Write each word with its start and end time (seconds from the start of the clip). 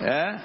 Eh? 0.00 0.38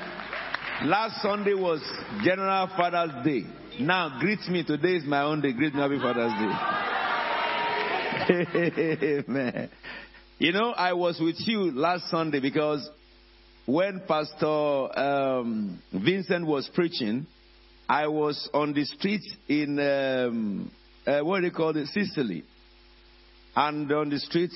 Last 0.85 1.21
Sunday 1.21 1.53
was 1.53 1.79
General 2.23 2.67
Father's 2.75 3.23
Day. 3.23 3.43
Now 3.79 4.17
greet 4.19 4.39
me. 4.49 4.63
Today 4.63 4.95
is 4.95 5.05
my 5.05 5.21
own 5.21 5.41
day. 5.41 5.53
Greet 5.53 5.75
me 5.75 5.79
happy 5.79 5.99
Father's 5.99 6.31
Day. 6.33 6.51
Amen. 9.27 9.69
You 10.39 10.53
know, 10.53 10.71
I 10.71 10.93
was 10.93 11.19
with 11.19 11.35
you 11.45 11.71
last 11.71 12.09
Sunday 12.09 12.39
because 12.39 12.89
when 13.67 14.01
Pastor 14.07 14.99
um, 14.99 15.79
Vincent 15.93 16.47
was 16.47 16.67
preaching, 16.73 17.27
I 17.87 18.07
was 18.07 18.49
on 18.55 18.73
the 18.73 18.85
street 18.85 19.21
in 19.47 19.79
um, 19.79 20.71
uh, 21.05 21.19
what 21.19 21.41
do 21.41 21.45
you 21.45 21.51
call 21.51 21.77
it, 21.77 21.87
Sicily, 21.89 22.43
and 23.55 23.91
on 23.91 24.09
the 24.09 24.17
street 24.19 24.51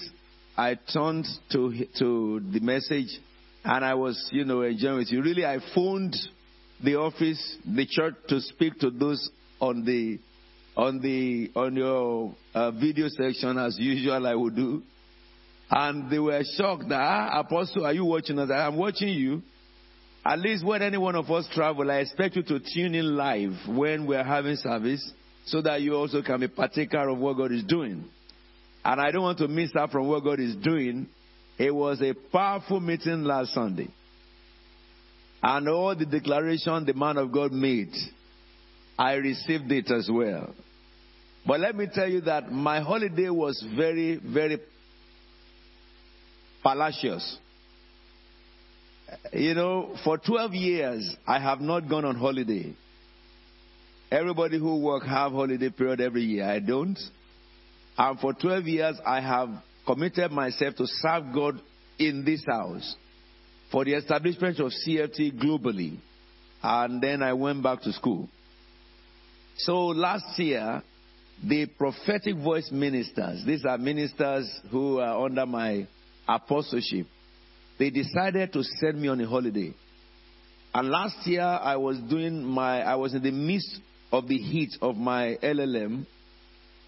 I 0.58 0.74
turned 0.92 1.28
to 1.52 1.86
to 2.00 2.42
the 2.52 2.62
message, 2.62 3.20
and 3.68 3.84
I 3.84 3.96
was, 3.96 4.30
you 4.32 4.46
know, 4.46 4.62
enjoying 4.62 5.06
it. 5.10 5.14
Really, 5.14 5.46
I 5.46 5.58
phoned 5.76 6.16
the 6.82 6.96
office, 6.96 7.58
the 7.66 7.86
church, 7.86 8.16
to 8.30 8.40
speak 8.40 8.80
to 8.80 8.90
those 8.90 9.30
on 9.60 9.84
the 9.84 10.20
on 10.78 11.02
the 11.02 11.52
on 11.54 11.76
your 11.76 12.34
uh, 12.54 12.72
video 12.72 13.10
section 13.10 13.58
as 13.58 13.78
usual. 13.78 14.26
I 14.26 14.36
would 14.36 14.56
do, 14.56 14.84
and 15.70 16.10
they 16.10 16.20
were 16.20 16.42
shocked 16.56 16.88
that 16.88 17.02
ah, 17.02 17.42
Apostle, 17.42 17.86
are 17.86 17.94
you 17.94 18.06
watching 18.06 18.40
us? 18.40 18.50
I'm 18.50 18.78
watching 18.78 19.10
you. 19.10 19.42
At 20.26 20.40
least 20.40 20.66
when 20.66 20.82
any 20.82 20.98
one 20.98 21.16
of 21.16 21.30
us 21.30 21.48
travel, 21.54 21.90
I 21.92 22.00
expect 22.00 22.36
you 22.38 22.44
to 22.44 22.60
tune 22.60 22.96
in 22.96 23.16
live 23.18 23.54
when 23.68 24.08
we're 24.08 24.24
having 24.24 24.56
service, 24.56 25.12
so 25.46 25.62
that 25.62 25.82
you 25.82 25.94
also 25.94 26.22
can 26.22 26.40
be 26.40 26.48
partaker 26.48 27.10
of 27.10 27.18
what 27.18 27.36
God 27.36 27.52
is 27.52 27.64
doing. 27.66 28.06
And 28.86 29.02
I 29.02 29.12
don't 29.12 29.24
want 29.24 29.40
to 29.40 29.50
miss 29.50 29.72
out 29.78 29.92
from 29.92 30.08
what 30.08 30.24
God 30.24 30.40
is 30.40 30.56
doing. 30.56 31.08
It 31.58 31.74
was 31.74 32.02
a 32.02 32.14
powerful 32.32 32.80
meeting 32.80 33.24
last 33.24 33.54
Sunday. 33.54 33.88
And 35.42 35.70
all 35.70 35.96
the 35.96 36.06
declaration 36.06 36.86
the 36.86 36.94
man 36.94 37.18
of 37.18 37.32
God 37.32 37.52
made, 37.52 37.94
I 38.98 39.14
received 39.14 39.72
it 39.72 39.92
as 39.92 40.10
well. 40.12 40.54
But 41.46 41.60
let 41.60 41.76
me 41.76 41.88
tell 41.92 42.10
you 42.10 42.22
that 42.22 42.52
my 42.52 42.82
holiday 42.82 43.30
was 43.30 43.64
very, 43.76 44.18
very 44.18 44.60
fallacious. 46.62 47.38
You 49.32 49.54
know, 49.54 49.96
for 50.04 50.18
12 50.18 50.54
years, 50.54 51.16
I 51.26 51.40
have 51.40 51.62
not 51.62 51.88
gone 51.88 52.04
on 52.04 52.16
holiday. 52.16 52.76
Everybody 54.12 54.60
who 54.60 54.82
work 54.82 55.04
have 55.04 55.32
holiday 55.32 55.70
period 55.70 56.02
every 56.02 56.24
year. 56.24 56.46
I 56.46 56.60
don't. 56.60 57.00
And 57.98 58.20
for 58.20 58.34
12 58.34 58.66
years, 58.66 58.98
I 59.06 59.22
have 59.22 59.50
committed 59.88 60.32
myself 60.32 60.76
to 60.76 60.86
serve 60.86 61.34
God 61.34 61.60
in 61.98 62.24
this 62.24 62.44
house 62.46 62.96
for 63.72 63.86
the 63.86 63.94
establishment 63.94 64.60
of 64.60 64.72
CFT 64.86 65.42
globally. 65.42 65.98
And 66.62 67.02
then 67.02 67.24
I 67.24 67.34
went 67.34 67.64
back 67.64 67.82
to 67.82 67.94
school. 67.94 68.28
So 69.58 69.88
last 69.88 70.38
year, 70.38 70.84
the 71.44 71.66
prophetic 71.66 72.36
voice 72.36 72.70
ministers, 72.72 73.44
these 73.46 73.66
are 73.66 73.78
ministers 73.78 74.50
who 74.70 75.00
are 75.00 75.26
under 75.26 75.46
my 75.46 75.88
apostleship, 76.28 77.08
they 77.80 77.90
decided 77.90 78.54
to 78.54 78.64
send 78.64 79.02
me 79.02 79.08
on 79.08 79.22
a 79.22 79.28
holiday. 79.28 79.74
And 80.74 80.90
last 80.90 81.26
year 81.26 81.42
I 81.42 81.78
was 81.78 81.98
doing 82.10 82.44
my 82.44 82.82
I 82.82 82.96
was 82.96 83.14
in 83.14 83.24
the 83.24 83.32
midst 83.32 83.80
of 84.12 84.28
the 84.28 84.38
heat 84.38 84.72
of 84.82 84.96
my 84.96 85.38
LLM 85.42 86.06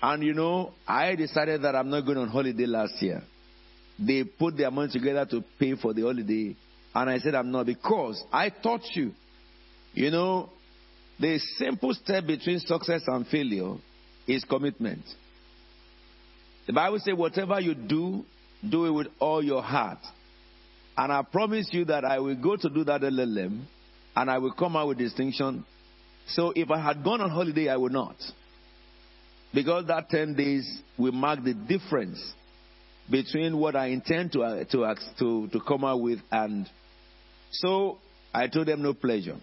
and 0.01 0.23
you 0.23 0.33
know, 0.33 0.71
I 0.87 1.15
decided 1.15 1.63
that 1.63 1.75
I'm 1.75 1.89
not 1.89 2.01
going 2.05 2.17
on 2.17 2.29
holiday 2.29 2.65
last 2.65 3.01
year. 3.01 3.21
They 3.99 4.23
put 4.23 4.55
their 4.55 4.71
money 4.71 4.91
together 4.91 5.25
to 5.31 5.43
pay 5.59 5.75
for 5.75 5.93
the 5.93 6.03
holiday. 6.03 6.55
And 6.95 7.09
I 7.09 7.19
said, 7.19 7.35
I'm 7.35 7.51
not 7.51 7.65
because 7.65 8.23
I 8.31 8.49
taught 8.49 8.83
you. 8.93 9.11
You 9.93 10.11
know, 10.11 10.49
the 11.19 11.37
simple 11.57 11.93
step 11.93 12.25
between 12.25 12.59
success 12.59 13.01
and 13.07 13.27
failure 13.27 13.75
is 14.25 14.45
commitment. 14.45 15.03
The 16.65 16.73
Bible 16.73 16.99
says, 16.99 17.15
whatever 17.15 17.59
you 17.59 17.73
do, 17.73 18.23
do 18.67 18.85
it 18.85 18.91
with 18.91 19.07
all 19.19 19.43
your 19.43 19.61
heart. 19.61 19.99
And 20.95 21.11
I 21.11 21.23
promise 21.23 21.67
you 21.71 21.85
that 21.85 22.05
I 22.05 22.19
will 22.19 22.35
go 22.35 22.55
to 22.55 22.69
do 22.69 22.83
that 22.85 23.01
LLM 23.01 23.63
and 24.15 24.31
I 24.31 24.37
will 24.37 24.53
come 24.53 24.75
out 24.75 24.87
with 24.87 24.97
distinction. 24.97 25.65
So 26.27 26.53
if 26.55 26.69
I 26.69 26.79
had 26.79 27.03
gone 27.03 27.21
on 27.21 27.29
holiday, 27.29 27.69
I 27.69 27.75
would 27.75 27.91
not. 27.91 28.15
Because 29.53 29.87
that 29.87 30.09
10 30.09 30.35
days 30.35 30.81
will 30.97 31.11
mark 31.11 31.43
the 31.43 31.53
difference 31.53 32.21
between 33.09 33.57
what 33.57 33.75
I 33.75 33.87
intend 33.87 34.33
to, 34.33 34.43
uh, 34.43 34.63
to, 34.65 34.95
to, 35.19 35.47
to 35.47 35.59
come 35.67 35.83
out 35.83 36.01
with 36.01 36.19
and 36.31 36.69
so 37.51 37.97
I 38.33 38.47
told 38.47 38.67
them 38.67 38.83
no 38.83 38.93
pleasure. 38.93 39.37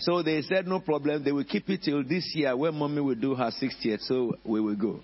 So 0.00 0.22
they 0.22 0.42
said 0.42 0.66
no 0.66 0.80
problem. 0.80 1.24
They 1.24 1.32
will 1.32 1.44
keep 1.44 1.68
it 1.68 1.82
till 1.82 2.02
this 2.02 2.32
year 2.34 2.56
when 2.56 2.74
mommy 2.74 3.00
will 3.00 3.14
do 3.14 3.34
her 3.34 3.50
60th. 3.50 4.00
So 4.00 4.34
we 4.44 4.60
will 4.60 4.76
go. 4.76 5.00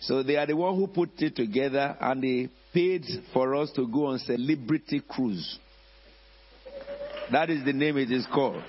So 0.00 0.22
they 0.22 0.36
are 0.36 0.46
the 0.46 0.56
one 0.56 0.76
who 0.76 0.86
put 0.86 1.10
it 1.18 1.36
together 1.36 1.96
and 2.00 2.22
they 2.22 2.48
paid 2.72 3.04
for 3.32 3.54
us 3.54 3.70
to 3.76 3.86
go 3.86 4.06
on 4.06 4.18
celebrity 4.18 5.02
cruise. 5.08 5.58
That 7.30 7.50
is 7.50 7.64
the 7.64 7.72
name 7.72 7.96
it 7.98 8.10
is 8.10 8.26
called. 8.32 8.62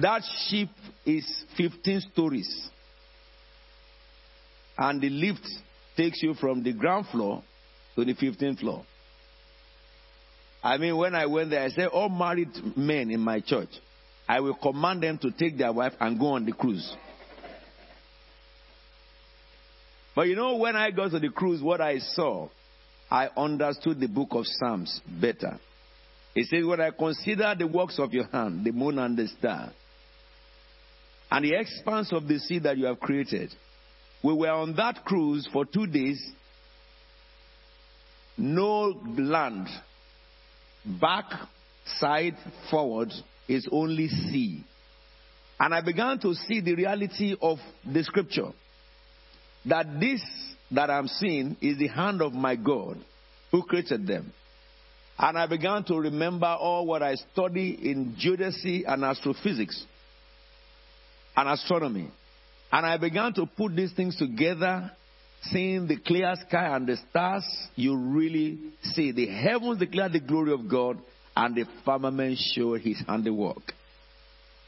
That 0.00 0.22
ship 0.48 0.70
is 1.04 1.44
15 1.56 2.00
stories. 2.12 2.70
And 4.76 5.00
the 5.00 5.08
lift 5.08 5.46
takes 5.96 6.22
you 6.22 6.34
from 6.34 6.62
the 6.62 6.72
ground 6.72 7.06
floor 7.12 7.42
to 7.96 8.04
the 8.04 8.14
15th 8.14 8.60
floor. 8.60 8.84
I 10.62 10.78
mean, 10.78 10.96
when 10.96 11.14
I 11.14 11.26
went 11.26 11.50
there, 11.50 11.62
I 11.62 11.68
said, 11.68 11.88
all 11.88 12.08
married 12.08 12.48
men 12.76 13.10
in 13.10 13.20
my 13.20 13.40
church, 13.40 13.68
I 14.26 14.40
will 14.40 14.54
command 14.54 15.02
them 15.02 15.18
to 15.18 15.30
take 15.30 15.58
their 15.58 15.72
wife 15.72 15.92
and 16.00 16.18
go 16.18 16.28
on 16.28 16.46
the 16.46 16.52
cruise. 16.52 16.96
But 20.14 20.28
you 20.28 20.36
know, 20.36 20.56
when 20.56 20.76
I 20.76 20.90
got 20.90 21.10
to 21.10 21.18
the 21.18 21.28
cruise, 21.28 21.60
what 21.60 21.80
I 21.80 21.98
saw, 21.98 22.48
I 23.10 23.28
understood 23.36 24.00
the 24.00 24.08
book 24.08 24.28
of 24.30 24.44
Psalms 24.46 25.00
better. 25.20 25.58
It 26.34 26.46
says, 26.46 26.64
When 26.64 26.80
I 26.80 26.90
consider 26.90 27.54
the 27.58 27.66
works 27.66 27.98
of 27.98 28.12
your 28.12 28.26
hand, 28.26 28.64
the 28.64 28.72
moon 28.72 28.98
and 28.98 29.16
the 29.16 29.28
star, 29.28 29.72
and 31.30 31.44
the 31.44 31.58
expanse 31.58 32.12
of 32.12 32.26
the 32.26 32.38
sea 32.38 32.60
that 32.60 32.76
you 32.76 32.86
have 32.86 33.00
created, 33.00 33.52
we 34.24 34.32
were 34.32 34.50
on 34.50 34.74
that 34.76 35.04
cruise 35.04 35.46
for 35.52 35.66
two 35.66 35.86
days. 35.86 36.18
No 38.38 38.98
land. 39.18 39.68
Back, 40.98 41.26
side, 42.00 42.36
forward 42.70 43.12
is 43.46 43.68
only 43.70 44.08
sea. 44.08 44.64
And 45.60 45.74
I 45.74 45.82
began 45.82 46.18
to 46.20 46.34
see 46.34 46.62
the 46.62 46.74
reality 46.74 47.36
of 47.40 47.58
the 47.84 48.02
scripture. 48.02 48.48
That 49.66 50.00
this 50.00 50.22
that 50.70 50.88
I'm 50.90 51.06
seeing 51.06 51.58
is 51.60 51.76
the 51.78 51.88
hand 51.88 52.22
of 52.22 52.32
my 52.32 52.56
God 52.56 52.96
who 53.52 53.62
created 53.62 54.06
them. 54.06 54.32
And 55.18 55.38
I 55.38 55.46
began 55.46 55.84
to 55.84 55.96
remember 55.96 56.46
all 56.46 56.86
what 56.86 57.02
I 57.02 57.14
studied 57.14 57.80
in 57.80 58.16
geodesy 58.16 58.82
and 58.86 59.04
astrophysics 59.04 59.84
and 61.36 61.48
astronomy. 61.48 62.10
And 62.74 62.84
I 62.84 62.96
began 62.96 63.32
to 63.34 63.46
put 63.46 63.76
these 63.76 63.92
things 63.92 64.16
together, 64.16 64.90
seeing 65.42 65.86
the 65.86 65.96
clear 65.96 66.34
sky 66.48 66.74
and 66.74 66.88
the 66.88 66.96
stars. 67.08 67.44
You 67.76 67.96
really 67.96 68.58
see 68.82 69.12
the 69.12 69.28
heavens 69.28 69.78
declare 69.78 70.08
the 70.08 70.18
glory 70.18 70.52
of 70.52 70.68
God, 70.68 70.98
and 71.36 71.54
the 71.54 71.66
firmament 71.84 72.36
show 72.36 72.74
his 72.74 73.00
handiwork. 73.06 73.62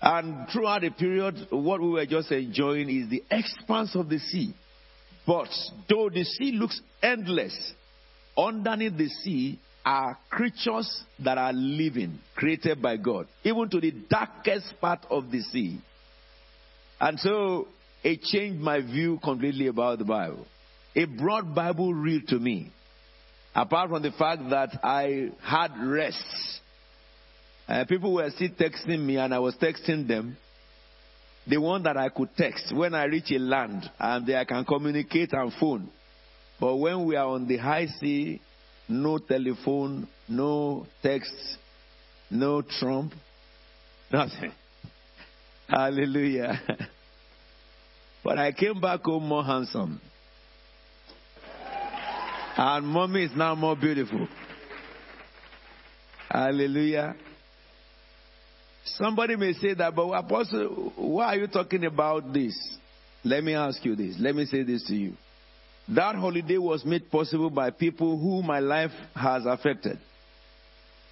And 0.00 0.49
throughout 0.53 0.83
the 0.83 0.91
period, 0.91 1.49
what 1.50 1.81
we 1.81 1.89
were 1.89 2.06
just 2.06 2.31
enjoying 2.31 2.89
is 2.91 3.11
the 3.11 3.25
expanse 3.28 3.97
of 3.97 4.09
the 4.09 4.21
sea. 4.21 4.55
But 5.27 5.49
though 5.89 6.09
the 6.09 6.22
sea 6.22 6.53
looks 6.53 6.81
endless, 7.03 7.72
underneath 8.39 8.97
the 8.97 9.09
sea 9.09 9.59
are 9.84 10.16
creatures 10.31 11.03
that 11.25 11.39
are 11.39 11.53
living, 11.53 12.21
created 12.36 12.80
by 12.80 12.98
God, 12.98 13.27
even 13.42 13.69
to 13.69 13.80
the 13.80 13.92
darkest 14.09 14.75
part 14.80 15.04
of 15.10 15.33
the 15.33 15.41
sea. 15.41 15.80
And 17.01 17.19
so 17.19 17.66
it 18.06 18.22
changed 18.22 18.60
my 18.60 18.80
view 18.80 19.18
completely 19.20 19.66
about 19.66 19.98
the 19.98 20.04
Bible. 20.04 20.47
It 20.94 21.18
brought 21.18 21.53
Bible 21.53 21.92
real 21.92 22.20
to 22.28 22.38
me. 22.38 22.70
Apart 23.53 23.91
from 23.91 24.00
the 24.00 24.12
fact 24.12 24.42
that 24.50 24.78
I 24.84 25.30
had 25.42 25.72
rest. 25.82 26.22
Uh, 27.66 27.84
people 27.84 28.14
were 28.14 28.30
still 28.30 28.50
texting 28.50 29.04
me 29.04 29.16
and 29.16 29.34
I 29.34 29.41
was 29.41 29.56
texting 29.56 30.06
them. 30.06 30.36
The 31.48 31.56
one 31.60 31.82
that 31.82 31.97
I 31.97 32.08
could 32.10 32.28
text 32.36 32.72
when 32.72 32.94
I 32.94 33.06
reach 33.06 33.32
a 33.32 33.41
land 33.41 33.91
and 33.98 34.36
I 34.36 34.44
can 34.44 34.64
communicate 34.64 35.32
and 35.32 35.53
phone. 35.58 35.91
But 36.60 36.76
when 36.76 37.06
we 37.06 37.16
are 37.16 37.26
on 37.26 37.48
the 37.48 37.56
high 37.56 37.86
sea, 37.86 38.41
no 38.88 39.18
telephone, 39.18 40.06
no 40.28 40.86
text, 41.03 41.34
no 42.30 42.62
Trump, 42.62 43.14
nothing. 44.12 44.53
Hallelujah. 45.68 46.60
But 48.27 48.39
I 48.39 48.51
came 48.51 48.81
back 48.81 49.03
home 49.03 49.28
more 49.28 49.45
handsome. 49.45 50.01
And 52.57 52.84
mommy 52.84 53.23
is 53.23 53.31
now 53.37 53.55
more 53.55 53.77
beautiful. 53.77 54.27
Hallelujah. 56.28 57.15
Somebody 58.84 59.37
may 59.37 59.53
say 59.53 59.75
that, 59.75 59.95
but 59.95 60.11
Apostle, 60.11 60.93
why 60.97 61.27
are 61.27 61.37
you 61.37 61.47
talking 61.47 61.84
about 61.84 62.33
this? 62.33 62.59
Let 63.23 63.45
me 63.45 63.55
ask 63.55 63.84
you 63.84 63.95
this. 63.95 64.17
Let 64.19 64.34
me 64.34 64.45
say 64.47 64.65
this 64.65 64.83
to 64.89 64.97
you. 64.97 65.13
That 65.95 66.17
holiday 66.17 66.59
was 66.59 66.84
made 66.84 67.09
possible 67.09 67.51
by 67.51 67.71
people 67.71 68.19
who 68.19 68.43
my 68.43 68.59
life 68.59 68.91
has 69.15 69.47
affected 69.47 70.01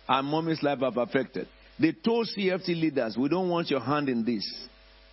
and 0.08 0.26
mommy's 0.26 0.64
life 0.64 0.80
have 0.80 0.96
affected. 0.96 1.46
They 1.78 1.92
told 1.92 2.26
CFT 2.36 2.70
leaders, 2.70 3.16
we 3.16 3.28
don't 3.28 3.48
want 3.48 3.70
your 3.70 3.78
hand 3.78 4.08
in 4.08 4.24
this. 4.24 4.44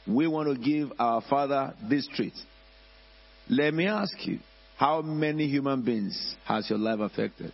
We 0.08 0.28
want 0.28 0.50
to 0.50 0.56
give 0.56 0.92
our 1.00 1.22
father 1.22 1.74
this 1.90 2.08
treat. 2.16 2.34
Let 3.50 3.74
me 3.74 3.88
ask 3.88 4.14
you, 4.26 4.40
how 4.78 5.02
many 5.02 5.48
human 5.48 5.84
beings 5.84 6.36
has 6.46 6.70
your 6.70 6.80
life 6.80 7.00
affected? 7.00 7.54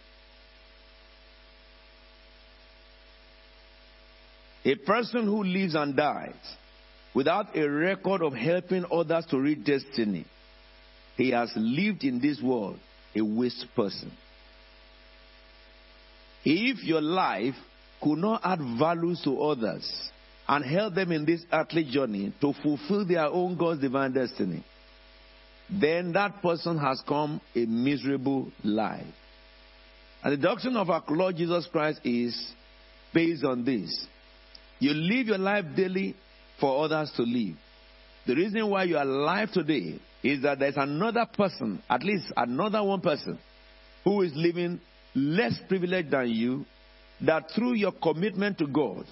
A 4.64 4.76
person 4.76 5.26
who 5.26 5.44
lives 5.44 5.76
and 5.76 5.96
dies 5.96 6.34
without 7.14 7.56
a 7.56 7.68
record 7.68 8.22
of 8.22 8.34
helping 8.34 8.86
others 8.92 9.26
to 9.30 9.40
reach 9.40 9.64
destiny, 9.64 10.26
he 11.16 11.32
has 11.32 11.52
lived 11.56 12.04
in 12.04 12.20
this 12.20 12.42
world 12.42 12.78
a 13.16 13.22
waste 13.22 13.66
person. 13.76 14.12
If 16.46 16.84
your 16.84 17.02
life 17.02 17.56
could 18.02 18.20
not 18.20 18.42
add 18.44 18.60
values 18.78 19.22
to 19.24 19.42
others 19.42 19.90
and 20.48 20.64
help 20.64 20.96
them 20.96 21.12
in 21.12 21.26
this 21.26 21.44
earthly 21.52 21.84
journey 21.84 22.34
to 22.42 22.54
fulfill 22.64 23.06
their 23.06 23.26
own 23.26 23.58
God's 23.58 23.82
divine 23.82 24.14
destiny, 24.14 24.64
then 25.70 26.14
that 26.14 26.42
person 26.42 26.78
has 26.78 27.02
come 27.08 27.42
a 27.56 27.66
miserable 27.66 28.50
life. 28.64 29.06
And 30.24 30.34
the 30.34 30.48
doctrine 30.48 30.78
of 30.78 30.90
our 30.90 31.04
Lord 31.10 31.36
Jesus 31.36 31.68
Christ 31.72 32.00
is 32.04 32.54
based 33.14 33.44
on 33.44 33.66
this. 33.66 34.08
You 34.80 34.94
live 34.94 35.28
your 35.28 35.38
life 35.38 35.66
daily 35.76 36.16
for 36.60 36.86
others 36.86 37.12
to 37.18 37.24
live. 37.24 37.56
The 38.26 38.36
reason 38.36 38.70
why 38.70 38.84
you 38.84 38.98
are 38.98 39.04
alive 39.04 39.52
today 39.52 40.00
is 40.24 40.44
that 40.44 40.60
there's 40.60 40.78
another 40.78 41.26
person, 41.26 41.82
at 41.90 42.04
least 42.04 42.26
another 42.36 42.84
one 42.84 43.02
person, 43.02 43.38
who 44.04 44.22
is 44.22 44.32
living 44.36 44.80
less 45.16 45.54
privileged 45.68 46.12
than 46.12 46.30
you, 46.30 46.66
that 47.22 47.52
through 47.56 47.74
your 47.74 47.92
commitment 47.92 48.58
to 48.60 48.68
God, 48.68 49.06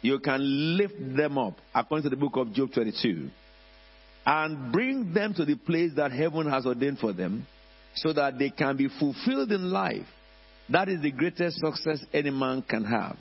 you 0.00 0.18
can 0.20 0.76
lift 0.76 0.94
them 1.16 1.38
up, 1.38 1.58
according 1.74 2.04
to 2.04 2.10
the 2.10 2.16
book 2.16 2.36
of 2.36 2.52
Job 2.52 2.72
22, 2.72 3.30
and 4.24 4.72
bring 4.72 5.12
them 5.12 5.34
to 5.34 5.44
the 5.44 5.56
place 5.56 5.92
that 5.96 6.12
heaven 6.12 6.48
has 6.48 6.66
ordained 6.66 6.98
for 6.98 7.12
them 7.12 7.46
so 7.94 8.12
that 8.12 8.38
they 8.38 8.50
can 8.50 8.76
be 8.76 8.88
fulfilled 8.98 9.50
in 9.50 9.70
life. 9.70 10.06
That 10.68 10.88
is 10.88 11.00
the 11.00 11.10
greatest 11.10 11.58
success 11.58 12.04
any 12.12 12.30
man 12.30 12.62
can 12.62 12.84
have. 12.84 13.16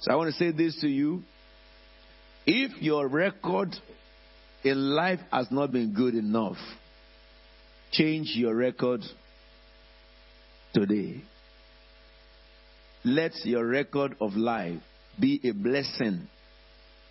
So 0.00 0.12
I 0.12 0.16
want 0.16 0.32
to 0.32 0.38
say 0.38 0.52
this 0.52 0.78
to 0.80 0.88
you. 0.88 1.22
If 2.46 2.80
your 2.80 3.08
record 3.08 3.74
in 4.62 4.94
life 4.94 5.20
has 5.32 5.48
not 5.50 5.72
been 5.72 5.92
good 5.94 6.14
enough, 6.14 6.56
change 7.92 8.32
your 8.34 8.54
record 8.54 9.00
today. 10.72 11.22
Let 13.04 13.32
your 13.44 13.66
record 13.66 14.16
of 14.20 14.34
life 14.34 14.80
be 15.18 15.40
a 15.44 15.52
blessing 15.52 16.28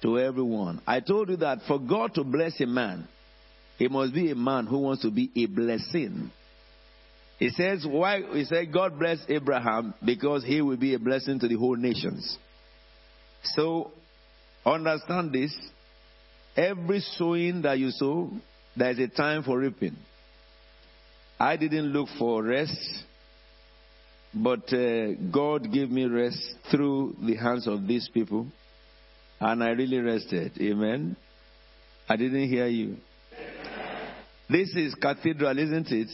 to 0.02 0.20
everyone. 0.20 0.82
I 0.88 1.00
told 1.00 1.30
you 1.30 1.38
that 1.38 1.60
for 1.68 1.80
God 1.80 2.14
to 2.16 2.24
bless 2.24 2.60
a 2.62 2.66
man, 2.66 3.08
he 3.78 3.88
must 3.88 4.14
be 4.14 4.32
a 4.32 4.36
man 4.36 4.66
who 4.66 4.80
wants 4.80 5.02
to 5.04 5.12
be 5.12 5.32
a 5.36 5.46
blessing. 5.46 6.32
He 7.38 7.50
says, 7.50 7.86
why? 7.88 8.22
He 8.34 8.44
said, 8.44 8.74
God 8.74 9.00
bless 9.00 9.20
Abraham 9.30 9.94
because 10.04 10.44
he 10.44 10.62
will 10.62 10.76
be 10.78 10.94
a 10.94 11.00
blessing 11.00 11.40
to 11.40 11.48
the 11.48 11.56
whole 11.56 11.78
nations. 11.78 12.38
So, 13.56 13.92
understand 14.66 15.32
this. 15.32 15.56
Every 16.58 17.00
sowing 17.00 17.62
that 17.62 17.80
you 17.80 17.92
sow, 17.92 18.32
there 18.76 18.92
is 18.92 19.00
a 19.00 19.08
time 19.08 19.44
for 19.44 19.58
reaping. 19.58 19.96
I 21.40 21.56
didn't 21.56 21.94
look 21.94 22.10
for 22.18 22.44
rest. 22.44 22.78
But 24.34 24.72
uh, 24.72 25.14
God 25.32 25.72
gave 25.72 25.90
me 25.90 26.06
rest 26.06 26.40
through 26.70 27.16
the 27.26 27.36
hands 27.36 27.68
of 27.68 27.88
these 27.88 28.10
people, 28.14 28.48
and 29.40 29.64
I 29.64 29.70
really 29.70 30.00
rested. 30.00 30.52
Amen. 30.62 31.16
I 32.08 32.16
didn't 32.16 32.48
hear 32.48 32.68
you. 32.68 32.98
This 34.50 34.70
is 34.76 34.96
cathedral, 34.96 35.58
isn't 35.58 35.92
it? 35.92 36.10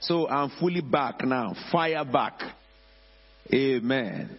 So 0.00 0.28
I'm 0.28 0.50
fully 0.58 0.80
back 0.80 1.22
now. 1.24 1.54
Fire 1.70 2.04
back. 2.04 2.40
Amen. 3.52 4.38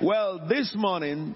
Well, 0.00 0.46
this 0.48 0.74
morning, 0.76 1.34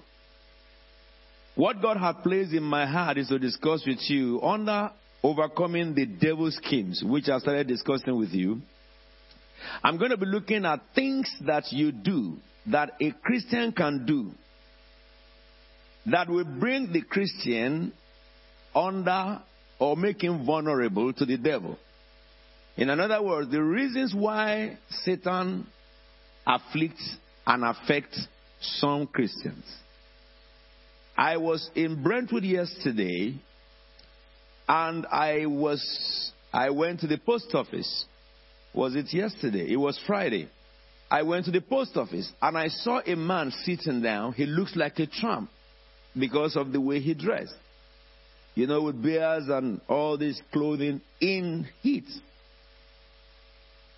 what 1.55 1.81
God 1.81 1.97
has 1.97 2.15
placed 2.23 2.53
in 2.53 2.63
my 2.63 2.85
heart 2.85 3.17
is 3.17 3.27
to 3.29 3.39
discuss 3.39 3.83
with 3.85 3.99
you 4.09 4.41
under 4.41 4.91
overcoming 5.21 5.95
the 5.95 6.05
devil's 6.05 6.55
schemes, 6.55 7.03
which 7.05 7.29
I 7.29 7.39
started 7.39 7.67
discussing 7.67 8.17
with 8.17 8.31
you. 8.31 8.61
I'm 9.83 9.97
going 9.97 10.11
to 10.11 10.17
be 10.17 10.25
looking 10.25 10.65
at 10.65 10.81
things 10.95 11.29
that 11.45 11.71
you 11.71 11.91
do 11.91 12.37
that 12.67 12.91
a 13.01 13.11
Christian 13.23 13.71
can 13.71 14.05
do 14.05 14.31
that 16.05 16.29
will 16.29 16.45
bring 16.45 16.91
the 16.91 17.01
Christian 17.01 17.93
under 18.75 19.41
or 19.79 19.95
make 19.95 20.23
him 20.23 20.45
vulnerable 20.45 21.13
to 21.13 21.25
the 21.25 21.37
devil. 21.37 21.77
In 22.75 22.89
other 22.89 23.21
words, 23.21 23.51
the 23.51 23.61
reasons 23.61 24.13
why 24.13 24.77
Satan 24.89 25.67
afflicts 26.45 27.17
and 27.45 27.63
affects 27.63 28.27
some 28.61 29.07
Christians. 29.07 29.65
I 31.15 31.37
was 31.37 31.69
in 31.75 32.01
Brentwood 32.01 32.43
yesterday 32.43 33.35
and 34.67 35.05
I 35.05 35.45
was 35.45 36.31
I 36.51 36.69
went 36.69 37.01
to 37.01 37.07
the 37.07 37.17
post 37.17 37.53
office 37.53 38.05
was 38.73 38.95
it 38.95 39.13
yesterday? 39.13 39.71
It 39.71 39.77
was 39.77 39.99
Friday. 40.07 40.49
I 41.09 41.21
went 41.21 41.45
to 41.45 41.51
the 41.51 41.61
post 41.61 41.95
office 41.95 42.31
and 42.41 42.57
I 42.57 42.69
saw 42.69 42.99
a 43.05 43.15
man 43.15 43.51
sitting 43.63 44.01
down. 44.01 44.33
He 44.33 44.45
looks 44.45 44.75
like 44.75 44.97
a 44.99 45.05
tramp 45.05 45.49
because 46.17 46.55
of 46.55 46.71
the 46.71 46.81
way 46.81 46.99
he 46.99 47.13
dressed. 47.13 47.55
You 48.55 48.67
know, 48.67 48.83
with 48.83 49.01
bears 49.01 49.43
and 49.47 49.81
all 49.87 50.17
this 50.17 50.41
clothing 50.51 51.01
in 51.21 51.67
heat. 51.81 52.05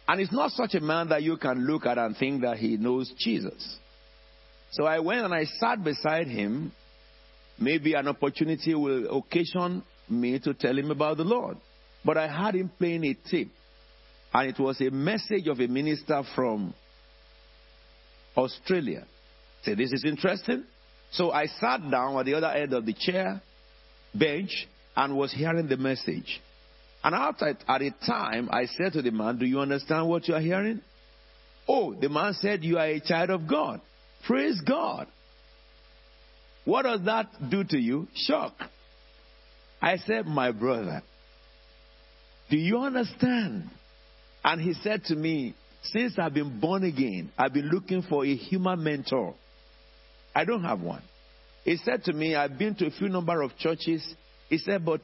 And 0.08 0.22
it's 0.22 0.32
not 0.32 0.52
such 0.52 0.76
a 0.76 0.82
man 0.82 1.10
that 1.10 1.24
you 1.24 1.38
can 1.38 1.66
look 1.66 1.86
at 1.86 1.98
and 1.98 2.16
think 2.16 2.42
that 2.42 2.58
he 2.58 2.78
knows 2.78 3.12
Jesus. 3.18 3.78
So 4.72 4.86
I 4.86 5.00
went 5.00 5.26
and 5.26 5.34
I 5.34 5.46
sat 5.46 5.84
beside 5.84 6.28
him. 6.28 6.72
Maybe 7.58 7.94
an 7.94 8.08
opportunity 8.08 8.76
will 8.76 9.18
occasion 9.18 9.84
me 10.10 10.38
to 10.40 10.54
tell 10.54 10.78
him 10.78 10.92
about 10.92 11.18
the 11.18 11.24
Lord. 11.24 11.58
But 12.04 12.18
I 12.18 12.28
had 12.28 12.56
him 12.56 12.70
playing 12.78 13.06
a 13.06 13.14
tape 13.30 13.52
and 14.36 14.50
it 14.50 14.60
was 14.60 14.82
a 14.82 14.90
message 14.90 15.48
of 15.48 15.62
a 15.62 15.68
minister 15.68 16.22
from 16.36 16.74
Australia. 18.36 19.06
Say, 19.64 19.76
this 19.76 19.94
is 19.94 20.04
interesting. 20.06 20.66
So 21.12 21.32
I 21.32 21.46
sat 21.46 21.90
down 21.90 22.18
at 22.20 22.26
the 22.26 22.34
other 22.34 22.50
end 22.50 22.74
of 22.74 22.86
the 22.86 22.94
chair, 22.94 23.42
bench, 24.14 24.68
and 24.98 25.16
was 25.16 25.32
hearing 25.32 25.70
the 25.70 25.78
message. 25.78 26.42
And 27.02 27.16
after, 27.16 27.56
at 27.66 27.82
a 27.82 27.92
time, 28.06 28.50
I 28.52 28.66
said 28.66 28.92
to 28.94 29.02
the 29.02 29.12
man, 29.12 29.40
Do 29.40 29.46
you 29.46 29.62
understand 29.62 30.10
what 30.10 30.28
you 30.28 30.34
are 30.34 30.42
hearing? 30.42 30.82
Oh, 31.66 31.94
the 31.94 32.10
man 32.10 32.34
said, 32.34 32.62
You 32.62 32.78
are 32.78 32.88
a 32.88 33.00
child 33.00 33.30
of 33.30 33.48
God. 33.48 33.80
Praise 34.28 34.60
God. 34.68 35.08
What 36.66 36.82
does 36.82 37.06
that 37.06 37.28
do 37.50 37.64
to 37.64 37.78
you? 37.78 38.10
Shock. 38.14 38.54
I 39.82 39.96
said, 39.96 40.26
My 40.26 40.52
brother, 40.52 41.04
do 42.50 42.58
you 42.58 42.80
understand 42.80 43.70
and 44.46 44.62
he 44.62 44.74
said 44.84 45.04
to 45.06 45.16
me, 45.16 45.56
Since 45.82 46.20
I've 46.20 46.36
been 46.36 46.60
born 46.60 46.84
again, 46.84 47.32
I've 47.36 47.52
been 47.52 47.68
looking 47.68 48.04
for 48.04 48.24
a 48.24 48.36
human 48.36 48.82
mentor. 48.84 49.34
I 50.36 50.46
don't 50.46 50.64
have 50.64 50.82
one. 50.82 51.02
He 51.64 51.78
said 51.78 52.04
to 52.04 52.14
me, 52.14 52.36
I've 52.36 52.58
been 52.58 52.76
to 52.76 52.86
a 52.86 52.92
few 52.92 53.10
number 53.10 53.42
of 53.42 53.58
churches. 53.58 54.06
He 54.48 54.60
said, 54.60 54.86
But 54.86 55.02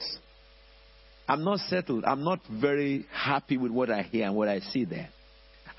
I'm 1.28 1.44
not 1.44 1.58
settled. 1.62 2.06
I'm 2.06 2.24
not 2.24 2.40
very 2.52 3.08
happy 3.12 3.58
with 3.58 3.72
what 3.72 3.90
I 3.90 4.04
hear 4.04 4.26
and 4.26 4.36
what 4.36 4.48
I 4.48 4.60
see 4.60 4.86
there. 4.86 5.10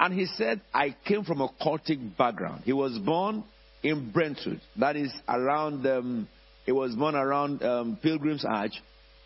And 0.01 0.13
he 0.13 0.27
said, 0.27 0.61
I 0.75 0.97
came 1.07 1.23
from 1.23 1.41
a 1.41 1.49
cultic 1.65 2.17
background. 2.17 2.63
He 2.65 2.73
was 2.73 2.99
born 2.99 3.45
in 3.85 4.11
Brentwood. 4.11 4.61
That 4.77 4.97
is 4.97 5.13
around, 5.29 5.87
um, 5.87 6.29
he 6.67 6.73
was 6.73 6.97
born 6.97 7.15
around 7.15 7.63
um, 7.63 7.97
Pilgrim's 8.03 8.43
Hatch. 8.43 8.73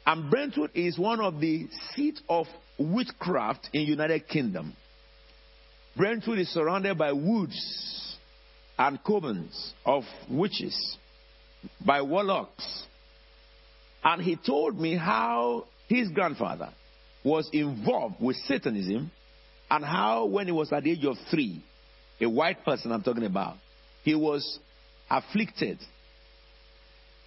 And 0.07 0.31
Brentwood 0.31 0.71
is 0.75 0.97
one 0.97 1.21
of 1.21 1.41
the 1.41 1.67
seat 1.95 2.21
of 2.29 2.47
witchcraft 2.79 3.71
in 3.73 3.83
United 3.83 4.29
Kingdom. 4.29 4.75
Brentwood 5.97 6.39
is 6.39 6.49
surrounded 6.51 6.97
by 6.97 7.11
woods 7.13 8.17
and 8.79 9.03
covens 9.03 9.73
of 9.85 10.05
witches, 10.31 10.97
by 11.85 12.03
warlocks. 12.03 12.85
And 14.05 14.23
he 14.23 14.37
told 14.37 14.79
me 14.79 14.97
how 14.97 15.65
his 15.89 16.09
grandfather 16.11 16.71
was 17.25 17.51
involved 17.53 18.17
with 18.21 18.37
Satanism 18.47 19.11
and 19.69 19.85
how, 19.85 20.27
when 20.27 20.47
he 20.47 20.53
was 20.53 20.73
at 20.73 20.85
the 20.85 20.93
age 20.93 21.05
of 21.05 21.17
three, 21.31 21.65
a 22.21 22.27
white 22.27 22.65
person 22.65 22.93
I'm 22.93 23.03
talking 23.03 23.25
about, 23.25 23.57
he 24.05 24.15
was 24.15 24.61
afflicted 25.11 25.79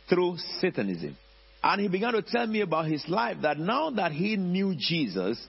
through 0.08 0.38
Satanism. 0.62 1.18
And 1.62 1.82
he 1.82 1.88
began 1.88 2.14
to 2.14 2.22
tell 2.22 2.48
me 2.48 2.62
about 2.62 2.86
his 2.86 3.04
life 3.08 3.38
that 3.42 3.60
now 3.60 3.90
that 3.92 4.12
he 4.12 4.38
knew 4.38 4.76
Jesus, 4.78 5.40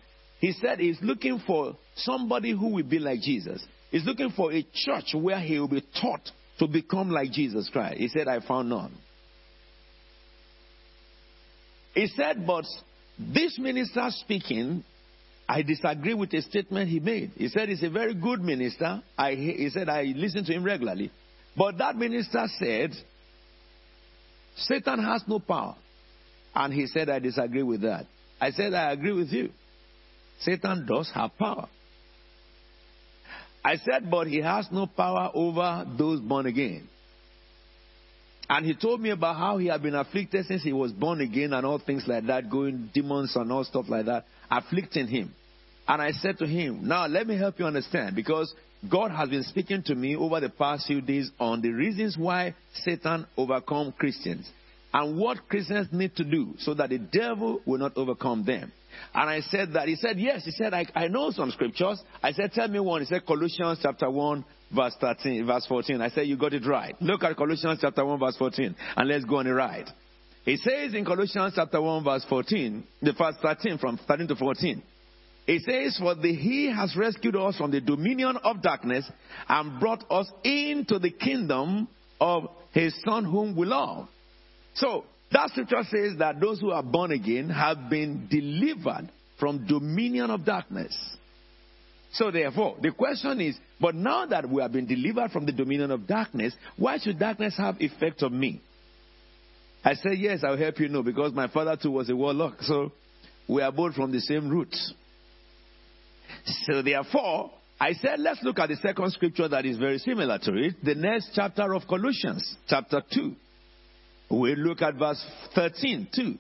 he 0.41 0.53
said 0.53 0.81
he's 0.81 0.99
looking 1.03 1.41
for 1.47 1.77
somebody 1.97 2.53
who 2.53 2.69
will 2.75 2.83
be 2.83 2.99
like 2.99 3.21
Jesus. 3.21 3.65
He's 3.91 4.05
looking 4.05 4.31
for 4.31 4.53
a 4.53 4.67
church 4.73 5.15
where 5.15 5.39
he 5.39 5.59
will 5.59 5.69
be 5.69 5.85
taught 6.01 6.29
to 6.59 6.67
become 6.67 7.11
like 7.11 7.31
Jesus 7.31 7.69
Christ. 7.73 7.99
He 7.99 8.09
said, 8.09 8.29
I 8.29 8.41
found 8.47 8.69
none. 8.71 8.93
He 11.95 12.07
said, 12.09 12.47
but 12.47 12.65
this 13.19 13.59
minister 13.59 14.07
speaking, 14.11 14.85
I 15.49 15.63
disagree 15.63 16.15
with 16.15 16.33
a 16.33 16.43
statement 16.43 16.89
he 16.89 17.01
made. 17.01 17.33
He 17.37 17.49
said 17.49 17.69
he's 17.69 17.83
a 17.83 17.91
very 17.91 18.15
good 18.15 18.41
minister. 18.41 19.03
I, 19.19 19.33
he 19.33 19.69
said 19.71 19.89
I 19.89 20.05
listen 20.17 20.45
to 20.45 20.53
him 20.53 20.65
regularly. 20.65 21.11
But 21.57 21.79
that 21.79 21.97
minister 21.97 22.47
said, 22.59 22.93
Satan 24.57 25.03
has 25.03 25.25
no 25.27 25.41
power. 25.41 25.77
And 26.55 26.73
he 26.73 26.87
said, 26.87 27.09
I 27.09 27.19
disagree 27.19 27.63
with 27.63 27.83
that. 27.83 28.07
I 28.41 28.51
said, 28.51 28.75
I 28.75 28.93
agree 28.93 29.13
with 29.13 29.31
you. 29.31 29.51
Satan 30.41 30.87
does 30.87 31.11
have 31.15 31.37
power. 31.39 31.69
I 33.65 33.77
said, 33.77 34.11
but 34.11 34.27
he 34.27 34.41
has 34.41 34.67
no 34.73 34.87
power 34.87 35.31
over 35.35 35.85
those 35.99 36.21
born 36.21 36.47
again. 36.47 36.89
And 38.49 38.67
he 38.67 38.75
told 38.75 39.01
me 39.01 39.11
about 39.11 39.37
how 39.37 39.59
he 39.59 39.67
had 39.67 39.83
been 39.83 39.95
afflicted 39.95 40.47
since 40.47 40.63
he 40.63 40.73
was 40.73 40.91
born 40.93 41.21
again 41.21 41.53
and 41.53 41.65
all 41.65 41.79
things 41.79 42.05
like 42.09 42.27
that, 42.27 42.51
going 42.51 42.91
demons 42.93 43.37
and 43.37 43.53
all 43.53 43.63
stuff 43.63 43.85
like 43.89 44.07
that, 44.07 44.25
afflicting 44.51 45.07
him. 45.07 45.33
And 45.87 46.01
I 46.03 46.11
said 46.13 46.39
to 46.39 46.47
him, 46.47 46.89
Now 46.89 47.07
let 47.07 47.27
me 47.27 47.37
help 47.37 47.59
you 47.59 47.67
understand 47.67 48.17
because 48.17 48.53
God 48.91 49.11
has 49.11 49.29
been 49.29 49.45
speaking 49.45 49.83
to 49.85 49.95
me 49.95 50.17
over 50.17 50.41
the 50.41 50.49
past 50.49 50.87
few 50.87 51.01
days 51.01 51.31
on 51.39 51.61
the 51.61 51.71
reasons 51.71 52.17
why 52.19 52.55
Satan 52.75 53.27
overcome 53.37 53.93
Christians 53.97 54.51
and 54.93 55.19
what 55.19 55.49
Christians 55.49 55.89
need 55.93 56.17
to 56.17 56.25
do 56.25 56.55
so 56.59 56.75
that 56.75 56.91
the 56.91 56.99
devil 56.99 57.61
will 57.65 57.79
not 57.79 57.97
overcome 57.97 58.45
them. 58.45 58.73
And 59.15 59.31
I 59.31 59.41
said 59.41 59.73
that. 59.75 59.89
He 59.89 59.97
said, 59.97 60.19
Yes. 60.19 60.45
He 60.45 60.51
said, 60.51 60.75
I, 60.75 60.87
I 60.95 61.09
know 61.09 61.31
some 61.31 61.51
scriptures. 61.51 62.03
I 62.23 62.33
said, 62.33 62.53
Tell 62.53 62.69
me 62.69 62.81
one. 62.81 63.01
He 63.01 63.07
said, 63.07 63.25
Colossians 63.27 63.79
chapter 63.83 64.11
1, 64.11 64.45
verse 64.75 64.95
13, 65.01 65.47
verse 65.47 65.67
14. 65.67 66.01
I 66.01 66.11
said, 66.11 66.27
You 66.27 66.37
got 66.37 66.55
it 66.55 66.67
right. 66.67 66.95
Look 67.01 67.23
at 67.23 67.37
Colossians 67.37 67.79
chapter 67.81 68.05
1, 68.05 68.19
verse 68.19 68.37
14, 68.37 68.75
and 68.97 69.09
let's 69.09 69.25
go 69.25 69.37
on 69.37 69.47
the 69.47 69.55
ride. 69.55 69.87
He 70.45 70.57
says 70.57 70.95
in 70.95 71.05
Colossians 71.05 71.53
chapter 71.55 71.81
1, 71.81 72.05
verse 72.05 72.25
14, 72.29 72.85
the 73.03 73.13
verse 73.13 73.37
13, 73.43 73.79
from 73.79 73.99
13 74.09 74.29
to 74.29 74.37
14. 74.37 74.83
It 75.47 75.63
says, 75.63 75.99
For 75.99 76.15
the, 76.15 76.35
he 76.35 76.73
has 76.73 76.97
rescued 76.97 77.37
us 77.37 77.57
from 77.57 77.71
the 77.71 77.81
dominion 77.81 78.37
of 78.43 78.63
darkness 78.63 79.11
and 79.49 79.81
brought 79.81 80.05
us 80.11 80.31
into 80.45 80.99
the 80.99 81.11
kingdom 81.11 81.89
of 82.21 82.45
his 82.73 82.95
Son 83.05 83.25
whom 83.25 83.57
we 83.57 83.67
love. 83.67 84.09
So, 84.75 85.05
that 85.33 85.51
scripture 85.51 85.83
says 85.91 86.19
that 86.19 86.41
those 86.41 86.61
who 86.61 86.71
are 86.71 86.83
born 86.83 87.13
again 87.13 87.51
have 87.51 87.89
been 87.89 88.27
delivered 88.29 89.09
from 89.39 89.67
dominion 89.67 90.31
of 90.31 90.45
darkness. 90.45 90.97
So 92.13 92.31
therefore, 92.31 92.77
the 92.83 92.91
question 92.91 93.41
is, 93.41 93.57
but 93.81 93.95
now 93.95 94.27
that 94.27 94.49
we 94.49 94.61
have 94.61 94.73
been 94.73 94.87
delivered 94.87 95.31
from 95.31 95.47
the 95.47 95.53
dominion 95.53 95.93
of 95.93 96.07
darkness, 96.07 96.55
why 96.77 96.99
should 96.99 97.19
darkness 97.19 97.57
have 97.57 97.81
effect 97.81 98.23
on 98.23 98.39
me? 98.39 98.61
I 99.85 99.95
said, 99.95 100.19
yes, 100.19 100.41
I'll 100.45 100.59
help 100.59 100.79
you 100.81 100.89
know, 100.89 101.03
because 101.03 101.33
my 101.33 101.49
father 101.49 101.77
too 101.81 101.93
was 101.93 102.11
a 102.11 102.17
warlock, 102.17 102.61
so 102.63 102.93
we 103.49 103.63
are 103.63 103.73
both 103.73 103.95
from 103.95 104.13
the 104.13 104.21
same 104.21 104.49
root. 104.49 104.75
So 106.65 106.83
therefore, 106.83 107.53
I 107.81 107.95
said, 107.95 108.19
let's 108.19 108.43
look 108.43 108.59
at 108.59 108.69
the 108.69 108.77
second 108.77 109.11
scripture 109.13 109.49
that 109.49 109.65
is 109.65 109.79
very 109.79 109.99
similar 109.99 110.39
to 110.39 110.53
it, 110.57 110.85
the 110.85 110.97
next 110.97 111.31
chapter 111.35 111.73
of 111.75 111.87
Colossians, 111.89 112.57
chapter 112.69 113.03
2. 113.15 113.35
We 114.31 114.55
look 114.55 114.81
at 114.83 114.95
verse 114.95 115.25
13 115.55 116.09
too. 116.15 116.35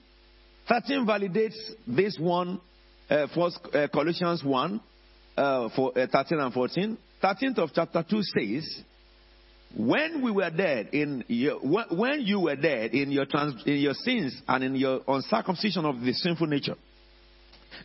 13 0.69 1.05
validates 1.05 1.57
this 1.87 2.17
one, 2.19 2.61
uh, 3.11 3.27
first, 3.35 3.59
uh, 3.75 3.89
Colossians 3.89 4.45
1, 4.45 4.81
uh, 5.37 5.69
for, 5.75 5.99
uh, 5.99 6.07
13 6.07 6.39
and 6.39 6.55
14. 6.55 6.97
13th 7.23 7.59
of 7.59 7.71
chapter 7.75 8.05
2 8.09 8.23
says, 8.23 8.83
when 9.77 10.23
we 10.23 10.31
were 10.31 10.51
dead 10.51 10.89
in 10.93 11.25
your, 11.29 11.59
when 11.59 12.23
you 12.23 12.41
were 12.41 12.57
dead 12.57 12.93
in 12.93 13.11
your 13.11 13.25
trans, 13.25 13.63
in 13.67 13.77
your 13.77 13.95
sins 13.95 14.41
and 14.49 14.65
in 14.65 14.75
your 14.75 15.01
uncircumcision 15.07 15.85
of 15.85 16.01
the 16.01 16.13
sinful 16.13 16.47
nature, 16.47 16.75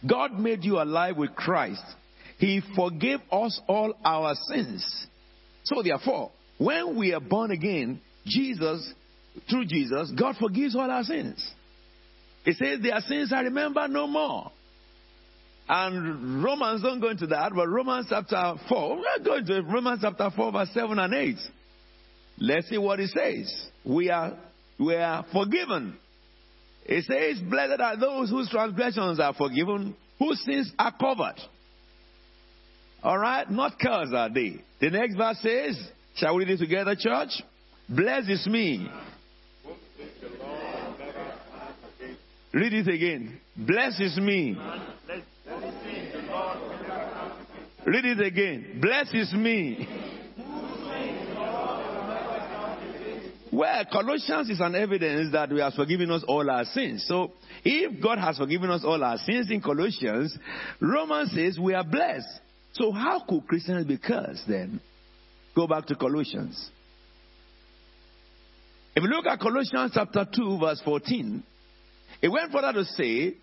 God 0.08 0.40
made 0.40 0.64
you 0.64 0.80
alive 0.82 1.18
with 1.18 1.36
Christ. 1.36 1.84
He 2.38 2.62
forgave 2.76 3.20
us 3.32 3.60
all 3.68 3.94
our 4.04 4.36
sins. 4.50 5.08
So 5.64 5.82
therefore, 5.84 6.32
when 6.58 6.98
we 6.98 7.14
are 7.14 7.20
born 7.20 7.52
again, 7.52 8.02
Jesus 8.26 8.94
through 9.50 9.66
Jesus, 9.66 10.12
God 10.18 10.36
forgives 10.38 10.76
all 10.76 10.90
our 10.90 11.04
sins. 11.04 11.54
He 12.44 12.54
says, 12.54 12.80
Their 12.82 13.00
sins 13.02 13.34
I 13.34 13.42
remember 13.42 13.88
no 13.88 14.08
more. 14.08 14.52
And 15.68 16.44
Romans 16.44 16.84
don't 16.84 17.00
go 17.00 17.10
into 17.10 17.28
that, 17.28 17.52
but 17.56 17.68
Romans 17.68 18.06
chapter 18.08 18.54
4, 18.70 18.98
we're 18.98 19.24
going 19.24 19.46
to 19.48 19.62
Romans 19.64 20.00
chapter 20.04 20.30
4, 20.36 20.52
verse 20.52 20.70
7 20.74 21.00
and 21.00 21.14
8. 21.14 21.36
Let's 22.40 22.70
see 22.70 22.78
what 22.78 23.00
it 23.00 23.10
says. 23.10 23.68
We 23.84 24.12
are, 24.12 24.38
we 24.80 24.94
are 24.96 25.26
forgiven. 25.34 25.98
It 26.86 27.06
says, 27.06 27.44
Blessed 27.50 27.82
are 27.82 27.98
those 27.98 28.30
whose 28.30 28.50
transgressions 28.50 29.20
are 29.20 29.34
forgiven, 29.34 29.96
whose 30.20 30.44
sins 30.46 30.72
are 30.78 30.94
covered. 30.96 31.42
All 33.02 33.18
right? 33.18 33.50
Not 33.50 33.80
cursed 33.80 34.14
are 34.14 34.30
they. 34.30 34.62
The 34.82 34.92
next 34.92 35.16
verse 35.16 35.40
says, 35.42 35.80
Shall 36.18 36.36
we 36.36 36.46
read 36.46 36.54
it 36.54 36.60
together, 36.60 36.96
church? 36.98 37.42
Blessed 37.90 38.30
is 38.30 38.48
me 38.48 38.88
Read 42.56 42.72
it 42.72 42.88
again. 42.88 43.38
Blesses 43.58 44.18
me. 44.18 44.58
Read 47.86 48.06
it 48.06 48.22
again. 48.22 48.80
Blesses 48.82 49.34
me. 49.34 49.86
Well, 53.52 53.86
Colossians 53.92 54.50
is 54.50 54.62
an 54.62 54.74
evidence 54.74 55.34
that 55.34 55.50
we 55.50 55.60
have 55.60 55.74
forgiven 55.74 56.10
us 56.12 56.24
all 56.30 56.50
our 56.50 56.64
sins. 56.64 57.04
So, 57.06 57.34
if 57.66 58.02
God 58.02 58.20
has 58.20 58.38
forgiven 58.38 58.70
us 58.70 58.84
all 58.86 59.04
our 59.04 59.18
sins 59.18 59.52
in 59.52 59.60
Colossians, 59.60 60.38
Romans 60.80 61.32
says 61.32 61.60
we 61.60 61.74
are 61.74 61.84
blessed. 61.84 62.40
So, 62.72 62.94
how 62.94 63.22
could 63.28 63.48
Christians 63.48 63.86
be 63.86 63.98
cursed 63.98 64.48
then? 64.48 64.80
Go 65.54 65.68
back 65.68 65.88
to 65.88 65.96
Colossians. 65.96 66.72
If 68.96 69.04
you 69.04 69.10
look 69.10 69.26
at 69.26 69.42
Colossians 69.42 69.92
chapter 69.94 70.26
2, 70.34 70.58
verse 70.58 70.82
14, 70.86 71.44
it 72.22 72.30
went 72.30 72.52
further 72.52 72.74
to 72.74 72.86
say, 72.86 73.36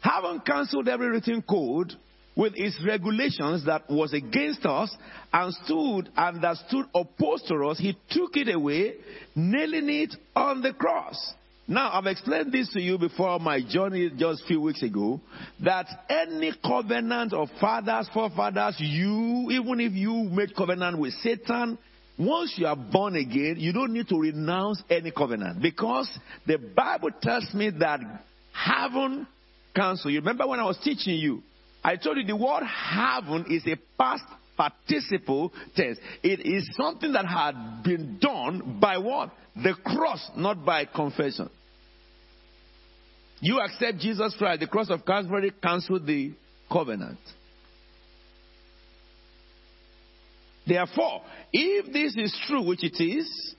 having 0.00 0.40
cancelled 0.40 0.88
every 0.88 1.08
written 1.08 1.42
code 1.42 1.92
with 2.36 2.52
its 2.56 2.76
regulations 2.86 3.66
that 3.66 3.88
was 3.90 4.12
against 4.12 4.64
us 4.64 4.94
and 5.32 5.52
stood 5.64 6.08
and 6.16 6.42
that 6.42 6.56
stood 6.68 6.86
opposed 6.94 7.46
to 7.48 7.54
us, 7.66 7.78
he 7.78 7.96
took 8.10 8.36
it 8.36 8.52
away, 8.54 8.94
nailing 9.34 9.88
it 9.90 10.14
on 10.34 10.62
the 10.62 10.72
cross. 10.72 11.34
Now, 11.70 11.92
I've 11.92 12.06
explained 12.06 12.50
this 12.50 12.68
to 12.72 12.80
you 12.80 12.98
before 12.98 13.38
my 13.38 13.60
journey 13.60 14.10
just 14.16 14.42
a 14.42 14.46
few 14.46 14.60
weeks 14.60 14.82
ago 14.82 15.20
that 15.62 15.86
any 16.08 16.52
covenant 16.64 17.32
of 17.32 17.48
fathers, 17.60 18.08
forefathers, 18.12 18.74
you, 18.78 19.48
even 19.50 19.78
if 19.78 19.92
you 19.92 20.12
made 20.32 20.56
covenant 20.56 20.98
with 20.98 21.12
Satan, 21.22 21.78
once 22.20 22.54
you 22.58 22.66
are 22.66 22.76
born 22.76 23.16
again, 23.16 23.56
you 23.58 23.72
don't 23.72 23.94
need 23.94 24.06
to 24.06 24.18
renounce 24.20 24.82
any 24.90 25.10
covenant 25.10 25.62
because 25.62 26.06
the 26.46 26.58
Bible 26.58 27.08
tells 27.22 27.52
me 27.54 27.70
that 27.78 28.00
heaven 28.52 29.26
counsel. 29.74 30.10
You 30.10 30.18
remember 30.18 30.46
when 30.46 30.60
I 30.60 30.64
was 30.64 30.78
teaching 30.84 31.14
you, 31.14 31.42
I 31.82 31.96
told 31.96 32.18
you 32.18 32.26
the 32.26 32.36
word 32.36 32.62
heaven 32.64 33.46
is 33.48 33.66
a 33.66 33.76
past 33.98 34.24
participle 34.54 35.50
tense. 35.74 35.98
It 36.22 36.40
is 36.44 36.68
something 36.76 37.12
that 37.12 37.24
had 37.24 37.82
been 37.82 38.18
done 38.20 38.78
by 38.78 38.98
what? 38.98 39.30
The 39.56 39.72
cross, 39.82 40.30
not 40.36 40.62
by 40.62 40.84
confession. 40.84 41.48
You 43.40 43.60
accept 43.60 43.98
Jesus 43.98 44.34
Christ, 44.36 44.60
the 44.60 44.66
cross 44.66 44.90
of 44.90 45.06
Calvary 45.06 45.52
canceled 45.62 46.06
the 46.06 46.34
covenant. 46.70 47.18
Therefore, 50.70 51.22
if 51.52 51.92
this 51.92 52.14
is 52.16 52.32
true, 52.46 52.62
which 52.62 52.84
it 52.84 53.02
is, 53.02 53.56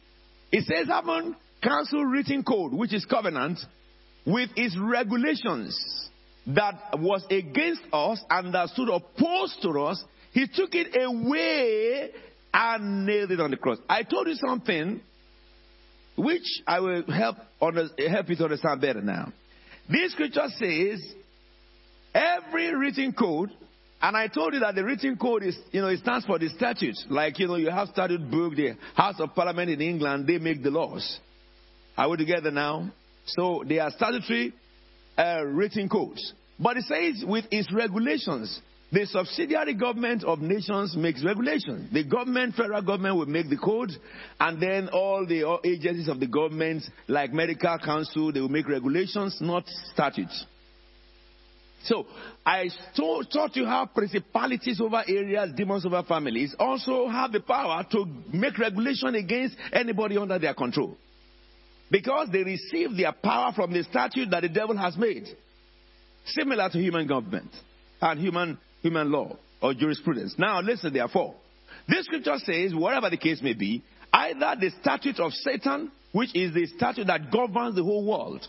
it 0.50 0.64
says 0.64 0.88
having 0.88 1.36
cancel 1.62 2.06
written 2.06 2.42
code, 2.42 2.72
which 2.72 2.94
is 2.94 3.04
covenant, 3.04 3.60
with 4.26 4.50
its 4.56 4.78
regulations 4.80 5.78
that 6.48 6.98
was 7.00 7.26
against 7.30 7.82
us 7.92 8.24
and 8.30 8.54
that 8.54 8.70
stood 8.70 8.88
opposed 8.88 9.62
to 9.62 9.72
us, 9.82 10.02
he 10.32 10.48
took 10.48 10.70
it 10.72 10.96
away 11.04 12.12
and 12.54 13.06
nailed 13.06 13.32
it 13.32 13.42
on 13.42 13.52
the 13.52 13.58
cross. 13.58 13.78
I 13.90 14.04
told 14.04 14.28
you 14.30 14.36
something 14.36 15.02
which 16.16 16.62
I 16.66 16.80
will 16.80 17.12
help, 17.12 17.36
help 17.60 18.30
you 18.30 18.36
to 18.38 18.44
understand 18.46 18.80
better 18.80 19.02
now. 19.02 19.34
This 19.90 20.14
scripture 20.14 20.48
says 20.58 21.14
every 22.14 22.74
written 22.74 23.12
code 23.12 23.50
And 24.02 24.18
I 24.18 24.28
told 24.28 24.54
you 24.54 24.60
that 24.62 24.74
the 24.74 24.84
written 24.84 25.16
code 25.16 25.44
is, 25.44 25.58
you 25.72 25.82
know, 25.82 25.88
it 25.88 26.00
stands 26.00 26.26
for 26.26 26.40
the 26.40 26.50
statutes. 26.50 27.06
Like, 27.10 27.38
you 27.38 27.48
know, 27.48 27.56
you 27.56 27.70
have 27.70 27.90
statute 27.90 28.32
book, 28.32 28.56
the 28.56 28.76
House 28.96 29.20
of 29.20 29.36
Parliament 29.36 29.70
in 29.70 29.80
England, 29.80 30.26
they 30.26 30.40
make 30.40 30.64
the 30.64 30.72
laws. 30.72 31.20
Are 31.96 32.10
we 32.10 32.18
together 32.18 32.50
now? 32.50 32.90
So 33.28 33.64
they 33.68 33.78
are 33.78 33.92
statutory 33.92 34.54
uh, 35.18 35.44
written 35.46 35.88
codes. 35.88 36.34
But 36.60 36.78
it 36.78 36.86
says 36.86 37.24
with 37.26 37.46
its 37.52 37.72
regulations. 37.72 38.60
The 38.92 39.06
subsidiary 39.06 39.76
government 39.76 40.26
of 40.26 40.40
nations 40.40 40.98
makes 40.98 41.24
regulations. 41.24 41.94
The 41.94 42.04
government, 42.04 42.56
federal 42.56 42.82
government, 42.82 43.16
will 43.16 43.26
make 43.26 43.50
the 43.50 43.56
code, 43.56 43.92
and 44.38 44.62
then 44.62 44.90
all 44.90 45.26
the 45.26 45.60
agencies 45.64 46.10
of 46.10 46.20
the 46.20 46.28
government, 46.28 46.84
like 47.08 47.32
medical 47.32 47.78
council, 47.80 48.34
they 48.34 48.42
will 48.42 48.50
make 48.50 48.68
regulations, 48.68 49.38
not 49.40 49.64
statutes. 49.94 50.46
So 51.86 52.06
I 52.46 52.70
taught 52.96 53.56
you 53.56 53.66
how 53.66 53.88
principalities 53.88 54.80
over 54.80 55.04
areas, 55.08 55.52
demons 55.56 55.86
over 55.86 56.04
families, 56.04 56.56
also 56.60 57.08
have 57.08 57.32
the 57.32 57.40
power 57.40 57.86
to 57.92 58.06
make 58.32 58.58
regulation 58.58 59.16
against 59.16 59.56
anybody 59.74 60.18
under 60.18 60.38
their 60.38 60.54
control. 60.54 60.98
Because 61.90 62.30
they 62.32 62.44
receive 62.44 62.96
their 62.96 63.12
power 63.12 63.52
from 63.54 63.74
the 63.74 63.84
statute 63.84 64.30
that 64.32 64.42
the 64.42 64.50
devil 64.50 64.78
has 64.78 64.96
made. 64.96 65.28
Similar 66.26 66.70
to 66.70 66.78
human 66.78 67.08
government 67.08 67.52
and 68.02 68.20
human, 68.20 68.58
human 68.82 69.12
law 69.12 69.36
or 69.62 69.74
jurisprudence. 69.74 70.36
Now 70.38 70.62
listen 70.62 70.94
therefore. 70.94 71.36
This 71.88 72.06
scripture 72.06 72.38
says, 72.38 72.74
whatever 72.76 73.10
the 73.10 73.18
case 73.18 73.42
may 73.42 73.54
be, 73.54 73.84
either 74.14 74.56
the 74.60 74.72
statute 74.82 75.20
of 75.20 75.34
Satan, 75.34 75.92
which 76.12 76.36
is 76.36 76.54
the 76.54 76.68
statute 76.68 77.08
that 77.08 77.32
governs 77.32 77.76
the 77.76 77.84
whole 77.84 78.06
world, 78.06 78.48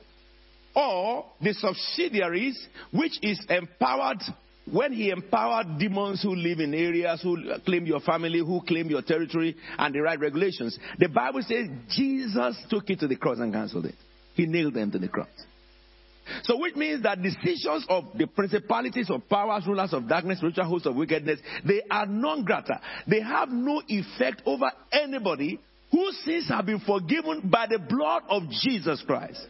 or 0.75 1.26
the 1.41 1.55
subsidiaries, 1.55 2.59
which 2.93 3.19
is 3.23 3.41
empowered 3.49 4.23
when 4.71 4.93
he 4.93 5.11
empowered 5.11 5.79
demons 5.79 6.23
who 6.23 6.35
live 6.35 6.61
in 6.61 6.73
areas, 6.73 7.21
who 7.23 7.37
claim 7.67 7.85
your 7.85 8.00
family, 8.00 8.38
who 8.38 8.61
claim 8.67 8.88
your 8.88 9.02
territory, 9.02 9.57
and 9.76 9.95
the 9.95 10.00
right 10.00 10.21
regulations. 10.21 10.79
The 10.99 11.09
Bible 11.09 11.43
says 11.43 11.67
Jesus 11.88 12.57
took 12.71 12.88
it 12.88 13.00
to 13.00 13.09
the 13.09 13.17
cross 13.17 13.38
and 13.38 13.52
cancelled 13.52 13.87
it. 13.87 13.97
He 14.35 14.47
nailed 14.47 14.75
them 14.75 14.91
to 14.93 14.99
the 14.99 15.09
cross. 15.09 15.29
So, 16.45 16.57
which 16.59 16.76
means 16.76 17.02
that 17.02 17.21
decisions 17.21 17.85
of 17.88 18.05
the 18.17 18.26
principalities 18.26 19.11
of 19.11 19.29
powers, 19.29 19.64
rulers 19.67 19.93
of 19.93 20.09
darkness, 20.09 20.38
spiritual 20.38 20.64
hosts 20.64 20.87
of 20.87 20.95
wickedness, 20.95 21.41
they 21.67 21.83
are 21.91 22.07
non 22.07 22.45
grata. 22.45 22.81
They 23.09 23.21
have 23.21 23.49
no 23.49 23.83
effect 23.88 24.43
over 24.47 24.71
anybody 24.93 25.59
whose 25.91 26.17
sins 26.25 26.49
have 26.49 26.67
been 26.67 26.81
forgiven 26.81 27.50
by 27.50 27.67
the 27.67 27.79
blood 27.79 28.23
of 28.29 28.45
Jesus 28.62 29.02
Christ. 29.07 29.47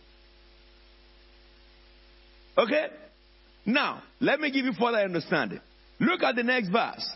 Okay? 2.57 2.87
Now, 3.65 4.03
let 4.21 4.41
me 4.41 4.51
give 4.51 4.65
you 4.65 4.73
further 4.73 4.99
understanding. 4.99 5.61
Look 6.01 6.23
at 6.23 6.37
the 6.37 6.43
next 6.43 6.69
verse. 6.69 7.09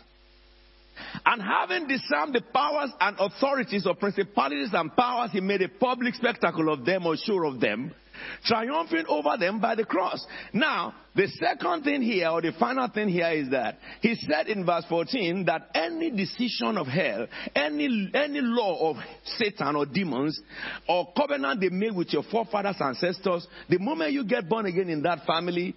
And 1.25 1.41
having 1.41 1.87
disarmed 1.87 2.35
the 2.35 2.41
powers 2.41 2.91
and 2.99 3.17
authorities 3.19 3.85
of 3.85 3.99
principalities 3.99 4.69
and 4.73 4.95
powers, 4.95 5.31
he 5.31 5.41
made 5.41 5.61
a 5.61 5.69
public 5.69 6.15
spectacle 6.15 6.71
of 6.71 6.85
them 6.85 7.05
or 7.05 7.15
show 7.17 7.45
of 7.45 7.59
them, 7.59 7.93
triumphing 8.43 9.05
over 9.07 9.37
them 9.37 9.59
by 9.59 9.75
the 9.75 9.85
cross. 9.85 10.25
Now, 10.53 10.93
the 11.15 11.27
second 11.27 11.83
thing 11.83 12.01
here, 12.01 12.29
or 12.29 12.41
the 12.41 12.51
final 12.59 12.87
thing 12.87 13.09
here, 13.09 13.29
is 13.31 13.49
that 13.51 13.79
he 14.01 14.15
said 14.15 14.47
in 14.47 14.65
verse 14.65 14.85
14 14.87 15.45
that 15.45 15.69
any 15.73 16.11
decision 16.11 16.77
of 16.77 16.87
hell, 16.87 17.27
any, 17.55 18.09
any 18.13 18.41
law 18.41 18.91
of 18.91 18.97
Satan 19.37 19.75
or 19.75 19.85
demons, 19.85 20.39
or 20.87 21.11
covenant 21.15 21.61
they 21.61 21.69
made 21.69 21.95
with 21.95 22.13
your 22.13 22.23
forefathers, 22.23 22.77
and 22.79 22.95
ancestors, 22.95 23.47
the 23.69 23.79
moment 23.79 24.13
you 24.13 24.23
get 24.23 24.47
born 24.47 24.65
again 24.65 24.89
in 24.89 25.01
that 25.03 25.25
family, 25.25 25.75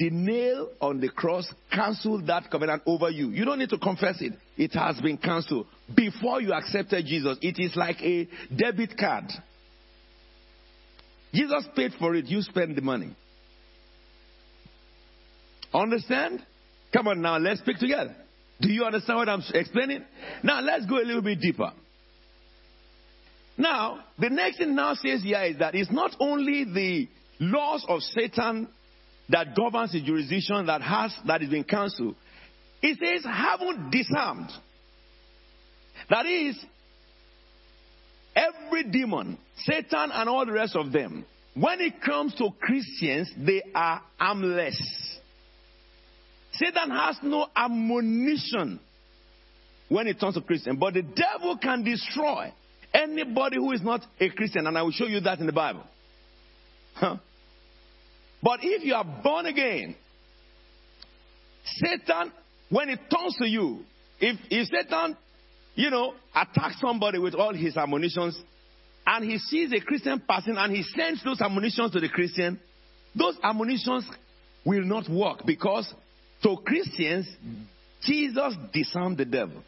the 0.00 0.08
nail 0.08 0.70
on 0.80 0.98
the 0.98 1.10
cross 1.10 1.52
canceled 1.70 2.26
that 2.26 2.50
covenant 2.50 2.82
over 2.86 3.10
you. 3.10 3.28
You 3.28 3.44
don't 3.44 3.58
need 3.58 3.68
to 3.68 3.76
confess 3.76 4.16
it. 4.22 4.32
It 4.56 4.72
has 4.72 4.98
been 4.98 5.18
cancelled. 5.18 5.66
Before 5.94 6.40
you 6.40 6.54
accepted 6.54 7.04
Jesus, 7.04 7.36
it 7.42 7.58
is 7.58 7.76
like 7.76 8.00
a 8.00 8.26
debit 8.56 8.96
card. 8.98 9.24
Jesus 11.34 11.68
paid 11.76 11.92
for 11.98 12.14
it, 12.14 12.24
you 12.26 12.40
spend 12.40 12.76
the 12.76 12.80
money. 12.80 13.14
Understand? 15.74 16.46
Come 16.94 17.08
on 17.08 17.20
now, 17.20 17.36
let's 17.36 17.60
speak 17.60 17.76
together. 17.76 18.16
Do 18.58 18.72
you 18.72 18.84
understand 18.84 19.18
what 19.18 19.28
I'm 19.28 19.42
explaining? 19.52 20.02
Now, 20.42 20.62
let's 20.62 20.86
go 20.86 20.96
a 20.96 21.04
little 21.04 21.22
bit 21.22 21.40
deeper. 21.40 21.72
Now, 23.58 24.02
the 24.18 24.30
next 24.30 24.56
thing 24.56 24.74
now 24.74 24.94
says 24.94 25.22
here 25.22 25.42
is 25.42 25.58
that 25.58 25.74
it's 25.74 25.92
not 25.92 26.16
only 26.20 26.64
the 26.64 27.08
laws 27.38 27.84
of 27.86 28.00
Satan 28.00 28.68
that 29.30 29.54
governs 29.56 29.92
the 29.92 30.02
jurisdiction 30.02 30.66
that 30.66 30.82
has 30.82 31.14
that 31.26 31.42
is 31.42 31.50
been 31.50 31.64
cancelled. 31.64 32.16
It 32.82 32.98
says, 32.98 33.24
haven't 33.24 33.90
disarmed. 33.90 34.50
That 36.08 36.26
is, 36.26 36.58
every 38.34 38.84
demon, 38.84 39.38
Satan 39.58 40.10
and 40.12 40.28
all 40.28 40.46
the 40.46 40.52
rest 40.52 40.74
of 40.74 40.90
them, 40.92 41.24
when 41.54 41.80
it 41.80 42.00
comes 42.00 42.34
to 42.36 42.48
Christians, 42.60 43.30
they 43.36 43.62
are 43.74 44.02
armless. 44.18 44.80
Satan 46.52 46.90
has 46.90 47.18
no 47.22 47.46
ammunition 47.54 48.80
when 49.88 50.06
it 50.06 50.18
comes 50.18 50.34
to 50.34 50.40
Christian, 50.40 50.76
but 50.76 50.94
the 50.94 51.02
devil 51.02 51.58
can 51.58 51.84
destroy 51.84 52.52
anybody 52.94 53.56
who 53.56 53.72
is 53.72 53.82
not 53.82 54.00
a 54.18 54.30
Christian, 54.30 54.66
and 54.66 54.76
I 54.76 54.82
will 54.82 54.92
show 54.92 55.06
you 55.06 55.20
that 55.20 55.38
in 55.38 55.46
the 55.46 55.52
Bible. 55.52 55.84
Huh? 56.94 57.16
But 58.42 58.60
if 58.62 58.84
you 58.84 58.94
are 58.94 59.04
born 59.22 59.46
again, 59.46 59.94
Satan, 61.64 62.32
when 62.70 62.88
it 62.88 63.00
turns 63.10 63.36
to 63.38 63.46
you, 63.46 63.80
if, 64.18 64.38
if 64.50 64.68
Satan, 64.68 65.16
you 65.74 65.90
know, 65.90 66.14
attacks 66.34 66.80
somebody 66.80 67.18
with 67.18 67.34
all 67.34 67.54
his 67.54 67.76
ammunitions, 67.76 68.40
and 69.06 69.24
he 69.24 69.38
sees 69.38 69.72
a 69.72 69.80
Christian 69.80 70.20
person 70.20 70.56
and 70.56 70.74
he 70.74 70.82
sends 70.82 71.22
those 71.24 71.40
ammunitions 71.40 71.92
to 71.92 72.00
the 72.00 72.08
Christian, 72.08 72.60
those 73.14 73.36
ammunitions 73.42 74.06
will 74.64 74.84
not 74.84 75.08
work 75.08 75.44
because 75.44 75.92
to 76.42 76.56
Christians, 76.64 77.28
Jesus 78.02 78.54
disarmed 78.72 79.18
the 79.18 79.24
devil. 79.24 79.62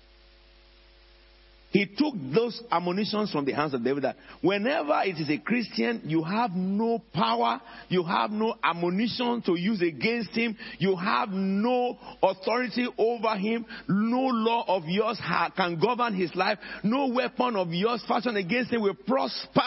He 1.72 1.86
took 1.86 2.14
those 2.34 2.62
ammunitions 2.70 3.32
from 3.32 3.46
the 3.46 3.52
hands 3.52 3.72
of 3.72 3.82
David. 3.82 4.04
That 4.04 4.16
whenever 4.42 5.00
it 5.04 5.16
is 5.18 5.30
a 5.30 5.38
Christian, 5.38 6.02
you 6.04 6.22
have 6.22 6.50
no 6.50 7.02
power, 7.14 7.62
you 7.88 8.04
have 8.04 8.30
no 8.30 8.54
ammunition 8.62 9.42
to 9.46 9.58
use 9.58 9.80
against 9.80 10.32
him, 10.32 10.54
you 10.78 10.94
have 10.96 11.30
no 11.30 11.96
authority 12.22 12.86
over 12.98 13.36
him, 13.38 13.64
no 13.88 14.20
law 14.20 14.64
of 14.68 14.84
yours 14.86 15.18
can 15.56 15.80
govern 15.80 16.14
his 16.14 16.34
life, 16.34 16.58
no 16.84 17.06
weapon 17.06 17.56
of 17.56 17.68
yours 17.70 18.04
fashioned 18.06 18.36
against 18.36 18.70
him 18.70 18.82
will 18.82 18.94
prosper. 19.06 19.62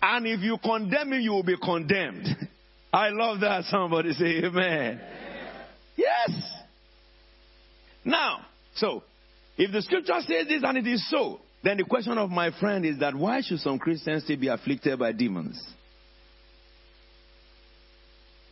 And 0.00 0.26
if 0.26 0.40
you 0.40 0.56
condemn 0.64 1.12
him, 1.12 1.20
you 1.20 1.32
will 1.32 1.42
be 1.42 1.58
condemned. 1.62 2.26
I 2.92 3.10
love 3.10 3.40
that. 3.40 3.64
Somebody 3.64 4.14
say 4.14 4.44
amen. 4.44 4.98
Yes. 5.94 6.30
Now, 8.02 8.46
so 8.76 9.02
if 9.60 9.72
the 9.72 9.82
scripture 9.82 10.18
says 10.20 10.48
this 10.48 10.62
and 10.64 10.78
it 10.78 10.86
is 10.86 11.06
so, 11.10 11.38
then 11.62 11.76
the 11.76 11.84
question 11.84 12.16
of 12.16 12.30
my 12.30 12.50
friend 12.58 12.86
is 12.86 12.98
that 13.00 13.14
why 13.14 13.42
should 13.42 13.58
some 13.58 13.78
Christians 13.78 14.24
still 14.24 14.38
be 14.38 14.48
afflicted 14.48 14.98
by 14.98 15.12
demons? 15.12 15.62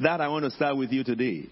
That 0.01 0.21
I 0.21 0.29
want 0.29 0.45
to 0.45 0.51
start 0.51 0.77
with 0.77 0.93
you 0.93 1.05
today. 1.05 1.47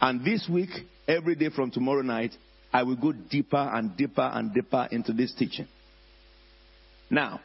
And 0.00 0.24
this 0.24 0.48
week, 0.48 0.70
every 1.08 1.34
day 1.34 1.50
from 1.50 1.72
tomorrow 1.72 2.02
night, 2.02 2.30
I 2.72 2.84
will 2.84 2.94
go 2.94 3.10
deeper 3.10 3.56
and 3.56 3.96
deeper 3.96 4.30
and 4.32 4.54
deeper 4.54 4.86
into 4.92 5.12
this 5.12 5.34
teaching. 5.36 5.66
Now, 7.10 7.40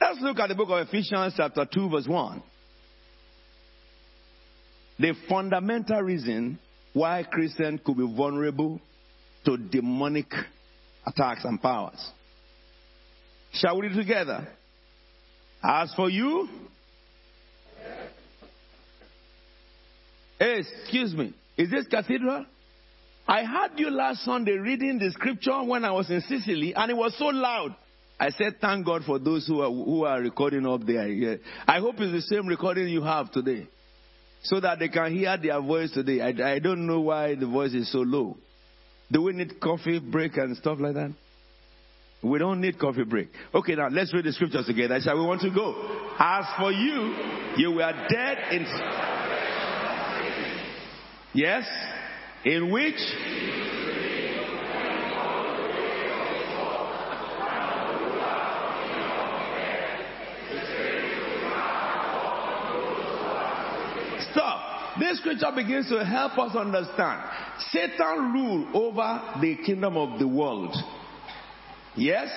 let's 0.00 0.20
look 0.20 0.38
at 0.38 0.50
the 0.50 0.54
book 0.54 0.68
of 0.70 0.86
Ephesians, 0.86 1.34
chapter 1.36 1.66
2, 1.66 1.90
verse 1.90 2.06
1. 2.06 2.42
The 5.00 5.14
fundamental 5.28 6.00
reason 6.00 6.60
why 6.94 7.24
Christians 7.24 7.80
could 7.84 7.98
be 7.98 8.14
vulnerable 8.16 8.80
to 9.44 9.58
demonic 9.58 10.32
attacks 11.06 11.44
and 11.44 11.60
powers. 11.60 12.10
Shall 13.52 13.78
we 13.78 13.94
together? 13.94 14.48
As 15.62 15.92
for 15.94 16.08
you, 16.08 16.48
hey, 20.38 20.62
excuse 20.82 21.14
me, 21.14 21.34
is 21.56 21.70
this 21.70 21.86
cathedral? 21.88 22.46
I 23.26 23.44
heard 23.44 23.72
you 23.76 23.90
last 23.90 24.24
Sunday 24.24 24.52
reading 24.52 24.98
the 24.98 25.10
scripture 25.10 25.62
when 25.62 25.84
I 25.84 25.92
was 25.92 26.10
in 26.10 26.20
Sicily, 26.22 26.74
and 26.74 26.90
it 26.90 26.96
was 26.96 27.16
so 27.18 27.26
loud. 27.26 27.74
I 28.20 28.30
said, 28.30 28.56
Thank 28.60 28.86
God 28.86 29.02
for 29.04 29.18
those 29.18 29.46
who 29.46 29.62
are, 29.62 29.70
who 29.70 30.04
are 30.04 30.20
recording 30.20 30.66
up 30.66 30.86
there. 30.86 31.38
I 31.66 31.80
hope 31.80 31.96
it's 31.98 32.12
the 32.12 32.34
same 32.34 32.46
recording 32.46 32.88
you 32.88 33.02
have 33.02 33.32
today 33.32 33.66
so 34.44 34.60
that 34.60 34.78
they 34.78 34.88
can 34.88 35.12
hear 35.14 35.36
their 35.36 35.60
voice 35.60 35.90
today. 35.90 36.20
I, 36.20 36.54
I 36.54 36.58
don't 36.60 36.86
know 36.86 37.00
why 37.00 37.34
the 37.34 37.46
voice 37.46 37.74
is 37.74 37.90
so 37.90 37.98
low. 37.98 38.36
Do 39.10 39.22
we 39.22 39.32
need 39.32 39.60
coffee 39.60 39.98
break 39.98 40.36
and 40.36 40.56
stuff 40.56 40.78
like 40.80 40.94
that? 40.94 41.12
We 42.22 42.38
don't 42.38 42.60
need 42.60 42.78
coffee 42.78 43.04
break. 43.04 43.28
Okay, 43.54 43.74
now 43.74 43.88
let's 43.88 44.12
read 44.14 44.24
the 44.24 44.32
scriptures 44.32 44.66
together. 44.66 44.98
Shall 45.00 45.18
we 45.18 45.26
want 45.26 45.42
to 45.42 45.50
go? 45.50 45.74
As 46.18 46.46
for 46.58 46.72
you, 46.72 47.14
you 47.56 47.72
were 47.72 47.92
dead 48.08 48.38
in. 48.50 48.64
Yes? 51.34 51.64
In 52.46 52.70
which? 52.70 52.94
Stop. 64.32 64.98
This 64.98 65.13
scripture 65.24 65.50
begins 65.56 65.88
to 65.88 66.04
help 66.04 66.38
us 66.38 66.54
understand. 66.54 67.22
Satan 67.70 68.32
rule 68.32 68.68
over 68.74 69.40
the 69.40 69.56
kingdom 69.64 69.96
of 69.96 70.18
the 70.18 70.28
world. 70.28 70.76
Yes? 71.96 72.28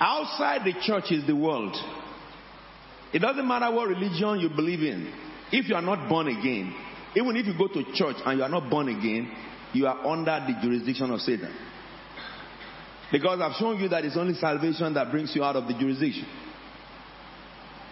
Outside 0.00 0.62
the 0.64 0.72
church 0.80 1.12
is 1.12 1.26
the 1.26 1.36
world. 1.36 1.76
It 3.12 3.18
doesn't 3.18 3.46
matter 3.46 3.70
what 3.70 3.88
religion 3.88 4.40
you 4.40 4.48
believe 4.48 4.80
in. 4.80 5.12
If 5.52 5.68
you 5.68 5.76
are 5.76 5.82
not 5.82 6.08
born 6.08 6.28
again, 6.28 6.74
even 7.14 7.36
if 7.36 7.46
you 7.46 7.56
go 7.56 7.68
to 7.68 7.84
church 7.92 8.16
and 8.24 8.38
you 8.38 8.44
are 8.44 8.48
not 8.48 8.70
born 8.70 8.88
again, 8.88 9.30
you 9.72 9.86
are 9.86 10.06
under 10.06 10.44
the 10.48 10.58
jurisdiction 10.62 11.10
of 11.10 11.20
Satan. 11.20 11.54
Because 13.12 13.40
I've 13.40 13.56
shown 13.56 13.78
you 13.78 13.88
that 13.88 14.04
it's 14.04 14.16
only 14.16 14.34
salvation 14.34 14.94
that 14.94 15.10
brings 15.10 15.36
you 15.36 15.44
out 15.44 15.54
of 15.54 15.68
the 15.68 15.74
jurisdiction. 15.74 16.26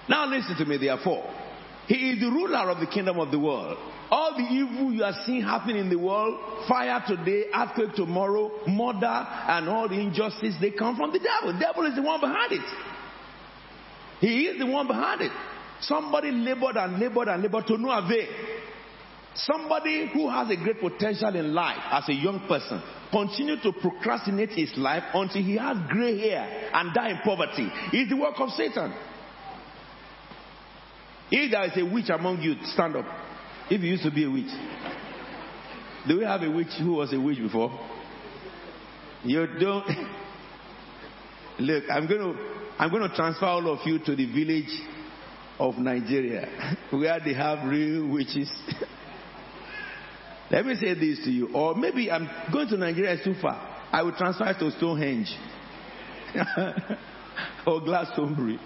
Now 0.09 0.27
listen 0.27 0.57
to 0.57 0.65
me, 0.65 0.79
therefore. 0.79 1.42
He 1.87 2.11
is 2.11 2.21
the 2.21 2.31
ruler 2.31 2.71
of 2.71 2.81
the 2.81 2.87
kingdom 2.87 3.19
of 3.19 3.31
the 3.31 3.39
world. 3.39 3.77
All 4.11 4.37
the 4.37 4.43
evil 4.43 4.93
you 4.93 5.03
are 5.05 5.15
seeing 5.25 5.43
happening 5.43 5.79
in 5.79 5.89
the 5.89 5.99
world, 5.99 6.39
fire 6.69 7.03
today, 7.07 7.47
earthquake 7.55 7.95
tomorrow, 7.95 8.51
murder, 8.69 9.07
and 9.07 9.69
all 9.69 9.89
the 9.89 9.99
injustice, 9.99 10.55
they 10.61 10.71
come 10.71 10.97
from 10.97 11.13
the 11.13 11.19
devil. 11.19 11.53
The 11.53 11.59
devil 11.59 11.87
is 11.87 11.97
the 11.97 12.03
one 12.03 12.21
behind 12.21 12.53
it. 12.53 12.61
He 14.21 14.45
is 14.45 14.59
the 14.59 14.67
one 14.67 14.87
behind 14.87 15.23
it. 15.23 15.33
Somebody 15.81 16.31
labored 16.31 16.77
and 16.77 16.99
labored 17.01 17.29
and 17.29 17.43
labored 17.43 17.67
to 17.67 17.77
no 17.79 17.91
avail. 17.91 18.29
Somebody 19.35 20.11
who 20.13 20.29
has 20.29 20.51
a 20.51 20.57
great 20.57 20.79
potential 20.79 21.35
in 21.35 21.55
life 21.55 21.81
as 21.91 22.09
a 22.09 22.13
young 22.13 22.41
person 22.47 22.83
continue 23.11 23.57
to 23.63 23.73
procrastinate 23.73 24.51
his 24.51 24.73
life 24.77 25.03
until 25.15 25.43
he 25.43 25.57
has 25.57 25.77
gray 25.89 26.19
hair 26.19 26.71
and 26.75 26.95
die 26.95 27.11
in 27.11 27.19
poverty. 27.25 27.67
Is 27.93 28.09
the 28.09 28.17
work 28.17 28.35
of 28.39 28.51
Satan. 28.51 28.93
If 31.35 31.51
there 31.51 31.65
is 31.65 31.73
a 31.79 31.91
witch 31.91 32.11
among 32.11 32.43
you, 32.43 32.57
stand 32.75 32.95
up. 32.95 33.07
If 33.71 33.81
you 33.81 33.89
used 33.89 34.03
to 34.03 34.11
be 34.11 34.25
a 34.25 34.31
witch. 34.31 34.53
Do 36.07 36.19
we 36.19 36.25
have 36.25 36.43
a 36.43 36.51
witch 36.51 36.69
who 36.79 36.93
was 36.93 37.11
a 37.15 37.19
witch 37.19 37.39
before? 37.39 37.71
You 39.25 39.47
don't. 39.59 39.87
Look, 41.59 41.85
I'm 41.91 42.07
going 42.07 42.21
to 42.21 42.35
I'm 42.79 42.91
going 42.91 43.09
to 43.09 43.17
transfer 43.17 43.47
all 43.47 43.67
of 43.73 43.79
you 43.87 43.99
to 44.01 44.15
the 44.15 44.27
village 44.27 44.79
of 45.59 45.79
Nigeria 45.79 46.77
where 46.91 47.19
they 47.25 47.33
have 47.33 47.67
real 47.67 48.09
witches. 48.09 48.53
Let 50.51 50.67
me 50.67 50.75
say 50.75 50.93
this 50.93 51.25
to 51.25 51.31
you. 51.31 51.49
Or 51.55 51.75
maybe 51.75 52.11
I'm 52.11 52.29
going 52.53 52.69
to 52.69 52.77
Nigeria 52.77 53.15
is 53.15 53.25
too 53.25 53.37
far. 53.41 53.87
I 53.91 54.03
will 54.03 54.13
transfer 54.13 54.53
to 54.53 54.71
Stonehenge 54.73 55.35
or 57.67 57.81
Glastonbury 57.81 58.59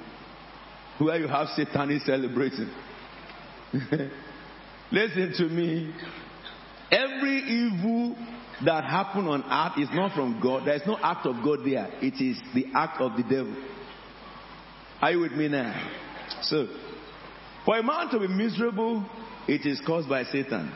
where 0.98 1.18
you 1.18 1.28
have 1.28 1.48
Satan 1.56 1.90
is 1.90 2.04
celebrating. 2.04 2.70
Listen 4.92 5.32
to 5.38 5.44
me. 5.44 5.92
Every 6.90 7.38
evil 7.38 8.16
that 8.64 8.84
happened 8.84 9.28
on 9.28 9.42
earth 9.42 9.78
is 9.78 9.88
not 9.92 10.14
from 10.14 10.40
God. 10.40 10.66
There 10.66 10.76
is 10.76 10.86
no 10.86 10.96
act 11.02 11.26
of 11.26 11.36
God 11.44 11.60
there. 11.64 11.88
It 12.00 12.22
is 12.22 12.40
the 12.54 12.66
act 12.74 13.00
of 13.00 13.16
the 13.16 13.22
devil. 13.22 13.54
Are 15.02 15.12
you 15.12 15.20
with 15.20 15.32
me 15.32 15.48
now? 15.48 15.74
So, 16.42 16.66
for 17.64 17.76
a 17.76 17.82
man 17.82 18.08
to 18.10 18.20
be 18.20 18.28
miserable, 18.28 19.04
it 19.46 19.66
is 19.66 19.80
caused 19.84 20.08
by 20.08 20.24
Satan. 20.24 20.72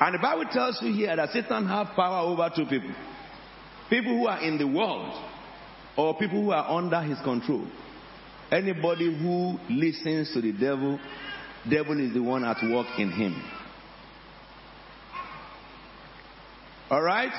And 0.00 0.14
the 0.14 0.18
Bible 0.18 0.44
tells 0.52 0.80
you 0.82 0.92
here 0.92 1.14
that 1.16 1.30
Satan 1.30 1.66
has 1.66 1.88
power 1.96 2.26
over 2.26 2.50
two 2.54 2.66
people. 2.66 2.94
People 3.90 4.18
who 4.18 4.26
are 4.26 4.42
in 4.42 4.58
the 4.58 4.66
world 4.66 5.12
or 5.98 6.14
people 6.16 6.40
who 6.40 6.52
are 6.52 6.70
under 6.70 7.02
his 7.02 7.18
control. 7.22 7.66
Anybody 8.52 9.06
who 9.18 9.58
listens 9.68 10.32
to 10.32 10.40
the 10.40 10.52
devil, 10.52 10.98
devil 11.68 12.00
is 12.00 12.14
the 12.14 12.22
one 12.22 12.44
at 12.44 12.56
work 12.70 12.86
in 12.98 13.10
him. 13.10 13.42
All 16.88 17.02
right? 17.02 17.32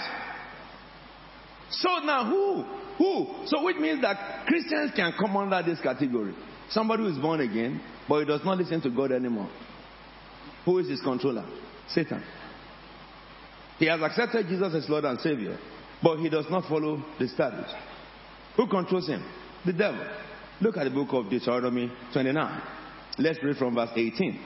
So 1.71 1.99
now 2.03 2.25
who? 2.25 2.63
Who? 2.97 3.47
So 3.47 3.63
which 3.63 3.77
means 3.77 4.01
that 4.01 4.45
Christians 4.45 4.91
can 4.93 5.13
come 5.17 5.37
under 5.37 5.63
this 5.63 5.79
category. 5.81 6.35
Somebody 6.69 7.03
who 7.03 7.09
is 7.09 7.17
born 7.17 7.39
again, 7.39 7.81
but 8.07 8.19
he 8.19 8.25
does 8.25 8.41
not 8.43 8.57
listen 8.57 8.81
to 8.81 8.89
God 8.89 9.13
anymore. 9.13 9.49
Who 10.65 10.77
is 10.79 10.89
his 10.89 11.01
controller? 11.01 11.45
Satan. 11.87 12.21
He 13.79 13.85
has 13.85 14.01
accepted 14.01 14.47
Jesus 14.47 14.75
as 14.75 14.89
Lord 14.89 15.05
and 15.05 15.19
Savior, 15.21 15.57
but 16.03 16.17
he 16.17 16.29
does 16.29 16.45
not 16.51 16.67
follow 16.67 17.01
the 17.17 17.27
statutes. 17.29 17.73
Who 18.59 18.67
controls 18.67 19.07
him? 19.07 19.23
The 19.65 19.71
devil. 19.71 20.05
Look 20.59 20.75
at 20.75 20.83
the 20.83 20.89
book 20.89 21.13
of 21.13 21.29
Deuteronomy 21.29 21.89
29. 22.11 22.61
Let's 23.17 23.41
read 23.41 23.55
from 23.55 23.75
verse 23.75 23.91
18. 23.95 24.37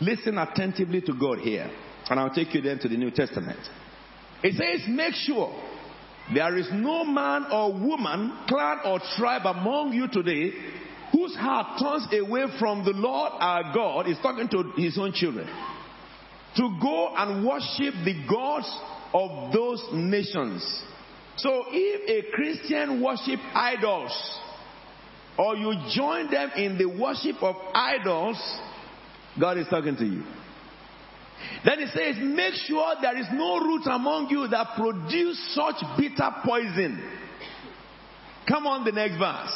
Listen 0.00 0.38
attentively 0.38 1.02
to 1.02 1.12
God 1.12 1.40
here, 1.40 1.70
and 2.08 2.18
I'll 2.18 2.32
take 2.32 2.54
you 2.54 2.62
then 2.62 2.78
to 2.78 2.88
the 2.88 2.96
New 2.96 3.10
Testament. 3.10 3.58
It 4.42 4.54
says, 4.54 4.88
Make 4.88 5.12
sure 5.12 5.54
there 6.32 6.56
is 6.56 6.68
no 6.72 7.04
man 7.04 7.44
or 7.52 7.70
woman, 7.70 8.32
clan 8.48 8.78
or 8.86 8.98
tribe 9.18 9.44
among 9.44 9.92
you 9.92 10.08
today 10.08 10.50
whose 11.12 11.36
heart 11.36 11.78
turns 11.78 12.08
away 12.18 12.46
from 12.58 12.86
the 12.86 12.92
Lord 12.92 13.30
our 13.40 13.74
God, 13.74 14.08
is 14.08 14.16
talking 14.22 14.48
to 14.48 14.72
his 14.78 14.96
own 14.98 15.12
children, 15.12 15.46
to 16.56 16.78
go 16.80 17.14
and 17.14 17.46
worship 17.46 17.92
the 18.06 18.24
gods 18.26 18.80
of 19.12 19.52
those 19.52 19.86
nations. 19.92 20.82
So 21.36 21.64
if 21.68 22.26
a 22.26 22.30
Christian 22.30 23.02
worship 23.02 23.40
idols, 23.54 24.12
or 25.36 25.56
you 25.56 25.74
join 25.94 26.30
them 26.30 26.50
in 26.56 26.78
the 26.78 26.86
worship 26.86 27.42
of 27.42 27.56
idols, 27.74 28.36
God 29.38 29.58
is 29.58 29.66
talking 29.68 29.96
to 29.96 30.04
you. 30.04 30.22
Then 31.64 31.80
he 31.80 31.86
says, 31.86 32.16
make 32.20 32.54
sure 32.54 32.94
there 33.02 33.18
is 33.18 33.26
no 33.32 33.58
root 33.58 33.82
among 33.86 34.28
you 34.30 34.46
that 34.48 34.76
produce 34.76 35.54
such 35.54 35.82
bitter 35.98 36.30
poison. 36.44 37.02
Come 38.48 38.66
on, 38.66 38.84
the 38.84 38.92
next 38.92 39.16
verse. 39.18 39.52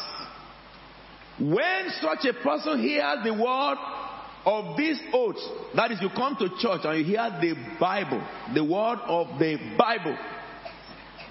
When 1.38 1.90
such 2.00 2.26
a 2.28 2.42
person 2.42 2.80
hears 2.80 3.18
the 3.22 3.32
word 3.32 3.76
of 4.44 4.76
this 4.76 4.98
oath, 5.12 5.36
that 5.76 5.92
is, 5.92 6.02
you 6.02 6.08
come 6.10 6.36
to 6.36 6.48
church 6.58 6.80
and 6.84 6.98
you 6.98 7.04
hear 7.04 7.38
the 7.40 7.54
Bible, 7.78 8.26
the 8.54 8.64
word 8.64 8.98
of 9.06 9.38
the 9.38 9.56
Bible, 9.78 10.16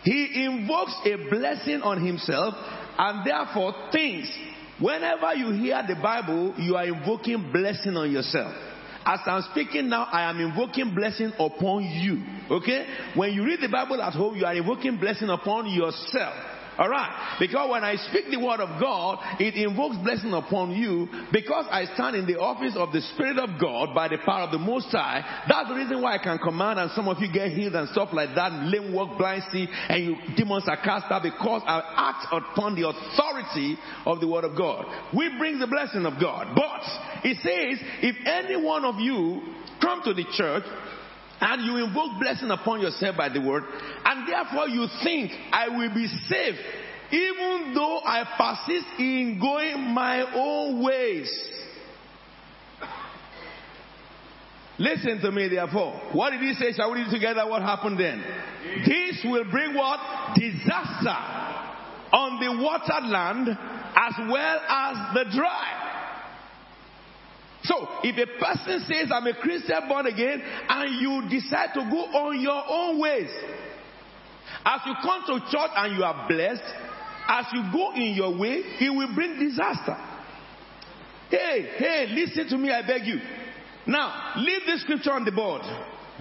he 0.07 0.45
invokes 0.45 0.95
a 1.03 1.29
blessing 1.29 1.81
on 1.81 2.05
himself 2.05 2.53
and 2.97 3.27
therefore 3.27 3.73
thinks 3.91 4.31
whenever 4.79 5.33
you 5.35 5.51
hear 5.51 5.83
the 5.85 5.95
Bible, 6.01 6.53
you 6.57 6.77
are 6.77 6.85
invoking 6.85 7.51
blessing 7.51 7.97
on 7.97 8.09
yourself. 8.09 8.53
As 9.05 9.19
I'm 9.25 9.41
speaking 9.51 9.89
now, 9.89 10.03
I 10.03 10.29
am 10.29 10.39
invoking 10.39 10.95
blessing 10.95 11.33
upon 11.37 11.83
you. 11.83 12.23
Okay? 12.49 12.85
When 13.15 13.33
you 13.33 13.43
read 13.43 13.59
the 13.61 13.67
Bible 13.67 14.01
at 14.01 14.13
home, 14.13 14.37
you 14.37 14.45
are 14.45 14.55
invoking 14.55 14.97
blessing 14.97 15.27
upon 15.27 15.67
yourself. 15.69 16.35
Alright? 16.77 17.39
Because 17.39 17.69
when 17.71 17.83
I 17.83 17.95
speak 17.95 18.25
the 18.29 18.37
word 18.37 18.59
of 18.59 18.79
God, 18.79 19.17
it 19.39 19.55
invokes 19.55 19.97
blessing 20.03 20.33
upon 20.33 20.71
you 20.71 21.07
because 21.31 21.65
I 21.71 21.85
stand 21.95 22.15
in 22.15 22.27
the 22.27 22.37
office 22.37 22.73
of 22.77 22.93
the 22.93 23.01
Spirit 23.13 23.39
of 23.39 23.59
God 23.59 23.95
by 23.95 24.07
the 24.07 24.17
power 24.23 24.45
of 24.45 24.51
the 24.51 24.59
Most 24.59 24.87
High. 24.91 25.25
That's 25.49 25.69
the 25.69 25.75
reason 25.75 26.01
why 26.01 26.15
I 26.15 26.23
can 26.23 26.37
command 26.37 26.79
and 26.79 26.91
some 26.91 27.07
of 27.07 27.17
you 27.19 27.31
get 27.31 27.51
healed 27.51 27.73
and 27.73 27.89
stuff 27.89 28.09
like 28.13 28.35
that, 28.35 28.51
lame 28.69 28.93
walk, 28.93 29.17
blind 29.17 29.43
see, 29.51 29.67
and 29.89 30.03
you 30.03 30.15
demons 30.35 30.65
are 30.67 30.77
cast 30.77 31.11
out 31.11 31.23
because 31.23 31.63
I 31.65 31.81
act 32.13 32.27
upon 32.31 32.75
the 32.75 32.87
authority 32.87 33.77
of 34.05 34.19
the 34.19 34.27
word 34.27 34.43
of 34.43 34.55
God. 34.55 34.85
We 35.15 35.33
bring 35.37 35.59
the 35.59 35.67
blessing 35.67 36.05
of 36.05 36.21
God. 36.21 36.53
But 36.53 37.25
it 37.25 37.37
says, 37.41 37.81
if 38.01 38.15
any 38.25 38.61
one 38.63 38.85
of 38.85 38.99
you 38.99 39.41
come 39.81 40.01
to 40.03 40.13
the 40.13 40.25
church 40.33 40.63
and 41.39 41.61
you 41.63 41.85
invoke 41.85 42.19
blessing 42.19 42.49
upon 42.51 42.81
yourself 42.81 43.15
by 43.15 43.29
the 43.29 43.41
word, 43.41 43.63
and 44.05 44.27
therefore 44.27 44.67
you 44.67 44.87
think, 45.03 45.31
I 45.51 45.69
will 45.69 45.93
be 45.93 46.07
safe, 46.27 46.55
even 47.11 47.73
though 47.73 47.99
I 48.03 48.23
persist 48.37 48.99
in 48.99 49.39
going 49.39 49.93
my 49.93 50.25
own 50.33 50.83
ways. 50.83 51.29
Listen 54.79 55.19
to 55.21 55.31
me, 55.31 55.47
therefore. 55.47 55.99
What 56.11 56.31
did 56.31 56.41
he 56.41 56.53
say? 56.53 56.71
Shall 56.73 56.91
we 56.91 56.99
read 56.99 57.11
together 57.11 57.47
what 57.47 57.63
happened 57.63 57.99
then? 57.99 58.23
This 58.85 59.25
will 59.25 59.45
bring 59.49 59.73
what? 59.73 59.99
Disaster 60.35 61.17
on 62.13 62.39
the 62.39 62.63
watered 62.63 63.09
land 63.09 63.49
as 63.49 64.13
well 64.29 64.59
as 64.69 65.15
the 65.15 65.35
dry. 65.35 65.86
So, 67.67 67.87
if 68.03 68.15
a 68.15 68.39
person 68.39 68.79
says, 68.87 69.11
I'm 69.11 69.27
a 69.27 69.35
Christian 69.35 69.87
born 69.87 70.07
again, 70.07 70.41
and 70.41 71.01
you 71.01 71.29
decide 71.29 71.73
to 71.73 71.81
go 71.91 71.99
on 72.15 72.39
your 72.39 72.63
own 72.67 72.99
ways, 72.99 73.29
as 74.65 74.81
you 74.85 74.93
come 75.01 75.23
to 75.27 75.39
church 75.51 75.71
and 75.75 75.97
you 75.97 76.03
are 76.03 76.27
blessed, 76.27 76.63
as 77.27 77.45
you 77.53 77.63
go 77.73 77.93
in 77.93 78.15
your 78.15 78.37
way, 78.37 78.63
it 78.79 78.89
will 78.89 79.13
bring 79.13 79.37
disaster. 79.39 79.97
Hey, 81.29 81.67
hey, 81.77 82.07
listen 82.09 82.47
to 82.49 82.57
me, 82.57 82.71
I 82.71 82.87
beg 82.87 83.05
you. 83.05 83.19
Now, 83.85 84.33
leave 84.37 84.61
this 84.65 84.81
scripture 84.81 85.11
on 85.11 85.25
the 85.25 85.31
board. 85.31 85.61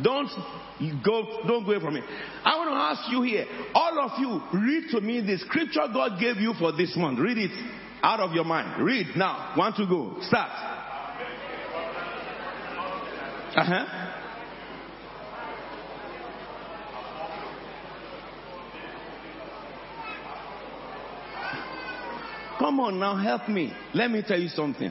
Don't 0.02 0.28
go, 1.04 1.42
don't 1.46 1.64
go 1.64 1.72
away 1.72 1.80
from 1.80 1.96
it. 1.96 2.04
I 2.44 2.56
want 2.58 2.70
to 2.70 2.76
ask 2.76 3.10
you 3.10 3.22
here, 3.22 3.46
all 3.74 3.98
of 4.00 4.18
you, 4.18 4.42
read 4.60 4.90
to 4.90 5.00
me 5.00 5.20
the 5.20 5.38
scripture 5.38 5.86
God 5.92 6.20
gave 6.20 6.36
you 6.36 6.54
for 6.58 6.72
this 6.72 6.94
month. 6.96 7.18
Read 7.18 7.38
it 7.38 7.50
out 8.02 8.20
of 8.20 8.32
your 8.32 8.44
mind. 8.44 8.84
Read 8.84 9.16
now. 9.16 9.52
One 9.56 9.72
to 9.74 9.86
go. 9.86 10.16
Start. 10.22 10.75
Uh 13.54 13.64
huh. 13.64 14.06
Come 22.58 22.80
on 22.80 22.98
now, 22.98 23.16
help 23.16 23.48
me. 23.48 23.72
Let 23.94 24.10
me 24.10 24.22
tell 24.26 24.40
you 24.40 24.48
something. 24.48 24.90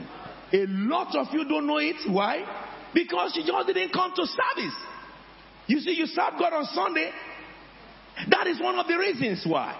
A 0.52 0.66
lot 0.66 1.14
of 1.16 1.26
you 1.32 1.46
don't 1.48 1.66
know 1.66 1.78
it. 1.78 1.96
Why? 2.08 2.44
Because 2.94 3.32
you 3.34 3.44
just 3.44 3.66
didn't 3.66 3.92
come 3.92 4.12
to 4.14 4.24
service. 4.24 4.74
You 5.66 5.80
see, 5.80 5.92
you 5.92 6.06
serve 6.06 6.34
God 6.38 6.52
on 6.52 6.64
Sunday. 6.66 7.10
That 8.30 8.46
is 8.46 8.60
one 8.60 8.78
of 8.78 8.86
the 8.86 8.96
reasons 8.96 9.44
why. 9.44 9.76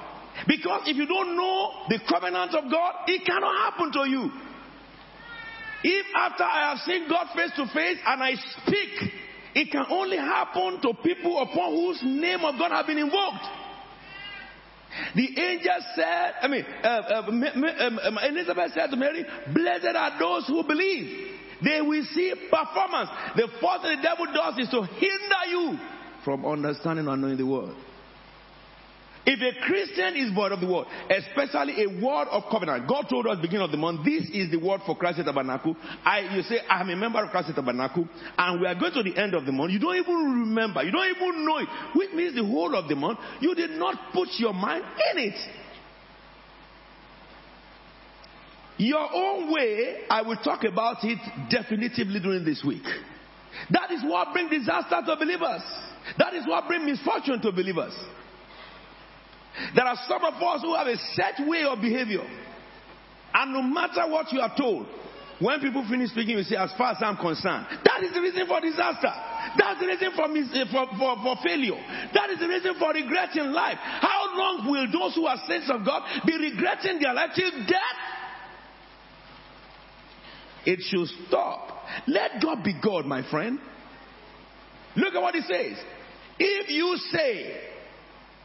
Because 0.47 0.83
if 0.87 0.97
you 0.97 1.07
don't 1.07 1.37
know 1.37 1.87
the 1.89 2.01
covenant 2.09 2.55
of 2.55 2.71
God, 2.71 2.95
it 3.07 3.25
cannot 3.25 3.73
happen 3.73 3.93
to 3.93 4.09
you. 4.11 4.31
If 5.89 6.07
after 6.17 6.43
I 6.43 6.71
have 6.71 6.79
seen 6.79 7.09
God 7.09 7.29
face 7.37 7.53
to 7.55 7.67
face 7.73 7.99
and 8.05 8.21
I 8.21 8.35
speak, 8.35 9.13
it 9.55 9.71
can 9.71 9.87
only 9.89 10.17
happen 10.17 10.81
to 10.83 10.95
people 11.01 11.41
upon 11.41 11.71
whose 11.71 12.03
name 12.03 12.41
of 12.41 12.59
God 12.59 12.73
have 12.73 12.89
been 12.89 12.99
invoked. 12.99 13.47
The 15.15 15.41
angel 15.41 15.79
said, 15.95 16.35
I 16.43 16.49
mean, 16.49 16.65
uh, 16.83 16.89
uh, 16.89 17.23
um, 17.29 18.01
um, 18.03 18.19
Elizabeth 18.19 18.73
said 18.75 18.89
to 18.89 18.97
Mary, 18.97 19.25
Blessed 19.55 19.95
are 19.95 20.19
those 20.19 20.49
who 20.49 20.65
believe. 20.65 21.39
They 21.63 21.81
will 21.81 22.05
see 22.13 22.35
performance. 22.51 23.11
The 23.37 23.47
first 23.61 23.83
thing 23.83 23.97
the 23.97 24.03
devil 24.03 24.27
does 24.27 24.59
is 24.59 24.69
to 24.71 24.83
hinder 24.83 25.45
you 25.51 25.79
from 26.25 26.45
understanding 26.45 27.07
and 27.07 27.23
knowing 27.23 27.37
the 27.37 27.47
word. 27.47 27.77
If 29.29 29.43
a 29.43 29.61
Christian 29.67 30.15
is 30.15 30.33
born 30.33 30.53
of 30.53 30.61
the 30.61 30.69
word, 30.69 30.87
especially 31.11 31.83
a 31.83 31.89
word 31.89 32.29
of 32.31 32.45
covenant, 32.49 32.87
God 32.89 33.07
told 33.11 33.27
us 33.27 33.39
beginning 33.43 33.65
of 33.65 33.73
the 33.73 33.77
month, 33.77 34.05
this 34.05 34.23
is 34.33 34.53
the 34.53 34.57
word 34.57 34.83
for 34.87 34.97
Christ 34.97 35.19
Tabernacle. 35.19 35.75
I, 36.05 36.37
you 36.37 36.43
say, 36.43 36.61
I'm 36.71 36.89
a 36.91 36.95
member 36.95 37.25
of 37.25 37.31
Christ 37.31 37.51
Tabernacle, 37.53 38.07
and 38.39 38.61
we 38.61 38.69
are 38.69 38.77
going 38.77 38.93
to 38.93 39.03
the 39.03 39.21
end 39.21 39.35
of 39.35 39.45
the 39.45 39.51
month. 39.51 39.73
You 39.73 39.81
don't 39.81 39.97
even 39.97 40.15
remember. 40.15 40.85
You 40.85 40.93
don't 40.93 41.11
even 41.11 41.45
know 41.45 41.59
it, 41.59 41.69
which 41.97 42.11
means 42.15 42.37
the 42.37 42.45
whole 42.45 42.77
of 42.77 42.89
the 42.89 42.95
month, 42.95 43.19
you 43.41 43.53
did 43.57 43.71
not 43.71 43.97
put 44.15 44.29
your 44.39 44.55
mind 44.55 44.85
in 45.13 45.25
it. 45.25 45.35
Your 48.79 49.09
own 49.13 49.53
way, 49.53 50.05
I 50.09 50.23
will 50.23 50.37
talk 50.37 50.63
about 50.63 50.99
it 51.03 51.19
definitively 51.51 52.21
during 52.21 52.45
this 52.45 52.63
week. 52.65 52.85
That 53.71 53.91
is 53.91 54.05
what 54.05 54.33
brings 54.33 54.51
disaster 54.51 55.01
to 55.05 55.17
believers. 55.17 55.63
That 56.17 56.35
is 56.35 56.47
what 56.47 56.69
brings 56.69 56.85
misfortune 56.85 57.41
to 57.43 57.51
believers. 57.51 57.95
There 59.75 59.85
are 59.85 59.97
some 60.09 60.25
of 60.25 60.35
us 60.35 60.63
who 60.63 60.75
have 60.75 60.87
a 60.87 60.97
set 61.15 61.47
way 61.47 61.65
of 61.65 61.81
behavior. 61.81 62.25
And 63.35 63.53
no 63.53 63.63
matter 63.63 64.11
what 64.11 64.33
you 64.33 64.41
are 64.41 64.55
told, 64.57 64.87
when 65.39 65.61
people 65.61 65.85
finish 65.89 66.11
speaking, 66.11 66.39
you 66.39 66.45
say, 66.45 66.57
as 66.57 66.73
far 66.79 66.93
as 66.93 66.99
I'm 67.01 67.17
concerned, 67.17 67.67
that 67.85 68.03
is 68.03 68.13
the 68.13 68.21
reason 68.21 68.47
for 68.47 68.61
disaster. 68.61 69.13
That's 69.59 69.81
the 69.81 69.87
reason 69.87 70.11
for, 70.17 70.29
mis- 70.29 70.49
eh, 70.55 70.65
for, 70.73 70.87
for, 70.97 71.17
for 71.21 71.37
failure. 71.45 71.77
That 72.15 72.31
is 72.31 72.39
the 72.39 72.49
reason 72.49 72.75
for 72.79 72.93
regret 72.93 73.37
in 73.37 73.53
life. 73.53 73.77
How 73.77 74.33
long 74.35 74.71
will 74.71 74.87
those 74.91 75.15
who 75.15 75.27
are 75.27 75.37
saints 75.47 75.69
of 75.71 75.85
God 75.85 76.03
be 76.25 76.39
regretting 76.39 77.01
their 77.01 77.13
life 77.13 77.31
till 77.35 77.51
death? 77.51 77.99
It 80.65 80.81
should 80.81 81.07
stop. 81.29 81.85
Let 82.07 82.43
God 82.43 82.65
be 82.65 82.75
God, 82.83 83.05
my 83.05 83.29
friend. 83.31 83.59
Look 84.97 85.15
at 85.15 85.21
what 85.21 85.35
he 85.35 85.43
says. 85.43 85.77
If 86.39 86.71
you 86.71 86.97
say, 87.13 87.61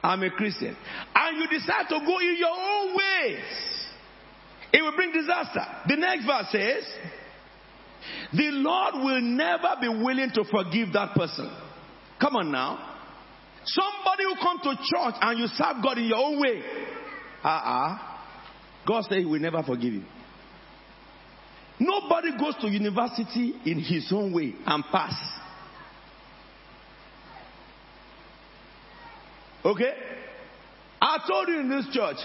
I'm 0.03 0.23
a 0.23 0.31
Christian. 0.31 0.75
And 1.15 1.37
you 1.37 1.47
decide 1.47 1.87
to 1.89 1.99
go 2.05 2.19
in 2.19 2.35
your 2.37 2.49
own 2.49 2.95
ways. 2.95 3.43
It 4.73 4.81
will 4.81 4.95
bring 4.95 5.11
disaster. 5.11 5.65
The 5.87 5.95
next 5.97 6.25
verse 6.25 6.51
says, 6.51 6.83
the 8.33 8.49
Lord 8.51 8.95
will 8.95 9.21
never 9.21 9.75
be 9.79 9.89
willing 9.89 10.31
to 10.33 10.43
forgive 10.45 10.93
that 10.93 11.13
person. 11.15 11.51
Come 12.19 12.35
on 12.35 12.51
now. 12.51 12.87
Somebody 13.65 14.23
who 14.23 14.35
come 14.41 14.59
to 14.63 14.75
church 14.75 15.15
and 15.21 15.39
you 15.39 15.47
serve 15.47 15.83
God 15.83 15.97
in 15.97 16.05
your 16.05 16.17
own 16.17 16.41
way. 16.41 16.63
Uh-uh. 17.43 17.97
God 18.87 19.03
said 19.03 19.19
he 19.19 19.25
will 19.25 19.39
never 19.39 19.61
forgive 19.61 19.93
you. 19.93 20.03
Nobody 21.79 22.37
goes 22.37 22.55
to 22.61 22.67
university 22.67 23.53
in 23.65 23.79
his 23.79 24.11
own 24.11 24.33
way 24.33 24.53
and 24.65 24.83
pass. 24.91 25.13
Okay? 29.63 29.93
I 31.01 31.17
told 31.27 31.47
you 31.47 31.59
in 31.59 31.69
this 31.69 31.87
church, 31.93 32.17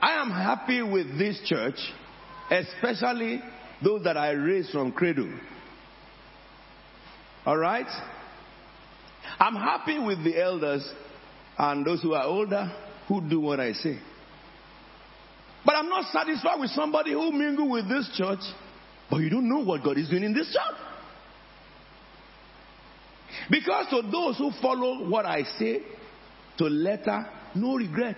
I 0.00 0.20
am 0.20 0.30
happy 0.30 0.82
with 0.82 1.18
this 1.18 1.40
church, 1.44 1.76
especially 2.50 3.40
those 3.82 4.04
that 4.04 4.16
I 4.16 4.30
raised 4.30 4.70
from 4.70 4.92
cradle. 4.92 5.32
Alright? 7.46 7.86
I'm 9.38 9.54
happy 9.54 9.98
with 9.98 10.22
the 10.24 10.40
elders 10.40 10.88
and 11.58 11.84
those 11.84 12.02
who 12.02 12.14
are 12.14 12.24
older 12.24 12.70
who 13.08 13.20
do 13.28 13.40
what 13.40 13.60
I 13.60 13.72
say. 13.72 13.98
But 15.64 15.74
I'm 15.76 15.88
not 15.88 16.12
satisfied 16.12 16.60
with 16.60 16.70
somebody 16.70 17.12
who 17.12 17.32
mingle 17.32 17.70
with 17.70 17.88
this 17.88 18.10
church, 18.16 18.40
but 19.10 19.18
you 19.18 19.30
don't 19.30 19.48
know 19.48 19.60
what 19.60 19.82
God 19.82 19.98
is 19.98 20.08
doing 20.08 20.24
in 20.24 20.34
this 20.34 20.46
church. 20.46 20.78
Because 23.50 23.86
to 23.90 24.02
those 24.10 24.38
who 24.38 24.50
follow 24.62 25.08
what 25.08 25.26
I 25.26 25.42
say, 25.58 25.80
to 26.58 26.64
letter, 26.64 27.26
no 27.54 27.76
regret. 27.76 28.16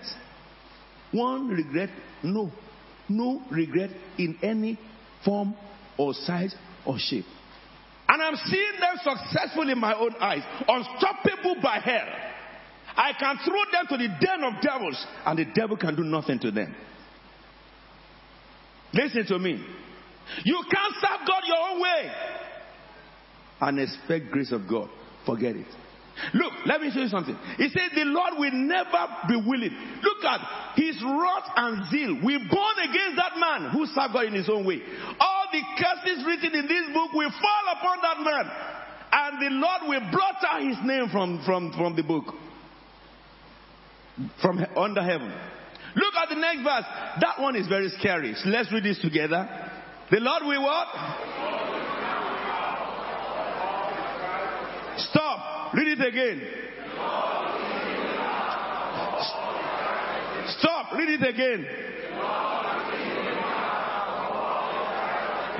One 1.11 1.47
regret, 1.49 1.89
no. 2.23 2.51
No 3.09 3.41
regret 3.51 3.89
in 4.17 4.37
any 4.41 4.79
form 5.23 5.55
or 5.97 6.13
size 6.13 6.55
or 6.85 6.97
shape. 6.97 7.25
And 8.07 8.21
I'm 8.21 8.35
seeing 8.35 8.73
them 8.79 9.15
successful 9.15 9.69
in 9.69 9.79
my 9.79 9.93
own 9.93 10.15
eyes, 10.19 10.43
unstoppable 10.67 11.55
by 11.61 11.79
hell. 11.79 12.07
I 12.95 13.13
can 13.17 13.37
throw 13.45 13.61
them 13.71 13.85
to 13.89 13.97
the 13.97 14.07
den 14.19 14.43
of 14.43 14.61
devils, 14.61 15.05
and 15.25 15.39
the 15.39 15.45
devil 15.55 15.77
can 15.77 15.95
do 15.95 16.03
nothing 16.03 16.39
to 16.39 16.51
them. 16.51 16.75
Listen 18.93 19.25
to 19.27 19.39
me. 19.39 19.63
You 20.43 20.63
can't 20.69 20.93
serve 20.95 21.27
God 21.27 21.43
your 21.47 21.69
own 21.69 21.81
way 21.81 22.11
and 23.61 23.79
expect 23.79 24.31
grace 24.31 24.51
of 24.51 24.67
God. 24.67 24.89
Forget 25.25 25.55
it. 25.55 25.67
Look, 26.33 26.53
let 26.65 26.81
me 26.81 26.91
show 26.91 27.01
you 27.01 27.07
something. 27.07 27.35
He 27.57 27.69
said 27.69 27.91
the 27.95 28.05
Lord 28.05 28.33
will 28.37 28.53
never 28.53 29.07
be 29.27 29.35
willing. 29.35 29.73
Look 30.03 30.23
at 30.23 30.41
his 30.75 31.01
wrath 31.01 31.49
and 31.55 31.89
zeal 31.89 32.19
We 32.23 32.37
burn 32.37 32.77
against 32.83 33.15
that 33.17 33.39
man 33.39 33.71
who 33.71 33.85
served 33.87 34.13
God 34.13 34.25
in 34.25 34.33
his 34.33 34.49
own 34.49 34.65
way. 34.65 34.81
All 35.19 35.45
the 35.51 35.61
curses 35.79 36.23
written 36.25 36.53
in 36.55 36.67
this 36.67 36.93
book 36.93 37.13
will 37.13 37.31
fall 37.31 37.65
upon 37.73 37.97
that 38.01 38.19
man. 38.21 38.45
And 39.11 39.41
the 39.41 39.51
Lord 39.55 39.81
will 39.87 40.11
blot 40.11 40.35
out 40.47 40.61
his 40.61 40.77
name 40.83 41.09
from, 41.11 41.43
from, 41.45 41.73
from 41.73 41.95
the 41.95 42.03
book. 42.03 42.33
From 44.41 44.63
under 44.77 45.01
heaven. 45.01 45.33
Look 45.95 46.13
at 46.15 46.29
the 46.29 46.35
next 46.35 46.63
verse. 46.63 46.85
That 47.19 47.39
one 47.39 47.55
is 47.55 47.67
very 47.67 47.89
scary. 47.99 48.35
So 48.35 48.49
let's 48.49 48.71
read 48.71 48.83
this 48.83 48.99
together. 48.99 49.49
The 50.09 50.19
Lord 50.19 50.43
will 50.45 50.63
what? 50.63 50.87
Stop. 55.09 55.30
Read 55.73 55.87
it 55.87 56.05
again. 56.05 56.41
Stop. 60.59 60.93
Read 60.93 61.21
it 61.21 61.27
again. 61.27 61.65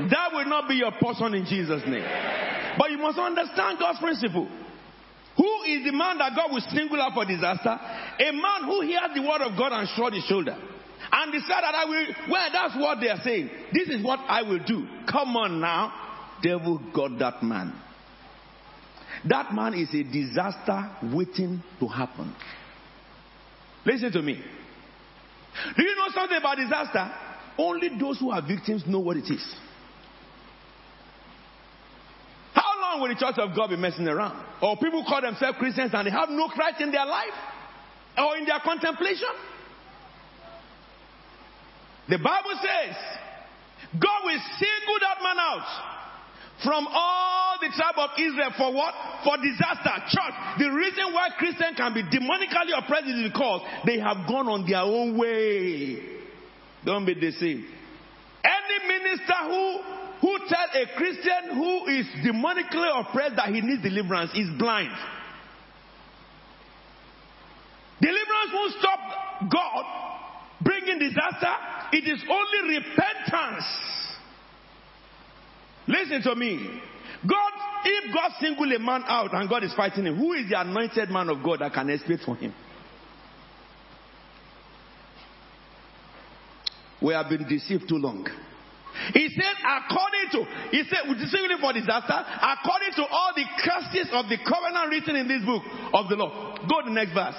That 0.09 0.29
will 0.33 0.45
not 0.45 0.67
be 0.67 0.75
your 0.75 0.91
portion 0.99 1.33
in 1.33 1.45
Jesus' 1.45 1.83
name. 1.85 2.05
But 2.77 2.91
you 2.91 2.97
must 2.97 3.19
understand 3.19 3.77
God's 3.79 3.99
principle. 3.99 4.49
Who 5.37 5.63
is 5.63 5.85
the 5.85 5.91
man 5.91 6.17
that 6.17 6.33
God 6.35 6.51
will 6.51 6.63
single 6.73 7.01
out 7.01 7.13
for 7.13 7.25
disaster? 7.25 7.69
A 7.69 8.31
man 8.31 8.63
who 8.65 8.81
hears 8.81 9.11
the 9.15 9.21
word 9.21 9.41
of 9.41 9.57
God 9.57 9.71
and 9.71 9.87
shrugs 9.95 10.15
his 10.15 10.25
shoulder. 10.25 10.57
And 11.11 11.31
decide 11.31 11.63
that 11.63 11.75
I 11.75 11.85
will, 11.85 12.05
well, 12.29 12.49
that's 12.51 12.75
what 12.75 12.99
they 12.99 13.09
are 13.09 13.21
saying. 13.23 13.49
This 13.73 13.89
is 13.89 14.03
what 14.03 14.19
I 14.27 14.43
will 14.43 14.59
do. 14.65 14.87
Come 15.09 15.35
on 15.35 15.59
now. 15.59 15.93
Devil 16.43 16.81
got 16.93 17.17
that 17.19 17.43
man. 17.43 17.73
That 19.29 19.53
man 19.53 19.73
is 19.73 19.89
a 19.93 20.03
disaster 20.03 20.89
waiting 21.13 21.61
to 21.79 21.87
happen. 21.87 22.33
Listen 23.85 24.11
to 24.11 24.21
me. 24.21 24.41
Do 25.75 25.83
you 25.83 25.95
know 25.95 26.07
something 26.13 26.37
about 26.37 26.57
disaster? 26.57 27.11
Only 27.57 27.89
those 27.99 28.19
who 28.19 28.31
are 28.31 28.41
victims 28.41 28.83
know 28.87 28.99
what 28.99 29.17
it 29.17 29.29
is. 29.29 29.55
How 32.53 32.81
long 32.81 33.01
will 33.01 33.09
the 33.09 33.19
church 33.19 33.37
of 33.37 33.55
God 33.55 33.69
be 33.69 33.75
messing 33.75 34.07
around? 34.07 34.43
Or 34.61 34.77
people 34.77 35.03
call 35.07 35.21
themselves 35.21 35.57
Christians 35.57 35.91
and 35.93 36.07
they 36.07 36.11
have 36.11 36.29
no 36.29 36.47
Christ 36.47 36.81
in 36.81 36.91
their 36.91 37.05
life 37.05 37.33
or 38.17 38.37
in 38.37 38.45
their 38.45 38.59
contemplation? 38.63 39.29
The 42.09 42.17
Bible 42.17 42.57
says, 42.61 42.95
God 43.99 44.21
will 44.23 44.39
single 44.57 44.99
that 45.01 45.21
man 45.21 45.37
out 45.37 45.90
from 46.63 46.87
all 46.87 47.57
the 47.61 47.69
tribe 47.75 47.97
of 47.97 48.09
Israel 48.17 48.51
for 48.57 48.73
what? 48.73 48.93
For 49.23 49.37
disaster. 49.37 49.95
Church, 50.09 50.35
the 50.59 50.69
reason 50.69 51.13
why 51.13 51.29
Christians 51.37 51.77
can 51.77 51.93
be 51.93 52.03
demonically 52.03 52.77
oppressed 52.77 53.07
is 53.07 53.31
because 53.31 53.61
they 53.85 53.99
have 53.99 54.27
gone 54.27 54.47
on 54.47 54.65
their 54.65 54.81
own 54.81 55.17
way. 55.17 56.21
Don't 56.85 57.05
be 57.05 57.15
deceived. 57.15 57.65
Any 58.43 58.87
minister 58.87 59.37
who 59.45 59.79
who 60.21 60.37
tell 60.47 60.67
a 60.73 60.85
Christian 60.97 61.55
who 61.55 61.87
is 61.87 62.05
demonically 62.23 62.89
oppressed 62.93 63.35
that 63.37 63.49
he 63.49 63.61
needs 63.61 63.81
deliverance 63.81 64.31
is 64.35 64.49
blind. 64.57 64.93
Deliverance 67.99 68.51
won't 68.53 68.73
stop 68.79 68.99
God 69.51 69.85
bringing 70.61 70.99
disaster. 70.99 71.53
It 71.93 72.07
is 72.07 72.23
only 72.29 72.77
repentance. 72.77 73.65
Listen 75.87 76.21
to 76.23 76.35
me. 76.35 76.81
God, 77.27 77.51
if 77.85 78.13
God 78.13 78.31
single 78.39 78.71
a 78.71 78.79
man 78.79 79.03
out 79.05 79.33
and 79.33 79.49
God 79.49 79.63
is 79.63 79.73
fighting 79.73 80.05
him, 80.05 80.15
who 80.15 80.33
is 80.33 80.49
the 80.49 80.59
anointed 80.59 81.09
man 81.09 81.29
of 81.29 81.43
God 81.43 81.59
that 81.59 81.73
can 81.73 81.89
escape 81.89 82.21
from 82.21 82.37
him? 82.37 82.53
We 87.01 87.13
have 87.13 87.29
been 87.29 87.47
deceived 87.47 87.89
too 87.89 87.97
long. 87.97 88.27
He 89.13 89.27
said, 89.29 89.55
according 89.65 90.27
to, 90.33 90.39
he 90.69 90.83
said, 90.83 91.09
deceiving 91.17 91.57
for 91.59 91.73
disaster, 91.73 92.13
according 92.13 92.93
to 92.97 93.05
all 93.09 93.31
the 93.35 93.45
curses 93.63 94.09
of 94.13 94.29
the 94.29 94.37
covenant 94.37 94.89
written 94.91 95.15
in 95.15 95.27
this 95.27 95.43
book 95.43 95.63
of 95.93 96.09
the 96.09 96.15
law. 96.15 96.55
Go 96.69 96.81
to 96.81 96.89
the 96.89 96.93
next 96.93 97.13
verse. 97.13 97.37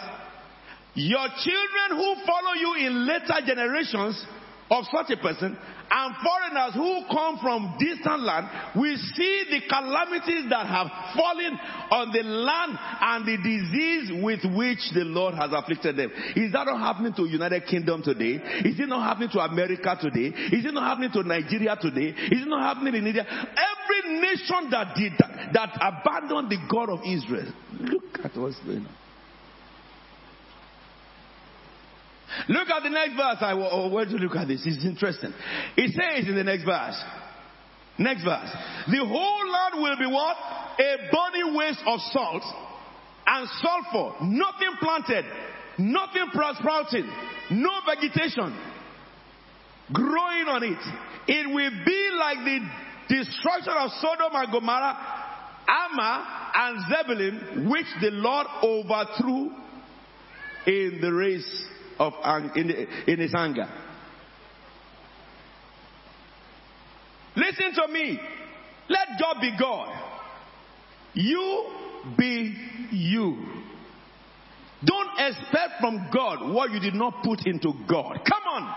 Your 0.94 1.26
children 1.42 1.88
who 1.90 2.14
follow 2.26 2.54
you 2.58 2.86
in 2.86 3.06
later 3.06 3.38
generations 3.46 4.26
of 4.72 4.84
such 4.90 5.10
a 5.12 5.20
person 5.20 5.56
and 5.92 6.14
foreigners 6.24 6.72
who 6.72 7.04
come 7.12 7.36
from 7.38 7.76
distant 7.78 8.22
land 8.22 8.48
will 8.74 8.96
see 8.96 9.44
the 9.50 9.60
calamities 9.68 10.48
that 10.48 10.64
have 10.66 10.88
fallen 11.14 11.52
on 11.92 12.08
the 12.12 12.22
land 12.22 12.72
and 12.80 13.26
the 13.28 13.36
disease 13.36 14.08
with 14.24 14.40
which 14.56 14.80
the 14.94 15.04
Lord 15.04 15.34
has 15.34 15.50
afflicted 15.52 15.96
them. 15.96 16.10
Is 16.34 16.52
that 16.52 16.64
not 16.64 16.80
happening 16.80 17.12
to 17.14 17.28
United 17.28 17.66
Kingdom 17.66 18.02
today? 18.02 18.40
Is 18.64 18.80
it 18.80 18.88
not 18.88 19.04
happening 19.04 19.28
to 19.36 19.40
America 19.40 19.96
today? 20.00 20.32
Is 20.56 20.64
it 20.64 20.72
not 20.72 20.84
happening 20.88 21.12
to 21.12 21.22
Nigeria 21.22 21.76
today? 21.76 22.16
Is 22.32 22.40
it 22.40 22.48
not 22.48 22.62
happening 22.62 22.94
in 22.94 23.06
India? 23.06 23.26
Every 23.28 24.20
nation 24.20 24.70
that 24.70 24.96
did 24.96 25.12
that, 25.18 25.52
that 25.52 25.76
abandoned 25.76 26.48
the 26.48 26.58
God 26.70 26.88
of 26.88 27.00
Israel. 27.04 27.52
Look 27.78 28.24
at 28.24 28.34
what's 28.36 28.58
going 28.60 28.86
on. 28.86 29.01
Look 32.48 32.68
at 32.68 32.82
the 32.82 32.90
next 32.90 33.14
verse. 33.14 33.38
I 33.40 33.54
want 33.54 33.72
oh, 33.72 34.04
to 34.04 34.16
look 34.16 34.36
at 34.36 34.48
this. 34.48 34.62
It's 34.64 34.84
interesting. 34.84 35.32
It 35.76 35.92
says 35.92 36.28
in 36.28 36.34
the 36.34 36.44
next 36.44 36.64
verse. 36.64 37.00
Next 37.98 38.24
verse. 38.24 38.50
The 38.88 39.04
whole 39.04 39.50
land 39.50 39.74
will 39.76 39.98
be 39.98 40.06
what? 40.06 40.36
A 40.80 40.96
burning 41.12 41.54
waste 41.56 41.82
of 41.86 42.00
salt 42.12 42.42
and 43.26 43.48
sulfur. 43.60 44.24
Nothing 44.24 44.74
planted. 44.80 45.24
Nothing 45.78 46.26
sprouting. 46.32 47.10
No 47.50 47.70
vegetation 47.86 48.56
growing 49.92 50.48
on 50.48 50.62
it. 50.62 50.82
It 51.28 51.46
will 51.46 51.70
be 51.84 52.10
like 52.18 52.38
the 52.44 52.58
destruction 53.14 53.74
of 53.76 53.90
Sodom 54.00 54.32
and 54.32 54.52
Gomorrah, 54.52 54.96
Admah 55.68 56.24
and 56.54 56.84
Zebulun, 56.88 57.70
which 57.70 57.86
the 58.00 58.10
Lord 58.10 58.46
overthrew 58.62 59.50
in 60.66 60.98
the 61.00 61.12
race 61.12 61.66
of 62.02 62.56
in, 62.56 62.70
in 63.06 63.18
his 63.20 63.34
anger. 63.34 63.68
Listen 67.36 67.72
to 67.74 67.92
me. 67.92 68.18
Let 68.88 69.08
God 69.20 69.36
be 69.40 69.52
God. 69.58 69.88
You 71.14 71.66
be 72.18 72.54
you. 72.90 73.38
Don't 74.84 75.10
expect 75.18 75.80
from 75.80 76.08
God 76.12 76.52
what 76.52 76.72
you 76.72 76.80
did 76.80 76.94
not 76.94 77.22
put 77.22 77.46
into 77.46 77.72
God. 77.88 78.20
Come 78.28 78.42
on. 78.50 78.74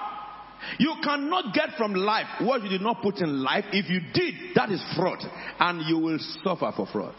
You 0.79 0.95
cannot 1.03 1.53
get 1.53 1.69
from 1.77 1.93
life 1.93 2.27
what 2.41 2.63
you 2.63 2.69
did 2.69 2.81
not 2.81 3.01
put 3.01 3.17
in 3.17 3.43
life. 3.43 3.65
If 3.71 3.89
you 3.89 3.99
did, 4.13 4.55
that 4.55 4.71
is 4.71 4.83
fraud. 4.95 5.19
And 5.59 5.81
you 5.88 5.97
will 5.97 6.19
suffer 6.43 6.71
for 6.75 6.88
fraud. 6.88 7.15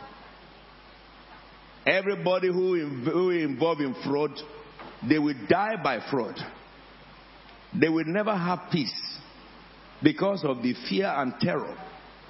Everybody 1.87 2.49
who, 2.49 2.87
who 3.05 3.31
involved 3.31 3.81
in 3.81 3.95
fraud 4.05 4.33
they 5.09 5.19
will 5.19 5.35
die 5.49 5.77
by 5.83 6.01
fraud. 6.11 6.37
They 7.79 7.89
will 7.89 8.05
never 8.07 8.35
have 8.35 8.71
peace 8.71 9.19
because 10.03 10.45
of 10.45 10.63
the 10.63 10.75
fear 10.89 11.07
and 11.07 11.35
terror 11.41 11.77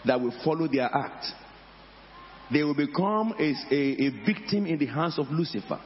that 0.05 0.21
will 0.21 0.35
follow 0.45 0.69
their 0.69 0.95
act. 0.95 1.27
They 2.53 2.63
will 2.63 2.75
become 2.75 3.35
a, 3.39 3.55
a, 3.75 4.07
a 4.07 4.11
victim 4.25 4.67
in 4.67 4.79
the 4.79 4.87
hands 4.87 5.19
of 5.19 5.27
Lucifer. 5.31 5.81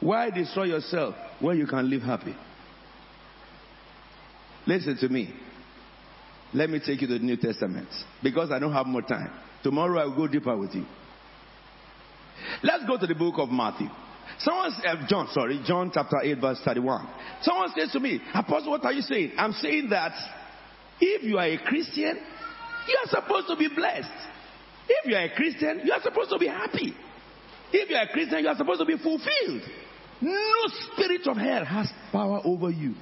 Why 0.00 0.30
destroy 0.30 0.64
yourself 0.64 1.14
when 1.40 1.58
you 1.58 1.66
can 1.66 1.88
live 1.88 2.02
happy? 2.02 2.34
Listen 4.66 4.96
to 4.98 5.08
me. 5.08 5.32
Let 6.52 6.70
me 6.70 6.80
take 6.84 7.00
you 7.00 7.08
to 7.08 7.18
the 7.18 7.24
New 7.24 7.36
Testament 7.36 7.88
because 8.22 8.50
I 8.50 8.58
don't 8.58 8.72
have 8.72 8.86
more 8.86 9.02
time. 9.02 9.30
Tomorrow 9.62 10.00
I 10.00 10.04
will 10.04 10.16
go 10.16 10.28
deeper 10.28 10.56
with 10.56 10.74
you. 10.74 10.84
Let's 12.62 12.84
go 12.86 12.98
to 12.98 13.06
the 13.06 13.14
book 13.14 13.34
of 13.38 13.50
Matthew. 13.50 13.88
Someone, 14.38 14.72
uh, 14.86 15.06
John, 15.08 15.28
sorry, 15.32 15.62
John 15.66 15.90
chapter 15.92 16.16
8, 16.22 16.40
verse 16.40 16.60
31. 16.64 17.06
Someone 17.42 17.68
says 17.76 17.92
to 17.92 18.00
me, 18.00 18.20
Apostle, 18.34 18.70
what 18.70 18.84
are 18.84 18.92
you 18.92 19.02
saying? 19.02 19.32
I'm 19.38 19.52
saying 19.52 19.88
that 19.90 20.12
if 21.00 21.22
you 21.22 21.38
are 21.38 21.46
a 21.46 21.58
Christian, 21.58 22.18
you 22.88 22.98
are 23.04 23.08
supposed 23.08 23.48
to 23.48 23.56
be 23.56 23.68
blessed. 23.74 24.10
If 24.88 25.06
you 25.06 25.16
are 25.16 25.24
a 25.24 25.34
Christian, 25.34 25.80
you 25.84 25.92
are 25.92 26.02
supposed 26.02 26.30
to 26.30 26.38
be 26.38 26.48
happy. 26.48 26.94
If 27.72 27.90
you 27.90 27.96
are 27.96 28.02
a 28.02 28.12
Christian, 28.12 28.40
you 28.40 28.48
are 28.48 28.56
supposed 28.56 28.80
to 28.80 28.86
be 28.86 28.96
fulfilled. 28.96 29.62
No 30.20 30.62
spirit 30.92 31.26
of 31.26 31.36
hell 31.36 31.64
has 31.64 31.90
power 32.12 32.40
over 32.44 32.70
you 32.70 32.94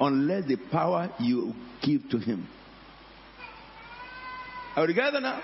unless 0.00 0.46
the 0.46 0.56
power 0.70 1.12
you 1.20 1.52
give 1.82 2.08
to 2.10 2.18
him. 2.18 2.48
Are 4.76 4.82
we 4.82 4.88
together 4.88 5.20
now? 5.20 5.42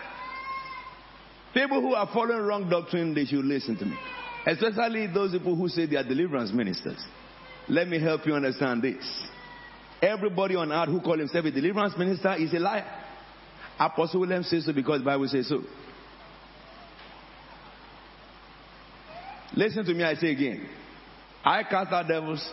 People 1.55 1.81
who 1.81 1.95
are 1.95 2.09
following 2.13 2.43
wrong 2.43 2.69
doctrine, 2.69 3.15
they 3.15 3.25
should 3.25 3.45
listen 3.45 3.77
to 3.77 3.85
me. 3.85 3.97
Especially 4.47 5.07
those 5.07 5.33
people 5.33 5.55
who 5.55 5.69
say 5.69 5.87
they 5.87 5.97
are 5.97 6.05
deliverance 6.05 6.53
ministers. 6.53 6.99
Let 7.69 7.89
me 7.89 8.01
help 8.01 8.27
you 8.27 8.35
understand 8.35 8.83
this. 8.83 9.05
Everybody 10.03 10.57
on 10.57 10.73
earth 10.73 10.89
who 10.89 11.01
call 11.01 11.19
himself 11.19 11.45
a 11.45 11.51
deliverance 11.51 11.97
minister 11.97 12.35
is 12.37 12.53
a 12.55 12.59
liar. 12.59 12.87
Apostle 13.79 14.21
William 14.21 14.43
says 14.43 14.65
so 14.65 14.73
because 14.73 15.01
the 15.01 15.05
Bible 15.05 15.29
says 15.29 15.49
so. 15.49 15.63
Listen 19.55 19.85
to 19.85 19.95
me, 19.95 20.05
I 20.05 20.15
say 20.15 20.31
again. 20.31 20.69
I 21.45 21.63
cast 21.65 21.93
out 21.93 22.09
devils. 22.09 22.47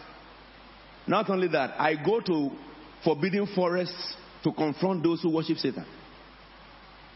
Not 1.05 1.29
only 1.29 1.47
that, 1.49 1.79
I 1.79 1.95
go 2.03 2.19
to 2.19 2.49
forbidden 3.03 3.47
forests 3.55 4.15
to 4.43 4.51
confront 4.51 5.03
those 5.03 5.21
who 5.21 5.33
worship 5.33 5.57
Satan. 5.57 5.85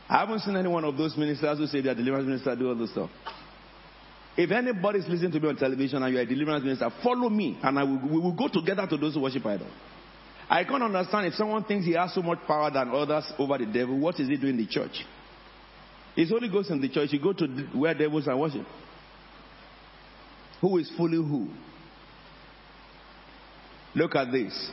I 0.08 0.20
haven't 0.20 0.40
seen 0.40 0.56
any 0.56 0.68
one 0.68 0.84
of 0.84 0.98
those 0.98 1.18
ministers 1.18 1.58
who 1.58 1.68
say 1.68 1.82
they're 1.82 1.96
deliverance 1.96 2.28
ministers 2.28 2.58
do 2.58 2.70
all 2.70 2.76
this 2.76 2.92
stuff. 2.92 3.10
If 4.38 4.50
anybody's 4.52 5.08
listening 5.08 5.32
to 5.34 5.40
me 5.40 5.50
on 5.50 5.58
television 5.58 6.02
and 6.02 6.14
you're 6.14 6.24
a 6.24 6.26
deliverance 6.26 6.64
minister, 6.64 6.90
follow 7.04 7.30
me 7.30 7.60
and 7.62 7.78
I 7.78 7.84
will, 7.84 8.00
we 8.00 8.18
will 8.18 8.36
go 8.36 8.48
together 8.48 8.88
to 8.88 8.98
those 8.98 9.14
who 9.14 9.22
worship 9.22 9.46
idol. 9.46 9.68
I 10.50 10.64
can't 10.64 10.84
understand 10.84 11.28
if 11.28 11.34
someone 11.34 11.64
thinks 11.64 11.86
he 11.86 11.94
has 11.94 12.14
so 12.14 12.22
much 12.22 12.40
power 12.48 12.72
than 12.72 12.90
others 12.92 13.32
over 13.38 13.58
the 13.58 13.66
devil, 13.66 13.98
what 14.00 14.20
is 14.20 14.28
he 14.28 14.38
doing 14.38 14.58
in 14.58 14.66
the 14.66 14.68
church? 14.68 15.06
It's 16.16 16.30
Holy 16.32 16.50
Ghost 16.50 16.70
in 16.70 16.82
the 16.82 16.90
church. 16.90 17.12
You 17.12 17.22
go 17.22 17.34
to 17.34 17.48
where 17.74 17.94
devils 17.94 18.28
are 18.28 18.38
worship. 18.38 18.66
Who 20.60 20.78
is 20.78 20.92
fully 20.98 21.18
who? 21.18 21.48
Look 23.96 24.16
at 24.16 24.32
this. 24.32 24.72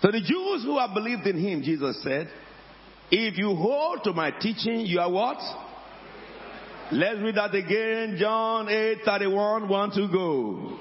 So 0.00 0.10
the 0.10 0.20
Jews 0.20 0.64
who 0.64 0.78
have 0.78 0.94
believed 0.94 1.26
in 1.26 1.38
him, 1.38 1.62
Jesus 1.62 2.00
said, 2.02 2.28
if 3.10 3.38
you 3.38 3.54
hold 3.54 4.04
to 4.04 4.12
my 4.12 4.30
teaching, 4.30 4.80
you 4.80 5.00
are 5.00 5.10
what? 5.10 5.38
Let's 6.90 7.20
read 7.20 7.34
that 7.34 7.54
again. 7.54 8.16
John 8.18 8.66
8 8.70 8.98
31, 9.04 9.68
1 9.68 9.90
to 9.90 10.08
go. 10.08 10.78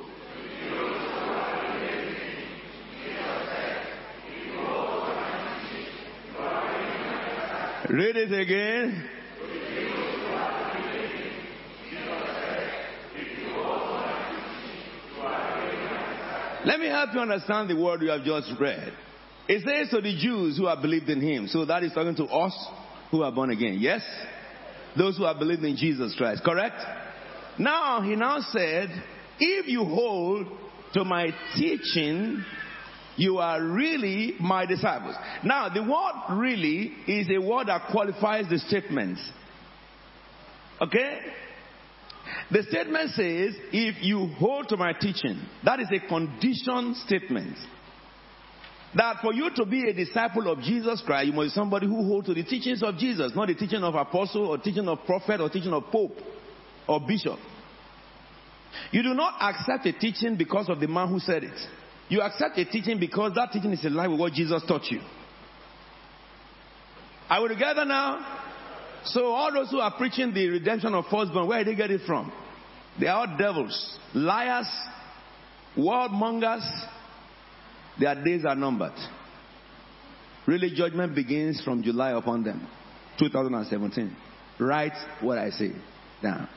Read 7.89 8.15
it 8.15 8.31
again. 8.31 9.09
Let 16.65 16.79
me 16.79 16.87
help 16.87 17.13
you 17.13 17.19
understand 17.19 17.69
the 17.69 17.75
word 17.75 18.01
you 18.01 18.09
have 18.09 18.23
just 18.23 18.51
read. 18.59 18.93
It 19.49 19.63
says 19.65 19.89
to 19.89 20.01
the 20.01 20.17
Jews 20.17 20.57
who 20.57 20.67
have 20.67 20.81
believed 20.81 21.09
in 21.09 21.21
him. 21.21 21.47
So 21.47 21.65
that 21.65 21.83
is 21.83 21.91
talking 21.93 22.15
to 22.15 22.25
us 22.25 22.53
who 23.11 23.23
are 23.23 23.31
born 23.31 23.51
again. 23.51 23.77
Yes? 23.79 24.03
Those 24.97 25.17
who 25.17 25.25
have 25.25 25.39
believed 25.39 25.63
in 25.63 25.75
Jesus 25.75 26.15
Christ, 26.17 26.43
correct? 26.43 26.75
Now, 27.59 28.01
he 28.01 28.15
now 28.15 28.39
said, 28.51 28.89
if 29.39 29.67
you 29.67 29.83
hold 29.83 30.47
to 30.93 31.03
my 31.03 31.31
teaching, 31.55 32.43
you 33.15 33.39
are 33.39 33.63
really 33.63 34.35
my 34.39 34.65
disciples. 34.65 35.15
Now, 35.43 35.69
the 35.69 35.81
word 35.81 36.39
really 36.39 36.93
is 37.07 37.27
a 37.29 37.41
word 37.41 37.67
that 37.67 37.89
qualifies 37.91 38.45
the 38.49 38.59
statement. 38.59 39.17
Okay? 40.81 41.19
The 42.51 42.63
statement 42.63 43.11
says, 43.11 43.55
if 43.71 44.03
you 44.03 44.27
hold 44.37 44.69
to 44.69 44.77
my 44.77 44.93
teaching, 44.93 45.41
that 45.65 45.79
is 45.79 45.87
a 45.91 46.07
condition 46.07 46.95
statement. 47.05 47.57
That 48.95 49.17
for 49.21 49.33
you 49.33 49.49
to 49.55 49.65
be 49.65 49.89
a 49.89 49.93
disciple 49.93 50.49
of 50.49 50.59
Jesus 50.59 51.03
Christ, 51.05 51.27
you 51.27 51.33
must 51.33 51.47
be 51.47 51.49
somebody 51.59 51.87
who 51.87 52.05
holds 52.07 52.27
to 52.27 52.33
the 52.33 52.43
teachings 52.43 52.81
of 52.81 52.97
Jesus, 52.97 53.33
not 53.35 53.47
the 53.47 53.55
teaching 53.55 53.83
of 53.83 53.95
apostle 53.95 54.47
or 54.47 54.57
teaching 54.57 54.87
of 54.87 54.99
prophet 55.05 55.41
or 55.41 55.49
teaching 55.49 55.73
of 55.73 55.83
pope 55.91 56.17
or 56.87 56.99
bishop. 57.05 57.37
You 58.91 59.03
do 59.03 59.13
not 59.13 59.33
accept 59.41 59.85
a 59.85 59.93
teaching 59.93 60.37
because 60.37 60.69
of 60.69 60.79
the 60.79 60.87
man 60.87 61.09
who 61.09 61.19
said 61.19 61.43
it. 61.43 61.59
You 62.09 62.21
accept 62.21 62.57
a 62.57 62.65
teaching 62.65 62.99
because 62.99 63.33
that 63.35 63.51
teaching 63.51 63.73
is 63.73 63.83
in 63.83 63.93
line 63.93 64.11
with 64.11 64.19
what 64.19 64.33
Jesus 64.33 64.63
taught 64.67 64.85
you. 64.89 65.01
Are 67.29 67.41
we 67.41 67.49
together 67.49 67.83
now? 67.83 68.43
So 69.03 69.25
all 69.25 69.51
those 69.51 69.69
who 69.69 69.79
are 69.79 69.93
preaching 69.97 70.33
the 70.33 70.47
redemption 70.47 70.93
of 70.93 71.05
firstborn, 71.11 71.47
where 71.47 71.63
did 71.63 71.73
they 71.73 71.77
get 71.77 71.91
it 71.91 72.01
from? 72.07 72.31
They 72.99 73.07
are 73.07 73.27
all 73.27 73.37
devils, 73.37 73.99
liars, 74.13 74.67
world 75.75 76.11
mongers. 76.11 76.63
Their 77.99 78.23
days 78.23 78.45
are 78.45 78.55
numbered. 78.55 78.93
Really, 80.45 80.73
judgment 80.73 81.13
begins 81.15 81.61
from 81.63 81.83
July 81.83 82.11
upon 82.11 82.43
them, 82.43 82.67
2017. 83.19 84.15
Write 84.59 84.93
what 85.21 85.37
I 85.37 85.49
say 85.49 85.71
down. 86.21 86.47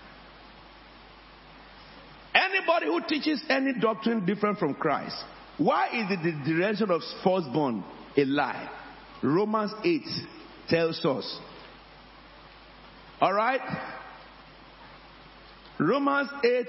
Anybody 2.34 2.86
who 2.86 3.01
teaches 3.09 3.43
any 3.49 3.72
doctrine 3.80 4.24
different 4.24 4.59
from 4.59 4.74
Christ, 4.74 5.16
why 5.59 5.88
is 5.88 6.09
the 6.09 6.32
direction 6.47 6.91
of 6.91 7.03
firstborn 7.24 7.84
a 8.16 8.24
lie? 8.24 8.70
Romans 9.22 9.72
8 9.84 10.03
tells 10.68 11.05
us. 11.05 11.38
All 13.20 13.32
right? 13.32 13.61
Romans 15.78 16.30
8. 16.45 16.66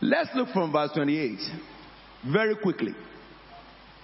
Let's 0.00 0.30
look 0.34 0.48
from 0.50 0.72
verse 0.72 0.90
28 0.94 1.38
very 2.32 2.56
quickly. 2.56 2.94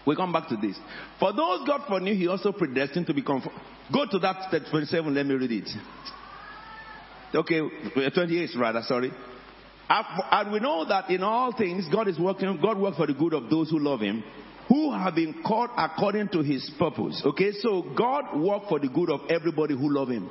We 0.06 0.14
come 0.14 0.32
back 0.32 0.48
to 0.48 0.56
this. 0.56 0.78
For 1.18 1.32
those 1.32 1.66
God 1.66 1.82
foreknew, 1.88 2.14
He 2.14 2.28
also 2.28 2.52
predestined 2.52 3.06
to 3.08 3.14
be 3.14 3.22
conformed. 3.22 3.58
Go 3.92 4.04
to 4.10 4.18
that 4.20 4.50
27, 4.70 5.14
let 5.14 5.26
me 5.26 5.34
read 5.34 5.50
it. 5.50 5.68
Okay, 7.34 7.60
uh, 7.60 8.10
28 8.10 8.50
rather, 8.56 8.82
sorry. 8.82 9.12
And 9.88 10.52
we 10.52 10.60
know 10.60 10.84
that 10.88 11.10
in 11.10 11.22
all 11.22 11.52
things, 11.56 11.86
God 11.92 12.08
is 12.08 12.18
working, 12.18 12.58
God 12.60 12.78
works 12.78 12.96
for 12.96 13.06
the 13.06 13.14
good 13.14 13.32
of 13.32 13.48
those 13.48 13.70
who 13.70 13.78
love 13.78 14.00
Him, 14.00 14.22
who 14.68 14.92
have 14.92 15.14
been 15.14 15.42
called 15.44 15.70
according 15.76 16.28
to 16.30 16.42
His 16.42 16.70
purpose. 16.78 17.22
Okay, 17.24 17.52
so 17.60 17.82
God 17.96 18.38
works 18.38 18.66
for 18.68 18.80
the 18.80 18.88
good 18.88 19.10
of 19.10 19.20
everybody 19.30 19.74
who 19.74 19.92
love 19.92 20.08
Him. 20.08 20.28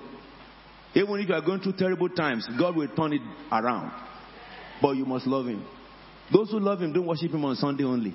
Even 0.94 1.20
if 1.20 1.30
you 1.30 1.36
are 1.36 1.42
going 1.42 1.60
through 1.60 1.74
terrible 1.74 2.10
times, 2.10 2.48
God 2.58 2.76
will 2.76 2.88
turn 2.96 3.14
it 3.14 3.22
around. 3.52 3.92
But 4.82 4.92
you 4.92 5.06
must 5.06 5.28
love 5.28 5.48
Him. 5.48 5.66
Those 6.32 6.52
who 6.52 6.60
love 6.60 6.82
Him 6.82 6.94
don't 6.94 7.06
worship 7.06 7.32
Him 7.32 7.46
on 7.46 7.56
Sunday 7.56 7.84
only. 7.84 8.14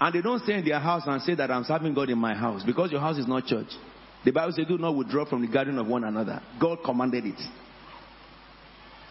And 0.00 0.14
they 0.14 0.20
don't 0.20 0.42
stay 0.42 0.54
in 0.54 0.64
their 0.64 0.80
house 0.80 1.02
and 1.06 1.22
say 1.22 1.34
that 1.34 1.50
I'm 1.50 1.64
serving 1.64 1.94
God 1.94 2.10
in 2.10 2.18
my 2.18 2.34
house 2.34 2.62
because 2.64 2.90
your 2.90 3.00
house 3.00 3.16
is 3.16 3.26
not 3.26 3.46
church. 3.46 3.68
The 4.24 4.32
Bible 4.32 4.52
says, 4.52 4.66
do 4.66 4.78
not 4.78 4.96
withdraw 4.96 5.24
from 5.24 5.42
the 5.42 5.48
garden 5.48 5.78
of 5.78 5.86
one 5.86 6.04
another. 6.04 6.40
God 6.60 6.78
commanded 6.84 7.26
it. 7.26 7.40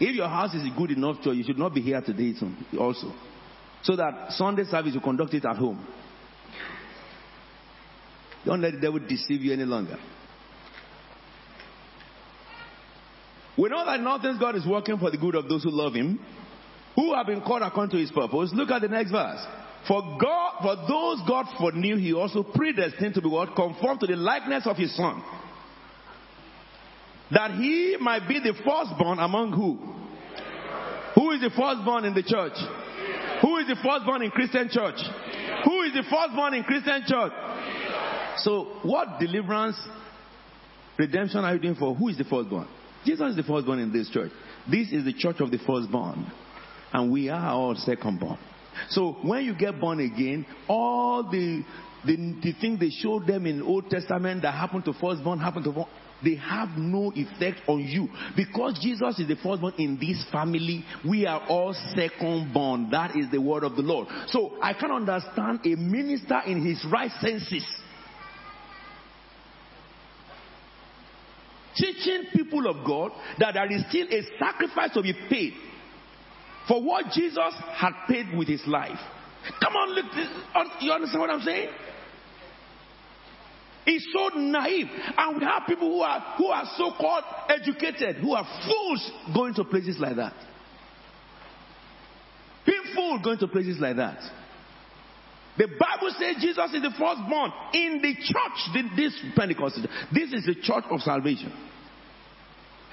If 0.00 0.16
your 0.16 0.28
house 0.28 0.54
is 0.54 0.62
good 0.76 0.90
enough 0.90 1.22
church, 1.22 1.36
you 1.36 1.44
should 1.44 1.58
not 1.58 1.72
be 1.72 1.80
here 1.80 2.00
today 2.00 2.34
also. 2.78 3.12
So 3.82 3.96
that 3.96 4.32
Sunday 4.32 4.64
service, 4.64 4.94
you 4.94 5.00
conduct 5.00 5.34
it 5.34 5.44
at 5.44 5.56
home. 5.56 5.86
Don't 8.44 8.60
let 8.60 8.72
the 8.72 8.80
devil 8.80 8.98
deceive 8.98 9.40
you 9.40 9.52
any 9.52 9.64
longer. 9.64 9.96
We 13.56 13.68
know 13.68 13.84
that 13.84 14.00
nothing 14.00 14.36
God 14.40 14.56
is 14.56 14.66
working 14.66 14.98
for 14.98 15.10
the 15.10 15.16
good 15.16 15.34
of 15.34 15.48
those 15.48 15.62
who 15.62 15.70
love 15.70 15.94
Him, 15.94 16.18
who 16.96 17.14
have 17.14 17.26
been 17.26 17.40
called 17.40 17.62
according 17.62 17.90
to 17.90 17.98
His 17.98 18.10
purpose. 18.10 18.50
Look 18.52 18.70
at 18.70 18.82
the 18.82 18.88
next 18.88 19.10
verse. 19.10 19.44
For 19.86 20.00
God, 20.20 20.62
for 20.62 20.76
those 20.88 21.20
God 21.28 21.46
foreknew, 21.58 21.96
He 21.96 22.12
also 22.14 22.42
predestined 22.42 23.14
to 23.14 23.22
be 23.22 23.28
what? 23.28 23.54
Conformed 23.54 24.00
to 24.00 24.06
the 24.06 24.16
likeness 24.16 24.66
of 24.66 24.76
His 24.76 24.94
Son. 24.96 25.22
That 27.30 27.52
He 27.52 27.96
might 28.00 28.26
be 28.28 28.40
the 28.40 28.54
firstborn 28.64 29.18
among 29.18 29.52
who? 29.52 29.94
Who 31.14 31.30
is 31.30 31.40
the 31.40 31.50
firstborn 31.50 32.04
in 32.06 32.14
the 32.14 32.22
church? 32.22 32.54
Who 33.42 33.58
is 33.58 33.68
the 33.68 33.76
firstborn 33.76 34.22
in 34.22 34.30
Christian 34.30 34.68
church? 34.70 34.98
Who 35.64 35.82
is 35.82 35.92
the 35.92 36.02
firstborn 36.10 36.54
in 36.54 36.64
Christian 36.64 37.04
church? 37.06 37.32
So, 38.38 38.80
what 38.82 39.20
deliverance, 39.20 39.76
redemption 40.98 41.44
are 41.44 41.54
you 41.54 41.60
doing 41.60 41.76
for? 41.76 41.94
Who 41.94 42.08
is 42.08 42.18
the 42.18 42.24
firstborn? 42.24 42.68
Jesus 43.04 43.30
is 43.30 43.36
the 43.36 43.42
firstborn 43.42 43.78
in 43.78 43.92
this 43.92 44.08
church. 44.10 44.30
This 44.70 44.92
is 44.92 45.04
the 45.04 45.12
church 45.12 45.36
of 45.40 45.50
the 45.50 45.58
firstborn. 45.58 46.30
And 46.92 47.12
we 47.12 47.28
are 47.28 47.50
all 47.50 47.74
secondborn. 47.74 48.38
So 48.90 49.16
when 49.22 49.44
you 49.44 49.54
get 49.54 49.80
born 49.80 50.00
again, 50.00 50.46
all 50.68 51.22
the 51.30 51.64
the, 52.04 52.16
the 52.16 52.76
they 52.78 52.90
showed 52.90 53.26
them 53.26 53.46
in 53.46 53.62
Old 53.62 53.88
Testament 53.88 54.42
that 54.42 54.52
happened 54.52 54.84
to 54.84 54.92
firstborn 54.92 55.38
happened 55.38 55.64
to 55.64 55.70
firstborn, 55.70 55.88
they 56.22 56.36
have 56.36 56.70
no 56.76 57.12
effect 57.14 57.60
on 57.68 57.80
you 57.80 58.08
because 58.36 58.78
Jesus 58.82 59.18
is 59.18 59.28
the 59.28 59.36
firstborn 59.36 59.74
in 59.78 59.98
this 59.98 60.24
family. 60.30 60.84
We 61.06 61.26
are 61.26 61.46
all 61.48 61.74
secondborn. 61.96 62.90
That 62.90 63.16
is 63.16 63.30
the 63.30 63.40
word 63.40 63.64
of 63.64 63.76
the 63.76 63.82
Lord. 63.82 64.08
So 64.28 64.56
I 64.62 64.74
can 64.74 64.90
understand 64.90 65.60
a 65.64 65.76
minister 65.76 66.40
in 66.46 66.64
his 66.64 66.84
right 66.90 67.10
senses 67.20 67.64
teaching 71.76 72.24
people 72.32 72.66
of 72.66 72.86
God 72.86 73.12
that 73.38 73.54
there 73.54 73.70
is 73.70 73.82
still 73.88 74.06
a 74.08 74.22
sacrifice 74.38 74.90
to 74.94 75.02
be 75.02 75.12
paid 75.28 75.54
for 76.68 76.82
what 76.82 77.06
Jesus 77.12 77.54
had 77.74 77.92
paid 78.08 78.36
with 78.36 78.48
his 78.48 78.62
life. 78.66 78.98
Come 79.62 79.74
on, 79.74 79.94
look, 79.94 80.06
you 80.80 80.92
understand 80.92 81.20
what 81.20 81.30
I'm 81.30 81.42
saying? 81.42 81.68
It's 83.86 84.06
so 84.14 84.38
naive. 84.38 84.86
And 85.18 85.38
we 85.38 85.44
have 85.44 85.64
people 85.66 85.90
who 85.90 86.00
are, 86.00 86.20
who 86.38 86.46
are 86.46 86.64
so 86.76 86.92
called 86.98 87.24
educated, 87.50 88.16
who 88.16 88.32
are 88.32 88.46
fools 88.66 89.12
going 89.34 89.54
to 89.54 89.64
places 89.64 89.98
like 89.98 90.16
that. 90.16 90.34
Being 92.64 92.82
fools 92.94 93.20
going 93.22 93.38
to 93.40 93.48
places 93.48 93.78
like 93.78 93.96
that. 93.96 94.18
The 95.56 95.68
Bible 95.68 96.10
says 96.18 96.42
Jesus 96.42 96.74
is 96.74 96.82
the 96.82 96.94
firstborn 96.98 97.52
in 97.72 98.02
the 98.02 98.14
church, 98.14 98.58
this 98.96 99.14
Pentecost. 99.36 99.78
This 100.12 100.32
is 100.32 100.46
the 100.46 100.56
church 100.60 100.84
of 100.90 101.00
salvation. 101.00 101.52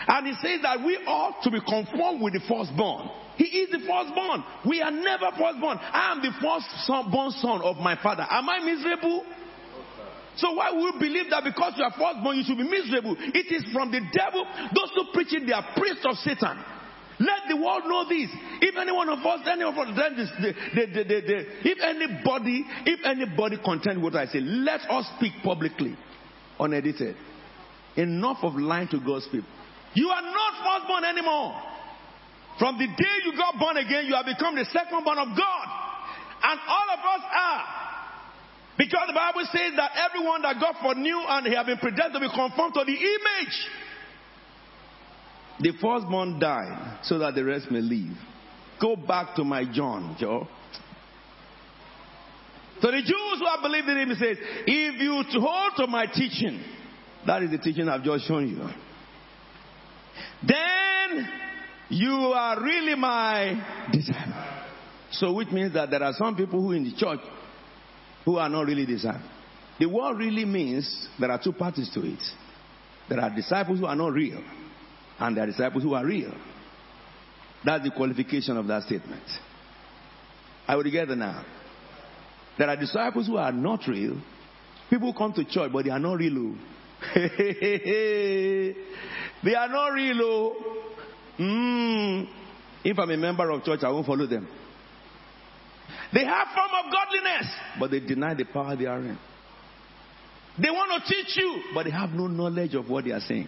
And 0.07 0.27
he 0.27 0.33
says 0.41 0.61
that 0.63 0.83
we 0.83 0.97
ought 1.05 1.41
to 1.43 1.51
be 1.51 1.59
conformed 1.61 2.21
with 2.21 2.33
the 2.33 2.41
firstborn. 2.47 3.09
He 3.37 3.45
is 3.45 3.69
the 3.69 3.79
firstborn. 3.85 4.43
We 4.65 4.81
are 4.81 4.91
never 4.91 5.29
firstborn. 5.37 5.77
I 5.77 6.13
am 6.13 6.21
the 6.21 6.33
firstborn 6.37 7.31
son 7.41 7.61
of 7.61 7.77
my 7.77 7.97
father. 8.01 8.25
Am 8.29 8.49
I 8.49 8.59
miserable? 8.59 9.25
So 10.37 10.53
why 10.53 10.71
would 10.71 10.95
you 10.95 10.99
believe 10.99 11.29
that 11.29 11.43
because 11.43 11.73
you 11.77 11.83
are 11.83 11.93
firstborn 11.93 12.37
you 12.37 12.43
should 12.45 12.57
be 12.57 12.69
miserable? 12.69 13.15
It 13.17 13.51
is 13.51 13.65
from 13.73 13.91
the 13.91 14.01
devil. 14.13 14.45
Those 14.73 14.89
who 14.95 15.13
preach 15.13 15.33
it, 15.33 15.45
they 15.45 15.53
are 15.53 15.65
priests 15.75 16.05
of 16.05 16.15
Satan. 16.17 16.57
Let 17.19 17.45
the 17.49 17.57
world 17.57 17.83
know 17.85 18.09
this. 18.09 18.29
If 18.61 18.77
any 18.77 18.91
one 18.91 19.09
of 19.09 19.19
us, 19.25 19.41
any 19.47 19.63
of 19.63 19.73
us, 19.75 19.89
then 19.97 20.15
this, 20.15 20.29
the, 20.37 20.53
the, 20.85 21.03
the, 21.03 21.45
if 21.65 21.81
anybody, 21.81 22.63
if 22.85 22.99
anybody 23.03 23.57
contend 23.57 24.03
with 24.03 24.13
what 24.13 24.21
I 24.21 24.31
say, 24.31 24.39
let 24.39 24.81
us 24.81 25.09
speak 25.17 25.33
publicly, 25.43 25.97
unedited. 26.59 27.15
Enough 27.97 28.37
of 28.43 28.53
lying 28.55 28.87
to 28.89 28.99
God's 28.99 29.25
people. 29.31 29.49
You 29.95 30.07
are 30.09 30.21
not 30.21 30.53
firstborn 30.61 31.03
anymore. 31.05 31.59
From 32.59 32.77
the 32.77 32.85
day 32.85 33.15
you 33.25 33.35
got 33.35 33.57
born 33.57 33.77
again, 33.77 34.05
you 34.05 34.13
have 34.13 34.25
become 34.25 34.55
the 34.55 34.65
secondborn 34.69 35.17
of 35.17 35.35
God. 35.35 35.67
And 36.43 36.59
all 36.61 36.87
of 36.93 36.99
us 37.01 37.25
are. 37.33 37.65
Because 38.77 39.07
the 39.07 39.13
Bible 39.13 39.45
says 39.51 39.73
that 39.75 39.91
everyone 40.05 40.43
that 40.43 40.61
God 40.61 40.75
foreknew 40.81 41.17
and 41.17 41.47
he 41.47 41.55
have 41.55 41.65
been 41.65 41.77
predestined 41.77 42.13
to 42.13 42.19
be 42.19 42.29
conformed 42.29 42.75
to 42.75 42.85
the 42.85 42.93
image. 42.93 43.57
The 45.59 45.71
firstborn 45.81 46.39
died 46.39 46.99
so 47.03 47.17
that 47.19 47.33
the 47.35 47.43
rest 47.43 47.69
may 47.71 47.81
live. 47.81 48.17
Go 48.81 48.95
back 48.95 49.35
to 49.35 49.43
my 49.43 49.65
John, 49.71 50.15
Joe. 50.19 50.47
So 52.81 52.89
the 52.89 53.01
Jews 53.01 53.39
who 53.39 53.45
have 53.45 53.61
believed 53.61 53.87
in 53.89 53.97
him, 53.97 54.15
says, 54.15 54.37
if 54.65 54.99
you 54.99 55.23
hold 55.39 55.73
to 55.77 55.87
my 55.87 56.07
teaching, 56.07 56.63
that 57.27 57.43
is 57.43 57.51
the 57.51 57.59
teaching 57.59 57.87
I've 57.87 58.03
just 58.03 58.25
shown 58.27 58.49
you 58.49 58.67
then 60.45 61.29
you 61.89 62.11
are 62.11 62.61
really 62.61 62.95
my 62.95 63.87
disciple. 63.91 64.33
So, 65.11 65.33
which 65.33 65.49
means 65.49 65.73
that 65.73 65.91
there 65.91 66.03
are 66.03 66.13
some 66.13 66.35
people 66.35 66.61
who 66.61 66.71
in 66.71 66.83
the 66.83 66.95
church 66.95 67.19
who 68.25 68.37
are 68.37 68.49
not 68.49 68.65
really 68.65 68.85
disciples. 68.85 69.29
The 69.79 69.87
word 69.87 70.17
really 70.17 70.45
means 70.45 71.09
there 71.19 71.31
are 71.31 71.41
two 71.41 71.53
parties 71.53 71.89
to 71.93 72.01
it. 72.01 72.19
There 73.09 73.19
are 73.19 73.29
disciples 73.35 73.79
who 73.79 73.85
are 73.85 73.95
not 73.95 74.13
real, 74.13 74.41
and 75.19 75.35
there 75.35 75.43
are 75.43 75.47
disciples 75.47 75.83
who 75.83 75.93
are 75.93 76.05
real. 76.05 76.33
That's 77.63 77.83
the 77.83 77.91
qualification 77.91 78.57
of 78.57 78.67
that 78.67 78.83
statement. 78.83 79.23
Are 80.67 80.77
we 80.77 80.83
together 80.83 81.15
now? 81.15 81.45
There 82.57 82.69
are 82.69 82.75
disciples 82.75 83.27
who 83.27 83.37
are 83.37 83.51
not 83.51 83.81
real. 83.87 84.17
People 84.89 85.13
come 85.13 85.33
to 85.33 85.45
church, 85.45 85.71
but 85.71 85.85
they 85.85 85.91
are 85.91 85.99
not 85.99 86.15
real. 86.15 86.37
oh. 86.37 86.55
they 87.15 88.75
are 89.55 89.69
not 89.69 89.87
real. 89.93 90.55
Mm. 91.39 92.27
If 92.83 92.99
I'm 92.99 93.11
a 93.11 93.17
member 93.17 93.49
of 93.49 93.63
church, 93.63 93.79
I 93.83 93.89
won't 93.89 94.05
follow 94.05 94.27
them. 94.27 94.47
They 96.13 96.25
have 96.25 96.47
form 96.53 96.71
of 96.85 96.91
godliness, 96.91 97.47
but 97.79 97.91
they 97.91 97.99
deny 97.99 98.33
the 98.33 98.45
power 98.45 98.75
they 98.75 98.85
are 98.85 98.99
in. 98.99 99.17
They 100.61 100.69
want 100.69 101.03
to 101.03 101.13
teach 101.13 101.37
you, 101.37 101.61
but 101.73 101.83
they 101.83 101.91
have 101.91 102.09
no 102.09 102.27
knowledge 102.27 102.75
of 102.75 102.89
what 102.89 103.05
they 103.05 103.11
are 103.11 103.21
saying. 103.21 103.47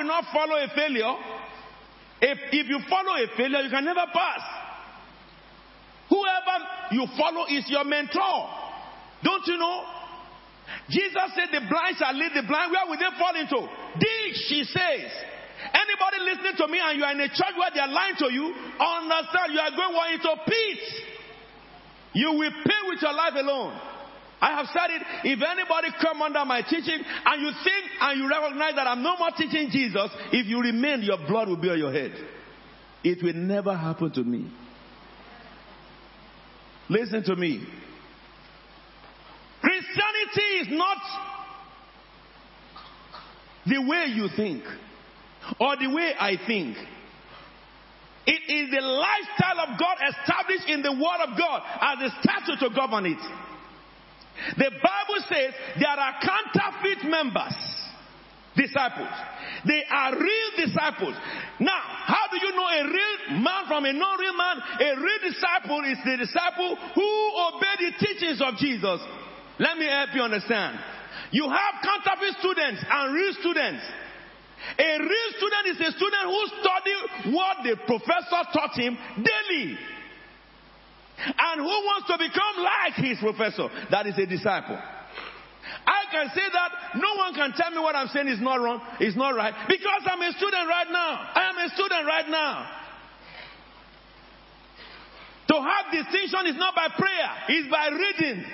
Will 0.00 0.08
not 0.08 0.32
follow 0.32 0.56
a 0.56 0.66
failure. 0.74 1.12
If, 2.22 2.38
if 2.56 2.66
you 2.72 2.80
follow 2.88 3.20
a 3.20 3.28
failure, 3.36 3.60
you 3.60 3.68
can 3.68 3.84
never 3.84 4.08
pass. 4.08 4.40
Whoever 6.08 6.56
you 6.96 7.04
follow 7.20 7.44
is 7.44 7.68
your 7.68 7.84
mentor. 7.84 8.48
Don't 9.22 9.44
you 9.44 9.58
know? 9.58 9.84
Jesus 10.88 11.36
said 11.36 11.52
the 11.52 11.68
blind 11.68 12.00
shall 12.00 12.16
lead 12.16 12.32
the 12.32 12.48
blind. 12.48 12.72
Where 12.72 12.88
will 12.88 12.96
they 12.96 13.12
fall 13.20 13.36
into? 13.36 13.60
Dig, 14.00 14.32
she 14.48 14.64
says. 14.64 15.12
Anybody 15.68 16.32
listening 16.32 16.56
to 16.56 16.66
me 16.72 16.80
and 16.80 16.96
you 16.96 17.04
are 17.04 17.12
in 17.12 17.20
a 17.20 17.28
church 17.28 17.52
where 17.60 17.68
they 17.68 17.84
are 17.84 17.92
lying 17.92 18.16
to 18.24 18.32
you, 18.32 18.56
understand 18.80 19.52
you 19.52 19.60
are 19.60 19.76
going 19.76 20.16
into 20.16 20.32
pit. 20.48 20.80
You 22.14 22.32
will 22.40 22.56
pay 22.64 22.80
with 22.88 23.02
your 23.02 23.12
life 23.12 23.36
alone. 23.36 23.76
I 24.40 24.56
have 24.56 24.66
said 24.66 24.90
it. 24.90 25.02
If 25.24 25.40
anybody 25.42 25.88
come 26.00 26.22
under 26.22 26.44
my 26.44 26.62
teaching 26.62 26.98
and 27.26 27.42
you 27.42 27.50
think 27.62 27.84
and 28.00 28.20
you 28.20 28.28
recognize 28.28 28.74
that 28.74 28.86
I'm 28.86 29.02
no 29.02 29.16
more 29.18 29.30
teaching 29.36 29.68
Jesus, 29.70 30.10
if 30.32 30.46
you 30.46 30.60
remain, 30.60 31.02
your 31.02 31.18
blood 31.28 31.48
will 31.48 31.60
be 31.60 31.68
on 31.68 31.78
your 31.78 31.92
head. 31.92 32.12
It 33.04 33.22
will 33.22 33.34
never 33.34 33.76
happen 33.76 34.10
to 34.12 34.24
me. 34.24 34.50
Listen 36.88 37.22
to 37.24 37.36
me. 37.36 37.66
Christianity 39.60 40.48
is 40.62 40.68
not 40.70 40.96
the 43.66 43.78
way 43.82 44.06
you 44.08 44.28
think 44.34 44.64
or 45.60 45.76
the 45.76 45.88
way 45.94 46.14
I 46.18 46.36
think. 46.46 46.76
It 48.26 48.52
is 48.52 48.70
the 48.70 48.80
lifestyle 48.80 49.60
of 49.60 49.78
God 49.78 49.96
established 50.08 50.68
in 50.68 50.82
the 50.82 50.92
Word 50.92 51.28
of 51.28 51.38
God 51.38 51.62
as 51.80 52.10
a 52.10 52.22
statute 52.22 52.68
to 52.68 52.74
govern 52.74 53.06
it. 53.06 53.49
The 54.56 54.70
Bible 54.70 55.20
says 55.28 55.54
there 55.78 55.88
are 55.88 56.14
counterfeit 56.22 57.04
members, 57.08 57.54
disciples. 58.56 59.12
They 59.66 59.84
are 59.90 60.16
real 60.16 60.50
disciples. 60.56 61.14
Now, 61.60 61.82
how 62.06 62.26
do 62.30 62.38
you 62.40 62.52
know 62.56 62.68
a 62.68 62.82
real 62.88 63.40
man 63.42 63.68
from 63.68 63.84
a 63.84 63.92
non 63.92 64.18
real 64.18 64.36
man? 64.36 64.56
A 64.80 64.96
real 64.96 65.20
disciple 65.28 65.84
is 65.84 65.98
the 66.04 66.16
disciple 66.16 66.76
who 66.94 67.08
obey 67.52 67.74
the 67.78 67.92
teachings 68.00 68.40
of 68.40 68.56
Jesus. 68.56 69.00
Let 69.58 69.76
me 69.76 69.86
help 69.86 70.10
you 70.14 70.22
understand. 70.22 70.78
You 71.32 71.44
have 71.44 71.84
counterfeit 71.84 72.40
students 72.40 72.82
and 72.88 73.14
real 73.14 73.34
students. 73.40 73.84
A 74.78 74.98
real 74.98 75.30
student 75.36 75.64
is 75.72 75.80
a 75.80 75.90
student 75.96 76.24
who 76.24 76.42
studies 76.60 77.34
what 77.34 77.56
the 77.64 77.76
professor 77.86 78.42
taught 78.52 78.76
him 78.76 78.96
daily. 79.16 79.78
And 81.26 81.60
who 81.60 81.66
wants 81.66 82.06
to 82.08 82.16
become 82.18 82.54
like 82.64 82.94
his 82.94 83.18
professor? 83.18 83.68
That 83.90 84.06
is 84.06 84.16
a 84.18 84.26
disciple. 84.26 84.78
I 85.86 86.02
can 86.10 86.28
say 86.34 86.42
that 86.52 86.96
no 86.96 87.14
one 87.16 87.34
can 87.34 87.52
tell 87.52 87.70
me 87.70 87.78
what 87.78 87.94
I'm 87.94 88.08
saying 88.08 88.28
is 88.28 88.40
not 88.40 88.60
wrong, 88.60 88.80
is 89.00 89.16
not 89.16 89.30
right, 89.34 89.54
because 89.68 90.02
I'm 90.06 90.20
a 90.20 90.32
student 90.32 90.66
right 90.68 90.88
now. 90.90 91.30
I 91.34 91.50
am 91.50 91.58
a 91.58 91.68
student 91.74 92.06
right 92.06 92.28
now. 92.28 92.76
To 95.48 95.54
have 95.54 95.92
distinction 95.92 96.46
is 96.46 96.56
not 96.56 96.74
by 96.74 96.88
prayer, 96.96 97.30
it's 97.48 97.70
by 97.70 97.88
reading. 97.88 98.44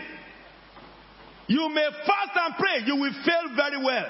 You 1.49 1.69
may 1.69 1.89
fast 2.07 2.33
and 2.35 2.55
pray, 2.59 2.87
you 2.87 2.97
will 2.97 3.13
fail 3.25 3.55
very 3.55 3.85
well 3.85 4.07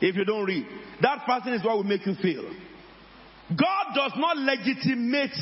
if 0.00 0.14
you 0.14 0.24
don't 0.24 0.44
read. 0.44 0.66
That 1.00 1.22
fasting 1.26 1.54
is 1.54 1.64
what 1.64 1.76
will 1.76 1.84
make 1.84 2.06
you 2.06 2.14
fail. 2.22 2.44
God 3.50 3.94
does 3.94 4.12
not 4.16 4.36
legitimate 4.36 5.36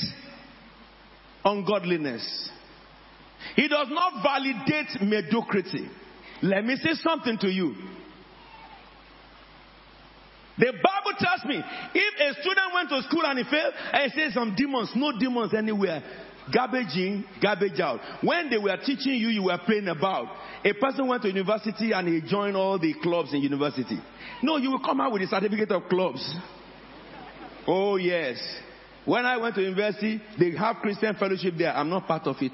ungodliness. 1.45 2.51
He 3.57 3.68
does 3.68 3.89
not 3.91 4.22
validate 4.22 5.01
mediocrity. 5.01 5.89
Let 6.43 6.64
me 6.64 6.76
say 6.76 6.95
something 6.95 7.39
to 7.39 7.49
you. 7.49 7.74
The 10.59 10.72
Bible 10.72 11.16
tells 11.18 11.45
me 11.45 11.62
if 11.95 12.36
a 12.36 12.41
student 12.41 12.74
went 12.74 12.89
to 12.89 13.03
school 13.09 13.24
and 13.24 13.39
he 13.39 13.45
failed, 13.49 13.72
and 13.93 14.11
he 14.11 14.20
says 14.20 14.34
some 14.34 14.55
demons, 14.57 14.91
no 14.97 15.16
demons 15.18 15.55
anywhere. 15.55 16.03
Garbage 16.53 16.97
in, 16.97 17.24
garbage 17.43 17.78
out. 17.78 18.01
When 18.22 18.49
they 18.51 18.59
were 18.59 18.76
teaching 18.84 19.14
you, 19.14 19.28
you 19.28 19.45
were 19.45 19.59
playing 19.64 19.86
about. 19.86 20.34
A 20.64 20.72
person 20.72 21.07
went 21.07 21.22
to 21.22 21.28
university 21.28 21.93
and 21.93 22.09
he 22.09 22.22
joined 22.28 22.57
all 22.57 22.78
the 22.78 22.95
clubs 23.03 23.34
in 23.34 23.43
university. 23.43 23.99
No, 24.43 24.57
you 24.57 24.70
will 24.70 24.82
come 24.82 25.01
out 25.01 25.12
with 25.12 25.22
a 25.22 25.26
certificate 25.26 25.70
of 25.70 25.89
clubs. 25.89 26.34
Oh, 27.66 27.97
yes. 27.97 28.39
When 29.05 29.24
I 29.24 29.36
went 29.38 29.55
to 29.55 29.62
university, 29.62 30.20
they 30.38 30.51
have 30.57 30.76
Christian 30.76 31.14
fellowship 31.14 31.55
there. 31.57 31.74
I'm 31.74 31.88
not 31.88 32.07
part 32.07 32.26
of 32.26 32.36
it. 32.40 32.53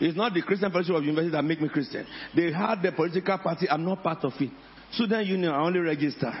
It's 0.00 0.16
not 0.16 0.32
the 0.32 0.42
Christian 0.42 0.70
fellowship 0.70 0.94
of 0.94 1.04
university 1.04 1.32
that 1.32 1.44
make 1.44 1.60
me 1.60 1.68
Christian. 1.68 2.06
They 2.34 2.52
had 2.52 2.82
the 2.82 2.92
political 2.92 3.36
party. 3.38 3.68
I'm 3.68 3.84
not 3.84 4.02
part 4.02 4.24
of 4.24 4.32
it. 4.40 4.50
Student 4.92 5.26
union, 5.26 5.52
I 5.52 5.60
only 5.60 5.80
register. 5.80 6.32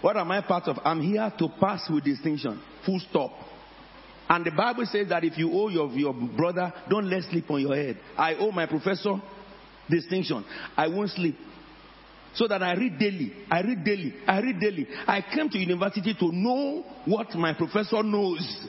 What 0.00 0.16
am 0.16 0.30
I 0.32 0.40
part 0.42 0.64
of? 0.68 0.78
I'm 0.84 1.00
here 1.00 1.32
to 1.38 1.48
pass 1.60 1.88
with 1.88 2.04
distinction. 2.04 2.60
Full 2.84 3.00
stop. 3.08 3.30
And 4.28 4.44
the 4.44 4.50
Bible 4.50 4.86
says 4.86 5.08
that 5.08 5.22
if 5.24 5.38
you 5.38 5.52
owe 5.52 5.68
your, 5.68 5.90
your 5.92 6.12
brother, 6.12 6.72
don't 6.90 7.08
let 7.08 7.22
sleep 7.24 7.50
on 7.50 7.60
your 7.60 7.76
head. 7.76 7.98
I 8.16 8.34
owe 8.34 8.50
my 8.50 8.66
professor 8.66 9.20
distinction. 9.88 10.44
I 10.76 10.88
won't 10.88 11.10
sleep. 11.10 11.36
So 12.34 12.48
that 12.48 12.62
I 12.62 12.74
read 12.74 12.98
daily. 12.98 13.32
I 13.50 13.60
read 13.60 13.84
daily. 13.84 14.14
I 14.26 14.40
read 14.40 14.60
daily. 14.60 14.86
I 15.06 15.22
came 15.34 15.48
to 15.50 15.58
university 15.58 16.14
to 16.14 16.32
know 16.32 16.84
what 17.04 17.34
my 17.34 17.54
professor 17.54 18.02
knows. 18.02 18.66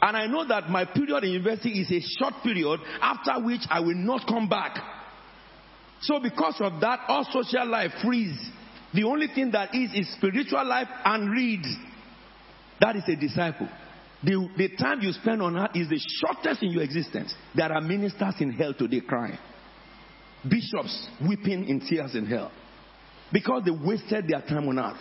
And 0.00 0.16
I 0.16 0.26
know 0.26 0.46
that 0.46 0.68
my 0.68 0.84
period 0.84 1.24
in 1.24 1.30
university 1.30 1.80
is 1.80 1.90
a 1.90 2.00
short 2.18 2.34
period 2.42 2.80
after 3.00 3.44
which 3.44 3.62
I 3.68 3.80
will 3.80 3.96
not 3.96 4.26
come 4.26 4.48
back. 4.48 4.78
So 6.02 6.20
because 6.20 6.56
of 6.60 6.80
that, 6.80 7.00
all 7.08 7.26
social 7.32 7.66
life 7.66 7.92
freeze. 8.02 8.38
The 8.94 9.04
only 9.04 9.26
thing 9.34 9.50
that 9.52 9.74
is 9.74 9.90
is 9.94 10.12
spiritual 10.14 10.64
life 10.66 10.88
and 11.04 11.30
read. 11.30 11.64
That 12.80 12.96
is 12.96 13.02
a 13.08 13.16
disciple. 13.16 13.68
The, 14.22 14.48
the 14.56 14.76
time 14.76 15.00
you 15.00 15.12
spend 15.12 15.42
on 15.42 15.56
earth 15.56 15.70
is 15.74 15.88
the 15.88 16.00
shortest 16.20 16.62
in 16.62 16.70
your 16.70 16.82
existence. 16.82 17.34
There 17.54 17.70
are 17.70 17.80
ministers 17.80 18.34
in 18.40 18.52
hell 18.52 18.74
today 18.74 19.00
crying, 19.00 19.38
bishops 20.48 21.08
weeping 21.26 21.68
in 21.68 21.80
tears 21.80 22.14
in 22.14 22.26
hell 22.26 22.52
because 23.32 23.62
they 23.64 23.70
wasted 23.70 24.26
their 24.28 24.40
time 24.42 24.68
on 24.68 24.78
earth. 24.78 25.00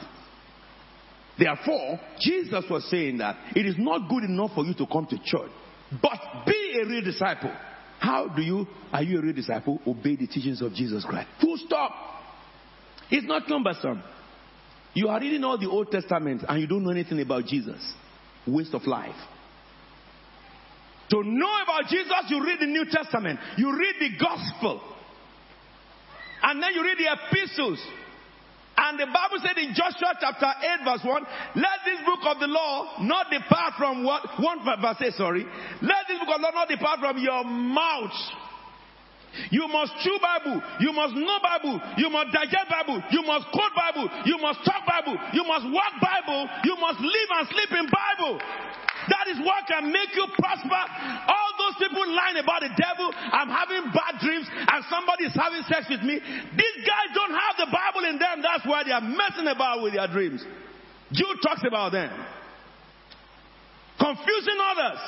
Therefore, 1.37 1.99
Jesus 2.19 2.63
was 2.69 2.89
saying 2.89 3.17
that 3.17 3.35
it 3.55 3.65
is 3.65 3.75
not 3.77 4.09
good 4.09 4.23
enough 4.23 4.51
for 4.55 4.63
you 4.63 4.73
to 4.75 4.85
come 4.87 5.05
to 5.07 5.17
church, 5.17 5.51
but 6.01 6.45
be 6.45 6.79
a 6.81 6.87
real 6.87 7.03
disciple. 7.03 7.51
How 7.99 8.27
do 8.27 8.41
you, 8.41 8.67
are 8.91 9.03
you 9.03 9.19
a 9.19 9.21
real 9.21 9.33
disciple? 9.33 9.79
Obey 9.85 10.15
the 10.15 10.27
teachings 10.27 10.61
of 10.61 10.73
Jesus 10.73 11.05
Christ. 11.05 11.27
Full 11.41 11.57
stop. 11.65 11.91
It's 13.09 13.27
not 13.27 13.47
cumbersome. 13.47 14.01
You 14.93 15.09
are 15.09 15.19
reading 15.19 15.43
all 15.43 15.57
the 15.57 15.69
Old 15.69 15.91
Testament 15.91 16.43
and 16.47 16.61
you 16.61 16.67
don't 16.67 16.83
know 16.83 16.91
anything 16.91 17.19
about 17.21 17.45
Jesus. 17.45 17.93
Waste 18.47 18.73
of 18.73 18.85
life. 18.87 19.15
To 21.09 21.21
know 21.23 21.51
about 21.63 21.89
Jesus, 21.89 22.13
you 22.29 22.43
read 22.43 22.59
the 22.59 22.65
New 22.65 22.85
Testament, 22.89 23.39
you 23.57 23.71
read 23.71 23.95
the 23.99 24.17
Gospel, 24.17 24.81
and 26.45 26.61
then 26.61 26.73
you 26.73 26.83
read 26.83 26.97
the 26.97 27.09
epistles. 27.09 27.81
And 28.77 28.99
the 28.99 29.07
Bible 29.07 29.39
said 29.39 29.57
in 29.57 29.73
Joshua 29.73 30.19
chapter 30.19 30.51
8 30.51 30.83
verse 30.83 31.03
1, 31.03 31.23
let 31.55 31.79
this 31.87 32.03
book 32.05 32.19
of 32.27 32.43
the 32.43 32.51
law 32.51 32.99
not 33.01 33.31
depart 33.31 33.73
from 33.79 34.03
what, 34.03 34.21
1 34.37 34.65
verse 34.81 34.99
8, 34.99 35.13
sorry. 35.13 35.47
Let 35.81 36.05
this 36.07 36.19
book 36.19 36.29
of 36.35 36.43
the 36.43 36.47
law 36.51 36.53
not 36.53 36.67
depart 36.67 36.99
from 36.99 37.17
your 37.17 37.43
mouth. 37.45 38.13
You 39.51 39.67
must 39.67 39.91
chew 40.03 40.15
Bible. 40.21 40.61
You 40.79 40.91
must 40.93 41.15
know 41.15 41.39
Bible. 41.43 41.79
You 41.97 42.09
must 42.09 42.31
digest 42.31 42.71
Bible. 42.71 43.03
You 43.11 43.23
must 43.23 43.47
quote 43.51 43.75
Bible. 43.75 44.07
You 44.23 44.37
must 44.39 44.63
talk 44.63 44.83
Bible. 44.87 45.17
You 45.33 45.43
must 45.43 45.65
walk 45.71 45.93
Bible. 45.99 46.47
You 46.63 46.75
must 46.79 46.99
live 46.99 47.29
and 47.39 47.47
sleep 47.51 47.71
in 47.75 47.87
Bible. 47.91 48.39
That 49.11 49.25
is 49.29 49.37
what 49.43 49.67
can 49.67 49.91
make 49.91 50.15
you 50.15 50.25
prosper. 50.39 50.81
All 51.27 51.44
those 51.65 51.81
people 51.81 52.05
lying 52.13 52.37
about 52.37 52.61
the 52.61 52.69
devil, 52.77 53.09
I'm 53.09 53.49
having 53.49 53.89
bad 53.89 54.21
dreams, 54.21 54.45
and 54.53 54.85
somebody 54.89 55.25
is 55.25 55.33
having 55.33 55.63
sex 55.65 55.89
with 55.89 56.01
me. 56.05 56.21
These 56.21 56.77
guys 56.85 57.09
don't 57.13 57.33
have 57.33 57.55
the 57.57 57.69
Bible 57.73 58.05
in 58.09 58.19
them. 58.19 58.45
That's 58.45 58.65
why 58.65 58.83
they 58.83 58.91
are 58.91 59.01
messing 59.01 59.47
about 59.49 59.81
with 59.81 59.93
their 59.93 60.07
dreams. 60.07 60.45
Jude 61.11 61.37
talks 61.41 61.63
about 61.67 61.91
them. 61.91 62.11
Confusing 63.97 64.59
others. 64.61 64.99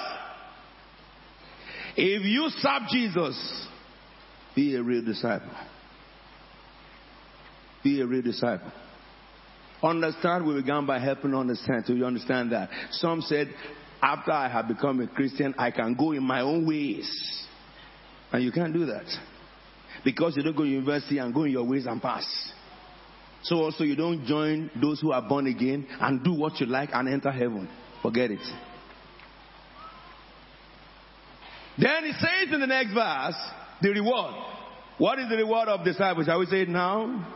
If 1.97 2.24
you 2.24 2.49
serve 2.49 2.84
Jesus, 2.91 3.68
be 4.55 4.76
a 4.76 4.84
real 4.84 5.03
disciple. 5.03 5.51
Be 7.84 8.01
a 8.01 8.05
real 8.05 8.22
disciple. 8.22 8.72
Understand, 9.84 10.45
we 10.45 10.55
began 10.55 10.86
by 10.86 10.99
helping 10.99 11.36
understand. 11.36 11.84
So 11.86 11.93
you 11.93 12.05
understand 12.05 12.51
that. 12.51 12.70
Some 12.91 13.22
said, 13.22 13.53
after 14.02 14.32
I 14.32 14.48
have 14.50 14.68
become 14.68 15.02
a 15.02 15.08
Christian, 15.08 15.56
I 15.58 15.72
can 15.72 15.95
go 15.95 16.12
in 16.12 16.24
my 16.24 16.41
own 16.41 16.68
ways. 16.68 17.10
And 18.32 18.43
you 18.43 18.52
can't 18.52 18.74
do 18.74 18.86
that. 18.88 19.06
Because 20.04 20.36
you 20.38 20.43
don't 20.43 20.56
go 20.56 20.64
to 20.64 20.70
university 20.70 21.18
and 21.18 21.34
go 21.34 21.43
in 21.43 21.52
your 21.52 21.64
ways 21.64 21.86
and 21.86 22.02
pass. 22.02 22.26
So 23.43 23.58
also 23.58 23.84
you 23.84 23.95
don't 23.95 24.26
join 24.26 24.70
those 24.82 25.00
who 25.00 25.12
are 25.12 25.22
born 25.22 25.48
again 25.48 25.88
and 26.00 26.24
do 26.24 26.34
what 26.34 26.60
you 26.60 26.68
like 26.68 26.89
and 26.93 27.08
enter 27.08 27.32
heaven. 27.32 27.70
Forget 28.02 28.32
it. 28.32 28.39
Then 31.78 32.06
he 32.06 32.12
says 32.14 32.54
in 32.54 32.60
the 32.60 32.68
next 32.68 32.93
verse, 32.93 33.36
the 33.82 33.89
reward. 33.89 34.34
What 34.98 35.20
is 35.20 35.30
the 35.30 35.38
reward 35.38 35.68
of 35.70 35.86
disciples? 35.86 36.26
Shall 36.26 36.39
we 36.39 36.48
say 36.48 36.62
it 36.62 36.70
now? 36.70 37.34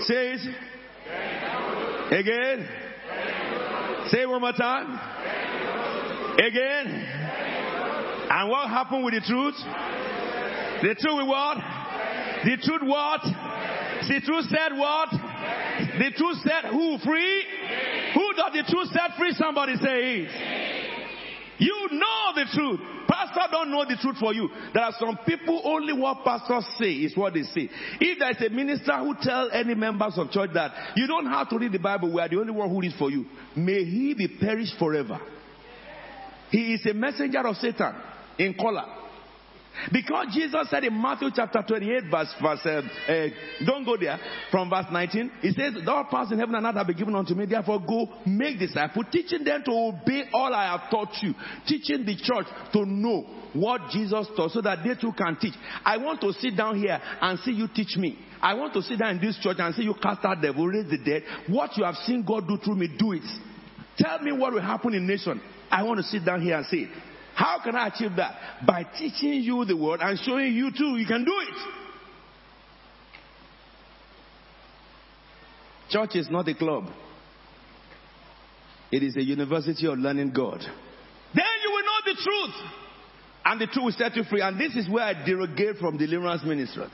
Say 0.00 0.34
it. 0.34 0.54
Again. 2.12 2.68
Say 4.12 4.26
one 4.26 4.42
more 4.42 4.52
time. 4.52 4.92
Again. 6.38 6.86
And 8.28 8.50
what 8.50 8.68
happened 8.68 9.04
with 9.04 9.14
the 9.14 9.20
truth? 9.20 9.54
The 10.82 10.94
truth 11.00 11.16
with 11.16 11.28
what? 11.28 11.56
The 12.44 12.56
truth 12.62 12.82
what? 12.82 13.22
The 13.22 14.20
truth 14.20 14.44
said 14.50 14.76
what? 14.76 15.08
The 15.12 16.10
truth 16.14 16.38
said 16.44 16.70
who 16.70 16.98
free? 16.98 17.44
Who 18.12 18.34
does 18.36 18.52
the 18.52 18.64
truth 18.70 18.88
set 18.92 19.16
free? 19.16 19.32
Somebody 19.32 19.76
say 19.76 20.26
it. 20.28 20.91
You 21.62 21.88
know 21.92 22.32
the 22.34 22.44
truth. 22.52 22.80
Pastor 23.06 23.46
don't 23.52 23.70
know 23.70 23.84
the 23.84 23.96
truth 24.00 24.16
for 24.18 24.34
you. 24.34 24.48
There 24.74 24.82
are 24.82 24.92
some 24.98 25.16
people 25.24 25.62
only 25.64 25.92
what 25.92 26.24
pastors 26.24 26.66
say 26.76 26.90
is 26.90 27.16
what 27.16 27.34
they 27.34 27.42
say. 27.42 27.68
If 28.00 28.18
there 28.18 28.30
is 28.30 28.50
a 28.50 28.50
minister 28.50 28.96
who 28.98 29.14
tell 29.20 29.48
any 29.52 29.74
members 29.74 30.14
of 30.16 30.30
church 30.30 30.50
that 30.54 30.72
you 30.96 31.06
don't 31.06 31.26
have 31.26 31.48
to 31.50 31.58
read 31.58 31.70
the 31.70 31.78
Bible, 31.78 32.12
we 32.12 32.20
are 32.20 32.28
the 32.28 32.38
only 32.40 32.52
one 32.52 32.68
who 32.68 32.80
reads 32.80 32.96
for 32.98 33.10
you. 33.10 33.26
May 33.54 33.84
he 33.84 34.14
be 34.14 34.26
perished 34.40 34.74
forever. 34.78 35.20
He 36.50 36.74
is 36.74 36.84
a 36.86 36.94
messenger 36.94 37.46
of 37.46 37.56
Satan 37.56 37.94
in 38.38 38.54
color. 38.54 38.84
Because 39.92 40.28
Jesus 40.34 40.68
said 40.70 40.84
in 40.84 41.00
Matthew 41.00 41.28
chapter 41.34 41.62
28, 41.66 42.04
verse, 42.10 42.34
verse 42.40 42.60
uh, 42.64 42.82
uh, 43.10 43.28
don't 43.64 43.84
go 43.84 43.96
there, 43.96 44.18
from 44.50 44.70
verse 44.70 44.86
19, 44.90 45.32
he 45.40 45.52
says, 45.52 45.74
All 45.86 46.04
powers 46.04 46.30
in 46.32 46.38
heaven 46.38 46.54
and 46.54 46.66
earth 46.66 46.76
have 46.76 46.86
been 46.86 46.96
given 46.96 47.14
unto 47.14 47.34
me, 47.34 47.46
therefore 47.46 47.80
go 47.80 48.08
make 48.26 48.58
disciples, 48.58 49.06
teaching 49.10 49.44
them 49.44 49.62
to 49.64 49.70
obey 49.72 50.24
all 50.32 50.52
I 50.54 50.76
have 50.76 50.90
taught 50.90 51.14
you, 51.22 51.34
teaching 51.66 52.04
the 52.04 52.16
church 52.16 52.46
to 52.72 52.84
know 52.84 53.24
what 53.54 53.90
Jesus 53.90 54.28
taught 54.36 54.50
so 54.50 54.60
that 54.62 54.78
they 54.84 54.94
too 55.00 55.12
can 55.12 55.36
teach. 55.40 55.54
I 55.84 55.98
want 55.98 56.20
to 56.22 56.32
sit 56.34 56.56
down 56.56 56.78
here 56.78 57.00
and 57.20 57.38
see 57.40 57.52
you 57.52 57.68
teach 57.74 57.96
me. 57.96 58.18
I 58.40 58.54
want 58.54 58.74
to 58.74 58.82
sit 58.82 58.98
down 58.98 59.16
in 59.16 59.20
this 59.20 59.38
church 59.38 59.56
and 59.58 59.74
see 59.74 59.82
you 59.82 59.94
cast 60.02 60.24
out 60.24 60.42
devil, 60.42 60.66
raise 60.66 60.90
the 60.90 60.98
dead. 60.98 61.22
What 61.48 61.76
you 61.76 61.84
have 61.84 61.94
seen 62.06 62.24
God 62.24 62.48
do 62.48 62.56
through 62.56 62.76
me, 62.76 62.88
do 62.98 63.12
it. 63.12 63.22
Tell 63.96 64.18
me 64.20 64.32
what 64.32 64.52
will 64.52 64.60
happen 64.62 64.94
in 64.94 65.06
nation. 65.06 65.40
I 65.70 65.82
want 65.82 65.98
to 65.98 66.04
sit 66.04 66.24
down 66.24 66.42
here 66.42 66.56
and 66.56 66.66
say 66.66 66.78
it. 66.78 66.90
How 67.34 67.60
can 67.62 67.74
I 67.74 67.88
achieve 67.88 68.16
that? 68.16 68.66
By 68.66 68.84
teaching 68.84 69.42
you 69.42 69.64
the 69.64 69.76
word 69.76 70.00
and 70.02 70.18
showing 70.18 70.52
you 70.52 70.70
too 70.70 70.96
you 70.98 71.06
can 71.06 71.24
do 71.24 71.32
it. 71.32 71.54
Church 75.90 76.16
is 76.16 76.30
not 76.30 76.48
a 76.48 76.54
club. 76.54 76.84
It 78.90 79.02
is 79.02 79.16
a 79.16 79.22
university 79.22 79.86
of 79.86 79.98
learning 79.98 80.32
God. 80.32 80.60
Then 80.60 81.44
you 81.62 81.70
will 81.70 81.82
know 81.82 82.00
the 82.06 82.14
truth. 82.22 82.70
And 83.44 83.60
the 83.60 83.66
truth 83.66 83.84
will 83.84 83.92
set 83.92 84.16
you 84.16 84.24
free. 84.24 84.40
And 84.40 84.58
this 84.60 84.76
is 84.76 84.88
where 84.88 85.04
I 85.04 85.24
derogate 85.24 85.76
from 85.78 85.96
deliverance 85.96 86.42
ministers. 86.44 86.92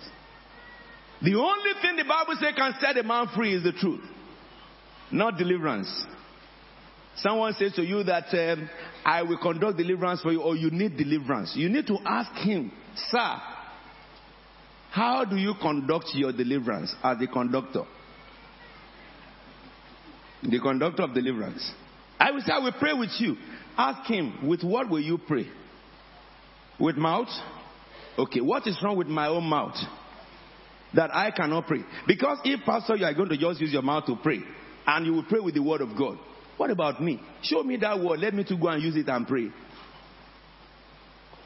The 1.21 1.35
only 1.35 1.73
thing 1.83 1.97
the 1.97 2.05
Bible 2.05 2.35
says 2.41 2.55
can 2.57 2.75
set 2.81 2.97
a 2.97 3.03
man 3.03 3.27
free 3.35 3.55
is 3.55 3.65
the 3.65 3.73
truth, 3.73 4.05
not 5.11 5.37
deliverance. 5.37 5.89
Someone 7.17 7.53
says 7.55 7.73
to 7.75 7.83
you 7.83 8.05
that 8.05 8.27
um, 8.33 8.71
I 9.05 9.23
will 9.23 9.39
conduct 9.39 9.79
deliverance 9.79 10.21
for 10.21 10.33
you, 10.33 10.43
or 10.43 10.57
you 10.57 10.71
need 10.71 10.97
deliverance. 10.97 11.53
You 11.55 11.69
need 11.69 11.87
to 11.87 11.99
ask 12.05 12.31
him, 12.45 12.73
Sir, 13.11 13.37
how 14.91 15.25
do 15.25 15.37
you 15.37 15.55
conduct 15.61 16.07
your 16.15 16.33
deliverance 16.33 16.95
as 17.03 17.19
the 17.19 17.27
conductor? 17.27 17.85
The 20.43 20.61
conductor 20.61 21.03
of 21.03 21.15
deliverance. 21.15 21.73
I 22.19 22.31
will 22.31 22.41
say, 22.41 22.53
I 22.53 22.59
will 22.59 22.73
pray 22.73 22.93
with 22.93 23.11
you. 23.19 23.37
Ask 23.77 24.11
him, 24.11 24.47
with 24.49 24.63
what 24.63 24.89
will 24.89 25.01
you 25.01 25.19
pray? 25.19 25.47
With 26.81 26.97
mouth? 26.97 27.29
Okay, 28.19 28.41
what 28.41 28.67
is 28.67 28.77
wrong 28.83 28.97
with 28.97 29.07
my 29.07 29.29
own 29.29 29.45
mouth? 29.45 29.77
That 30.95 31.15
I 31.15 31.31
cannot 31.31 31.67
pray. 31.67 31.81
Because 32.07 32.39
if, 32.45 32.65
Pastor, 32.65 32.97
you 32.97 33.05
are 33.05 33.15
going 33.15 33.29
to 33.29 33.37
just 33.37 33.61
use 33.61 33.73
your 33.73 33.83
mouth 33.83 34.07
to 34.07 34.17
pray, 34.23 34.41
and 34.87 35.07
you 35.07 35.13
will 35.13 35.25
pray 35.25 35.41
with 35.41 35.55
the 35.55 35.63
word 35.63 35.81
of 35.81 35.97
God, 35.97 36.19
what 36.59 36.71
about 36.71 37.01
me? 37.01 37.21
Show 37.43 37.63
me 37.63 37.77
that 37.79 37.99
word. 37.99 38.21
Let 38.21 38.35
me 38.35 38.45
to 38.45 38.57
go 38.57 38.69
and 38.69 38.83
use 38.83 38.97
it 38.97 39.09
and 39.09 39.27
pray. 39.27 39.49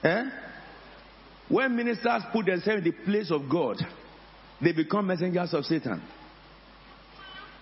Eh? 0.02 0.24
When 1.48 1.76
ministers 1.76 2.22
put 2.32 2.46
themselves 2.46 2.84
in 2.84 2.84
the 2.84 3.04
place 3.04 3.30
of 3.30 3.42
God, 3.50 3.76
they 4.60 4.72
become 4.72 5.06
messengers 5.06 5.52
of 5.54 5.64
Satan. 5.64 6.02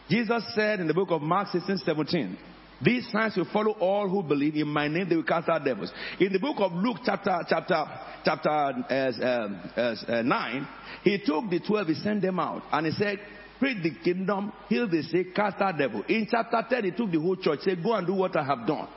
Jesus 0.09 0.43
said 0.55 0.81
in 0.81 0.87
the 0.87 0.95
book 0.95 1.11
of 1.11 1.23
Mark 1.23 1.49
16, 1.49 1.79
17, 1.79 2.39
these 2.83 3.11
signs 3.13 3.37
will 3.37 3.49
follow 3.53 3.73
all 3.73 4.09
who 4.09 4.23
believe 4.23 4.57
in 4.57 4.69
my 4.69 4.89
name. 4.89 5.09
They 5.09 5.17
will 5.17 5.23
cast 5.23 5.49
out 5.49 5.65
devils. 5.65 5.93
In 6.19 6.33
the 6.33 6.39
book 6.39 6.57
of 6.61 6.73
Luke, 6.73 6.99
chapter 7.05 7.37
chapter 7.47 7.85
chapter 8.25 8.49
uh, 8.49 9.75
uh, 9.77 9.95
uh, 10.09 10.23
nine, 10.23 10.67
he 11.05 11.19
took 11.19 11.51
the 11.51 11.61
twelve, 11.61 11.89
he 11.89 11.95
sent 11.95 12.23
them 12.23 12.41
out, 12.41 12.63
and 12.73 12.87
he 12.87 12.93
said, 12.93 13.19
preach 13.61 13.83
the 13.83 13.93
kingdom, 14.03 14.53
heal 14.69 14.89
the 14.89 15.03
sick, 15.03 15.35
cast 15.35 15.61
out 15.61 15.79
devil. 15.79 16.03
In 16.09 16.27
chapter 16.29 16.65
10, 16.69 16.85
he 16.85 16.91
took 16.91 17.13
the 17.13 17.21
whole 17.21 17.37
church, 17.37 17.61
said, 17.61 17.81
Go 17.83 17.93
and 17.93 18.07
do 18.07 18.15
what 18.15 18.35
I 18.37 18.43
have 18.43 18.67
done. 18.67 18.89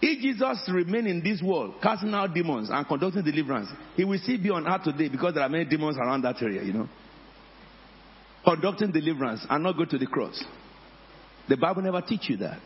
If 0.00 0.20
Jesus 0.20 0.70
remain 0.72 1.06
in 1.06 1.22
this 1.24 1.42
world, 1.42 1.76
casting 1.82 2.12
out 2.12 2.34
demons 2.34 2.68
and 2.70 2.86
conducting 2.86 3.24
deliverance, 3.24 3.70
he 3.96 4.04
will 4.04 4.18
still 4.18 4.40
be 4.40 4.50
on 4.50 4.68
earth 4.68 4.84
today 4.84 5.08
because 5.08 5.34
there 5.34 5.42
are 5.42 5.48
many 5.48 5.64
demons 5.64 5.96
around 5.96 6.22
that 6.22 6.40
area, 6.42 6.62
you 6.62 6.74
know. 6.74 6.88
Conducting 8.44 8.92
deliverance 8.92 9.44
and 9.48 9.64
not 9.64 9.76
go 9.76 9.86
to 9.86 9.98
the 9.98 10.06
cross. 10.06 10.44
The 11.48 11.56
Bible 11.56 11.82
never 11.82 12.02
teach 12.02 12.28
you 12.28 12.36
that. 12.38 12.60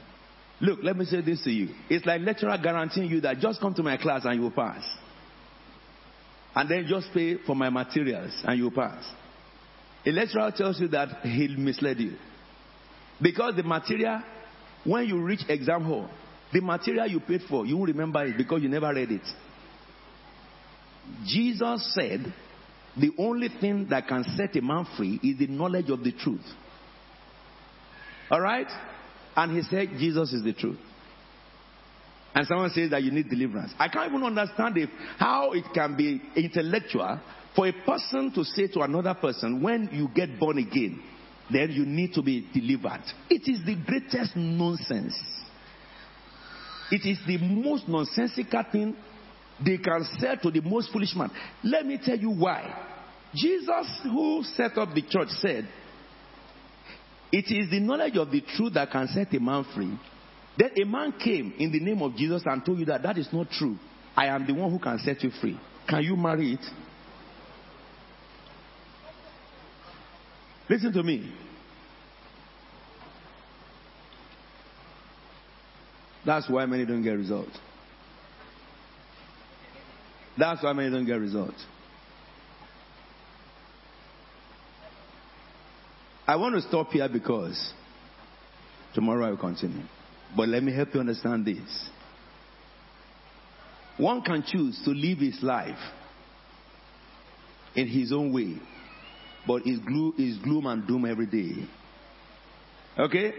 Look, 0.60 0.80
let 0.82 0.96
me 0.96 1.04
say 1.06 1.22
this 1.22 1.42
to 1.44 1.50
you. 1.50 1.74
It's 1.88 2.04
like 2.04 2.20
lecturer 2.20 2.58
guaranteeing 2.62 3.10
you 3.10 3.20
that 3.22 3.38
just 3.38 3.60
come 3.60 3.72
to 3.74 3.82
my 3.82 3.96
class 3.96 4.24
and 4.24 4.34
you 4.34 4.42
will 4.42 4.50
pass. 4.50 4.82
And 6.54 6.68
then 6.68 6.86
just 6.88 7.08
pay 7.14 7.36
for 7.46 7.54
my 7.54 7.70
materials 7.70 8.32
and 8.44 8.58
you 8.58 8.64
will 8.64 8.70
pass. 8.72 9.04
A 10.07 10.11
lecturer 10.11 10.53
tells 10.57 10.80
you 10.80 10.88
that 10.88 11.20
he'll 11.22 11.59
misled 11.59 11.98
you. 12.01 12.16
Because 13.20 13.55
the 13.57 13.62
material, 13.62 14.22
when 14.84 15.07
you 15.07 15.22
reach 15.22 15.40
exam 15.48 15.84
hall, 15.84 16.09
the 16.53 16.61
material 16.61 17.07
you 17.07 17.20
paid 17.20 17.42
for, 17.48 17.66
you 17.66 17.76
will 17.76 17.86
remember 17.86 18.24
it 18.24 18.36
because 18.36 18.62
you 18.62 18.68
never 18.68 18.92
read 18.92 19.11
it. 19.11 19.22
Jesus 21.26 21.94
said, 21.94 22.32
the 22.96 23.11
only 23.18 23.48
thing 23.61 23.86
that 23.90 24.09
can 24.09 24.24
set 24.36 24.57
a 24.57 24.62
man 24.62 24.86
free 24.96 25.20
is 25.22 25.38
the 25.38 25.46
knowledge 25.46 25.90
of 25.90 26.03
the 26.03 26.12
truth. 26.12 26.44
Alright? 28.30 28.68
And 29.36 29.57
he 29.57 29.62
said, 29.62 29.90
Jesus 29.98 30.32
is 30.32 30.42
the 30.42 30.53
truth. 30.53 30.78
And 32.34 32.46
someone 32.46 32.70
says 32.70 32.90
that 32.90 33.03
you 33.03 33.11
need 33.11 33.28
deliverance. 33.28 33.72
I 33.78 33.88
can't 33.88 34.09
even 34.09 34.22
understand 34.22 34.76
if, 34.78 34.88
how 35.18 35.53
it 35.53 35.64
can 35.74 35.96
be 35.96 36.22
intellectual 36.36 37.20
for 37.55 37.66
a 37.66 37.72
person 37.72 38.32
to 38.34 38.44
say 38.44 38.68
to 38.68 38.80
another 38.80 39.14
person, 39.14 39.62
when 39.62 39.88
you 39.92 40.09
get 40.14 40.38
born 40.38 40.59
again, 40.59 41.03
then 41.53 41.70
you 41.72 41.84
need 41.84 42.14
to 42.14 42.22
be 42.22 42.46
delivered. 42.53 43.03
It 43.28 43.42
is 43.51 43.64
the 43.66 43.76
greatest 43.84 44.36
nonsense. 44.36 45.18
It 46.90 47.09
is 47.09 47.18
the 47.26 47.38
most 47.38 47.88
nonsensical 47.88 48.64
thing 48.70 48.96
they 49.64 49.78
can 49.78 50.05
say 50.18 50.36
to 50.42 50.51
the 50.51 50.61
most 50.61 50.92
foolish 50.92 51.14
man. 51.14 51.30
Let 51.62 51.86
me 51.86 51.98
tell 52.03 52.16
you 52.16 52.30
why. 52.30 52.86
Jesus, 53.34 54.01
who 54.05 54.42
set 54.42 54.76
up 54.78 54.94
the 54.94 55.03
church, 55.03 55.28
said, 55.40 55.68
It 57.30 57.46
is 57.46 57.70
the 57.70 57.80
knowledge 57.80 58.16
of 58.16 58.30
the 58.30 58.42
truth 58.57 58.74
that 58.74 58.90
can 58.90 59.07
set 59.09 59.32
a 59.34 59.40
man 59.40 59.64
free. 59.74 59.98
Then 60.59 60.70
a 60.82 60.84
man 60.84 61.12
came 61.12 61.55
in 61.59 61.70
the 61.70 61.80
name 61.80 62.03
of 62.03 62.16
Jesus 62.16 62.42
and 62.44 62.64
told 62.64 62.78
you 62.78 62.86
that 62.86 63.03
that 63.03 63.18
is 63.18 63.28
not 63.32 63.51
true. 63.51 63.76
I 64.16 64.26
am 64.26 64.46
the 64.46 64.53
one 64.53 64.70
who 64.70 64.78
can 64.78 64.98
set 64.98 65.22
you 65.22 65.30
free. 65.40 65.59
Can 65.88 66.03
you 66.03 66.16
marry 66.16 66.55
it? 66.55 66.64
Listen 70.70 70.92
to 70.92 71.02
me. 71.02 71.28
That's 76.24 76.48
why 76.48 76.64
many 76.64 76.86
don't 76.86 77.02
get 77.02 77.10
results. 77.10 77.58
That's 80.38 80.62
why 80.62 80.72
many 80.72 80.90
don't 80.90 81.06
get 81.06 81.14
results. 81.14 81.66
I 86.24 86.36
want 86.36 86.54
to 86.54 86.60
stop 86.60 86.90
here 86.90 87.08
because 87.12 87.72
tomorrow 88.94 89.26
I 89.26 89.30
will 89.30 89.38
continue. 89.38 89.82
But 90.36 90.50
let 90.50 90.62
me 90.62 90.72
help 90.72 90.94
you 90.94 91.00
understand 91.00 91.46
this. 91.46 91.90
One 93.96 94.22
can 94.22 94.44
choose 94.46 94.80
to 94.84 94.90
live 94.90 95.18
his 95.18 95.42
life 95.42 95.80
in 97.74 97.88
his 97.88 98.12
own 98.12 98.32
way 98.32 98.60
but 99.47 99.62
it's 99.64 99.84
gloom, 99.84 100.14
it's 100.18 100.43
gloom 100.43 100.66
and 100.66 100.86
doom 100.86 101.07
every 101.07 101.26
day. 101.26 101.66
Okay? 102.99 103.32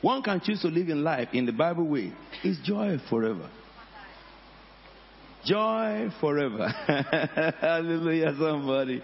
One 0.00 0.22
can 0.22 0.40
choose 0.44 0.60
to 0.62 0.68
live 0.68 0.88
in 0.88 1.02
life 1.02 1.28
in 1.32 1.46
the 1.46 1.52
Bible 1.52 1.86
way. 1.88 2.12
It's 2.42 2.60
joy 2.66 2.98
forever. 3.08 3.48
Joy 5.44 6.08
forever. 6.20 6.68
Hallelujah, 7.60 8.34
somebody. 8.38 9.02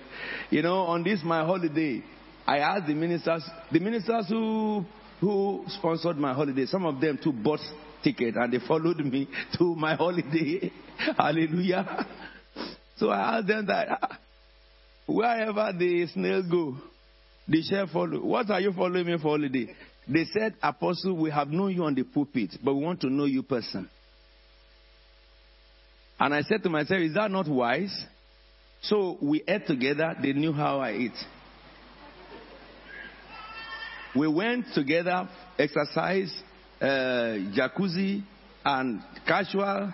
You 0.51 0.63
know, 0.63 0.81
on 0.81 1.03
this 1.03 1.21
my 1.23 1.45
holiday, 1.45 2.03
I 2.47 2.59
asked 2.59 2.87
the 2.87 2.95
ministers, 2.95 3.45
the 3.71 3.79
ministers 3.79 4.27
who 4.29 4.85
who 5.21 5.65
sponsored 5.69 6.17
my 6.17 6.33
holiday, 6.33 6.67
some 6.67 6.87
of 6.87 7.01
them 7.01 7.19
too 7.23 7.33
bought 7.33 7.61
ticket 8.03 8.37
and 8.37 8.53
they 8.53 8.59
followed 8.67 8.99
me 8.99 9.29
to 9.59 9.75
my 9.77 9.95
holiday. 9.95 10.73
Hallelujah. 11.17 12.07
So 12.97 13.11
I 13.11 13.39
asked 13.39 13.49
them 13.49 13.67
that 13.67 14.19
wherever 15.11 15.73
the 15.77 16.07
snails 16.13 16.47
go, 16.51 16.77
the 17.49 17.63
shall 17.63 17.87
follow. 17.89 18.25
What 18.25 18.51
are 18.51 18.61
you 18.61 18.73
following 18.73 19.07
me 19.07 19.15
for 19.15 19.37
holiday? 19.37 19.75
They 20.09 20.25
said, 20.33 20.55
Apostle, 20.63 21.17
we 21.17 21.31
have 21.31 21.49
known 21.49 21.75
you 21.75 21.85
on 21.85 21.95
the 21.95 22.05
pulpit, 22.05 22.57
but 22.65 22.75
we 22.75 22.85
want 22.85 23.01
to 23.03 23.11
know 23.11 23.25
you 23.25 23.43
person. 23.43 23.89
And 26.19 26.35
I 26.35 26.43
said 26.43 26.63
to 26.65 26.69
myself, 26.69 27.01
Is 27.01 27.15
that 27.15 27.31
not 27.31 27.49
wise? 27.49 28.05
So 28.83 29.19
we 29.21 29.43
ate 29.47 29.67
together. 29.67 30.15
They 30.23 30.33
knew 30.33 30.53
how 30.53 30.81
I 30.81 30.93
eat. 30.93 31.13
We 34.17 34.27
went 34.27 34.67
together, 34.75 35.29
exercise, 35.59 36.35
uh, 36.81 36.85
jacuzzi, 37.55 38.25
and 38.65 39.01
casual. 39.27 39.93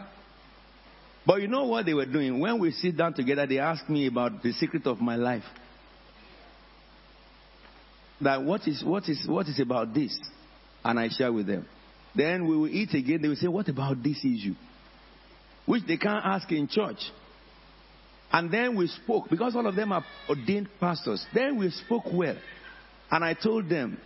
But 1.27 1.43
you 1.43 1.49
know 1.49 1.65
what 1.65 1.85
they 1.85 1.95
were 1.95 2.07
doing? 2.07 2.39
When 2.39 2.61
we 2.61 2.71
sit 2.71 2.97
down 2.97 3.15
together, 3.15 3.47
they 3.47 3.59
ask 3.59 3.89
me 3.89 4.07
about 4.07 4.43
the 4.43 4.53
secret 4.53 4.87
of 4.87 5.01
my 5.01 5.17
life 5.17 5.43
that 8.21 8.43
what 8.43 8.67
is 8.67 8.83
what 8.83 9.09
is 9.09 9.27
what 9.27 9.47
is 9.47 9.61
about 9.61 9.93
this, 9.93 10.17
and 10.85 10.99
I 10.99 11.09
share 11.09 11.33
with 11.33 11.47
them. 11.47 11.67
Then 12.15 12.47
we 12.47 12.57
will 12.57 12.69
eat 12.69 12.95
again. 12.95 13.21
They 13.21 13.29
will 13.29 13.37
say, 13.37 13.49
"What 13.49 13.69
about 13.69 14.03
this 14.03 14.19
issue?" 14.25 14.55
Which 15.67 15.85
they 15.87 15.97
can't 15.97 16.25
ask 16.25 16.51
in 16.53 16.69
church. 16.69 17.11
And 18.33 18.51
then 18.51 18.77
we 18.77 18.87
spoke 18.87 19.29
because 19.29 19.55
all 19.55 19.67
of 19.67 19.75
them 19.75 19.93
are 19.93 20.05
ordained 20.29 20.69
pastors. 20.81 21.25
Then 21.35 21.59
we 21.59 21.71
spoke 21.71 22.05
well, 22.13 22.37
and 23.11 23.25
I 23.25 23.35
told 23.35 23.69
them. 23.69 23.99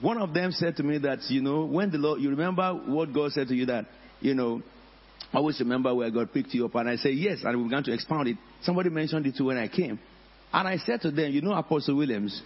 One 0.00 0.18
of 0.18 0.34
them 0.34 0.50
said 0.50 0.76
to 0.76 0.82
me 0.82 0.98
that 0.98 1.30
you 1.30 1.40
know 1.40 1.64
when 1.64 1.90
the 1.90 1.98
Lord, 1.98 2.20
you 2.20 2.28
remember 2.30 2.74
what 2.74 3.12
God 3.12 3.32
said 3.32 3.48
to 3.48 3.54
you 3.54 3.66
that 3.66 3.86
you 4.20 4.34
know 4.34 4.60
always 5.34 5.58
remember 5.60 5.94
where 5.94 6.10
God 6.10 6.32
picked 6.32 6.54
you 6.54 6.64
up. 6.66 6.74
And 6.76 6.88
I 6.88 6.96
said, 6.96 7.14
yes. 7.14 7.38
And 7.44 7.58
we 7.58 7.64
began 7.64 7.82
to 7.84 7.92
expound 7.92 8.28
it. 8.28 8.36
Somebody 8.62 8.90
mentioned 8.90 9.26
it 9.26 9.36
too 9.36 9.46
when 9.46 9.58
I 9.58 9.68
came. 9.68 9.98
And 10.52 10.68
I 10.68 10.76
said 10.78 11.00
to 11.02 11.10
them, 11.10 11.32
you 11.32 11.42
know, 11.42 11.52
Apostle 11.52 11.96
Williams, 11.96 12.40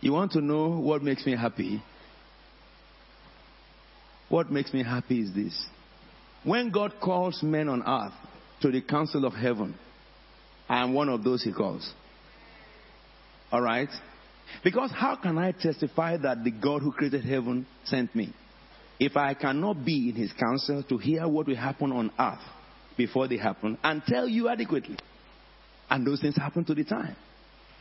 you 0.00 0.12
want 0.12 0.32
to 0.32 0.40
know 0.40 0.68
what 0.68 1.02
makes 1.02 1.24
me 1.24 1.36
happy? 1.36 1.82
What 4.28 4.50
makes 4.50 4.72
me 4.72 4.82
happy 4.82 5.20
is 5.20 5.34
this. 5.34 5.66
When 6.44 6.70
God 6.70 6.94
calls 7.02 7.42
men 7.42 7.68
on 7.68 7.82
earth 7.82 8.12
to 8.62 8.70
the 8.70 8.80
council 8.80 9.24
of 9.24 9.32
heaven, 9.32 9.74
I 10.68 10.82
am 10.82 10.94
one 10.94 11.08
of 11.08 11.24
those 11.24 11.42
he 11.42 11.52
calls. 11.52 11.92
All 13.50 13.60
right? 13.60 13.88
Because 14.62 14.90
how 14.94 15.16
can 15.16 15.38
I 15.38 15.52
testify 15.52 16.16
that 16.18 16.44
the 16.44 16.50
God 16.50 16.82
who 16.82 16.92
created 16.92 17.24
heaven 17.24 17.66
sent 17.84 18.14
me? 18.14 18.32
If 19.00 19.16
I 19.16 19.32
cannot 19.32 19.82
be 19.82 20.10
in 20.10 20.14
his 20.14 20.30
council 20.32 20.82
to 20.82 20.98
hear 20.98 21.26
what 21.26 21.46
will 21.46 21.56
happen 21.56 21.90
on 21.90 22.12
earth 22.18 22.44
before 22.98 23.26
they 23.26 23.38
happen 23.38 23.78
and 23.82 24.02
tell 24.06 24.28
you 24.28 24.50
adequately. 24.50 24.98
And 25.88 26.06
those 26.06 26.20
things 26.20 26.36
happen 26.36 26.66
to 26.66 26.74
the 26.74 26.84
time. 26.84 27.16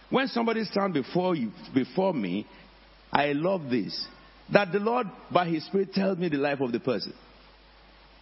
When 0.10 0.28
somebody 0.28 0.64
stands 0.64 0.94
before 0.98 1.36
you, 1.36 1.52
before 1.74 2.14
me, 2.14 2.48
I 3.12 3.34
love 3.34 3.70
this. 3.70 4.08
That 4.52 4.72
the 4.72 4.80
Lord, 4.80 5.08
by 5.32 5.48
His 5.50 5.66
Spirit, 5.66 5.94
tells 5.94 6.18
me 6.18 6.30
the 6.30 6.38
life 6.38 6.62
of 6.62 6.72
the 6.72 6.80
person. 6.80 7.14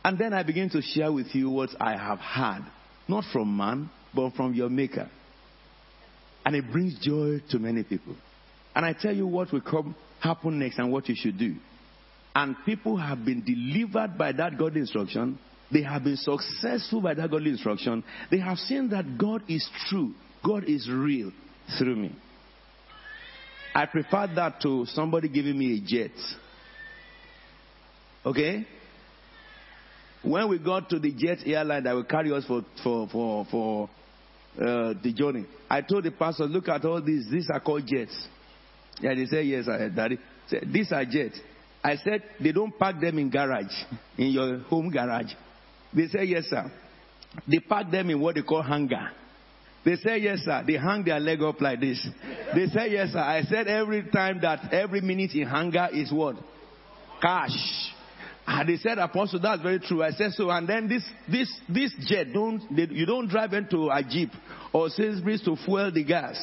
And 0.04 0.18
then 0.18 0.34
I 0.34 0.42
begin 0.44 0.70
to 0.72 0.82
share 0.82 1.12
with 1.12 1.28
you 1.34 1.50
what 1.50 1.70
I 1.80 1.96
have 1.96 2.20
had. 2.20 2.62
Not 3.08 3.26
from 3.32 3.56
man, 3.56 3.90
but 4.14 4.34
from 4.34 4.54
your 4.54 4.70
Maker. 4.70 5.10
And 6.46 6.56
it 6.56 6.70
brings 6.72 6.98
joy 7.00 7.42
to 7.52 7.60
many 7.60 7.84
people. 7.84 8.16
And 8.76 8.86
I 8.86 8.94
tell 8.94 9.16
you 9.16 9.28
what 9.28 9.54
will 9.54 9.62
come, 9.62 9.96
happen 10.20 10.60
next 10.60 10.80
and 10.80 10.92
what 10.92 11.08
you 11.08 11.16
should 11.16 11.38
do. 11.38 11.56
And 12.38 12.56
people 12.68 12.98
have 12.98 13.26
been 13.26 13.44
delivered 13.44 14.16
by 14.16 14.32
that 14.34 14.60
godly 14.60 14.82
instruction. 14.82 15.40
They 15.74 15.82
have 15.82 16.04
been 16.04 16.18
successful 16.18 17.02
by 17.02 17.16
that 17.16 17.32
godly 17.32 17.50
instruction. 17.50 18.04
They 18.30 18.38
have 18.38 18.60
seen 18.60 18.90
that 18.90 19.18
God 19.18 19.42
is 19.50 19.68
true. 19.90 20.14
God 20.46 20.66
is 20.66 20.88
real 20.88 21.32
through 21.80 21.96
me. 21.96 22.16
I 23.74 23.88
prefer 23.88 24.28
that 24.36 24.62
to 24.62 24.86
somebody 24.86 25.30
giving 25.30 25.58
me 25.58 25.78
a 25.78 25.82
jet. 25.84 26.12
Okay? 28.24 28.68
When 30.22 30.48
we 30.48 30.60
got 30.60 30.92
to 30.92 31.00
the 31.00 31.12
jet 31.14 31.40
airline 31.44 31.86
that 31.86 31.96
will 31.96 32.04
carry 32.04 32.32
us 32.32 32.46
for, 32.46 32.62
for, 32.84 33.08
for, 33.10 33.48
for 33.50 33.90
uh, 34.62 34.94
the 35.04 35.12
journey, 35.12 35.48
I 35.68 35.82
told 35.82 36.04
the 36.04 36.12
pastor, 36.12 36.44
look 36.44 36.70
at 36.70 36.86
all 36.86 37.02
these. 37.02 37.28
These 37.32 37.50
are 37.52 37.60
called 37.60 37.88
jets. 37.88 38.28
Yeah, 39.02 39.16
they 39.16 39.26
said, 39.26 39.48
yes, 39.48 39.68
I, 39.68 39.90
daddy. 39.90 40.20
Said, 40.48 40.68
these 40.72 40.92
are 40.92 41.04
jets. 41.04 41.40
I 41.84 41.96
said, 41.98 42.24
they 42.42 42.52
don't 42.52 42.78
park 42.78 43.00
them 43.00 43.20
in 43.20 43.30
garage, 43.30 43.74
in 44.18 44.28
your 44.28 44.60
home 44.60 44.90
garage. 44.90 45.32
They 45.94 46.08
said, 46.08 46.28
yes, 46.28 46.46
sir. 46.46 46.72
They 47.48 47.60
park 47.60 47.92
them 47.92 48.10
in 48.10 48.20
what 48.20 48.36
they 48.36 48.42
call 48.42 48.62
hangar. 48.62 49.12
They 49.86 49.96
say, 49.96 50.18
yes, 50.18 50.40
sir. 50.40 50.64
They 50.68 50.74
hang 50.74 51.04
their 51.06 51.20
leg 51.20 51.42
up 51.42 51.62
like 51.62 51.80
this. 51.80 52.06
They 52.54 52.66
say, 52.68 52.92
yes, 52.92 53.12
sir. 53.12 53.20
I 53.20 53.44
said 53.44 53.68
every 53.68 54.10
time 54.12 54.42
that 54.42 54.74
every 54.74 55.02
minute 55.02 55.32
in 55.34 55.48
hangar 55.48 55.90
is 55.94 56.12
what? 56.12 56.36
Cash. 57.22 57.94
And 58.46 58.68
they 58.70 58.78
said, 58.78 58.98
Apostle, 58.98 59.42
that's 59.42 59.62
very 59.62 59.80
true. 59.80 60.02
I 60.02 60.12
said 60.12 60.32
so. 60.32 60.50
And 60.50 60.68
then 60.68 60.88
this, 60.88 61.04
this, 61.30 61.54
this 61.68 61.94
jet, 62.08 62.28
don't, 62.34 62.62
they, 62.74 62.88
you 62.90 63.06
don't 63.06 63.28
drive 63.28 63.52
into 63.54 63.90
a 63.90 64.02
Jeep 64.10 64.30
or 64.72 64.90
Sainsbury's 64.90 65.42
to 65.44 65.58
fuel 65.66 65.92
the 65.92 66.04
gas. 66.04 66.38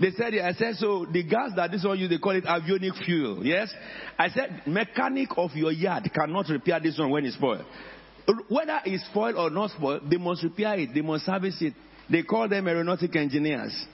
They 0.00 0.10
said, 0.10 0.34
I 0.34 0.52
said, 0.54 0.74
so 0.76 1.06
the 1.10 1.22
gas 1.22 1.50
that 1.54 1.70
this 1.70 1.84
one 1.84 1.98
use, 1.98 2.10
they 2.10 2.18
call 2.18 2.34
it 2.34 2.44
avionic 2.44 3.04
fuel. 3.04 3.44
Yes? 3.46 3.72
I 4.18 4.28
said, 4.28 4.62
mechanic 4.66 5.28
of 5.36 5.52
your 5.54 5.70
yard 5.70 6.10
cannot 6.12 6.48
repair 6.48 6.80
this 6.80 6.98
one 6.98 7.10
when 7.10 7.24
it's 7.24 7.36
spoiled. 7.36 7.64
Whether 8.48 8.80
it's 8.86 9.04
spoiled 9.06 9.36
or 9.36 9.50
not 9.50 9.70
spoiled, 9.70 10.10
they 10.10 10.16
must 10.16 10.42
repair 10.42 10.78
it. 10.78 10.94
They 10.94 11.02
must 11.02 11.24
service 11.24 11.56
it. 11.60 11.74
They 12.10 12.22
call 12.22 12.48
them 12.48 12.66
aeronautic 12.66 13.14
engineers. 13.14 13.86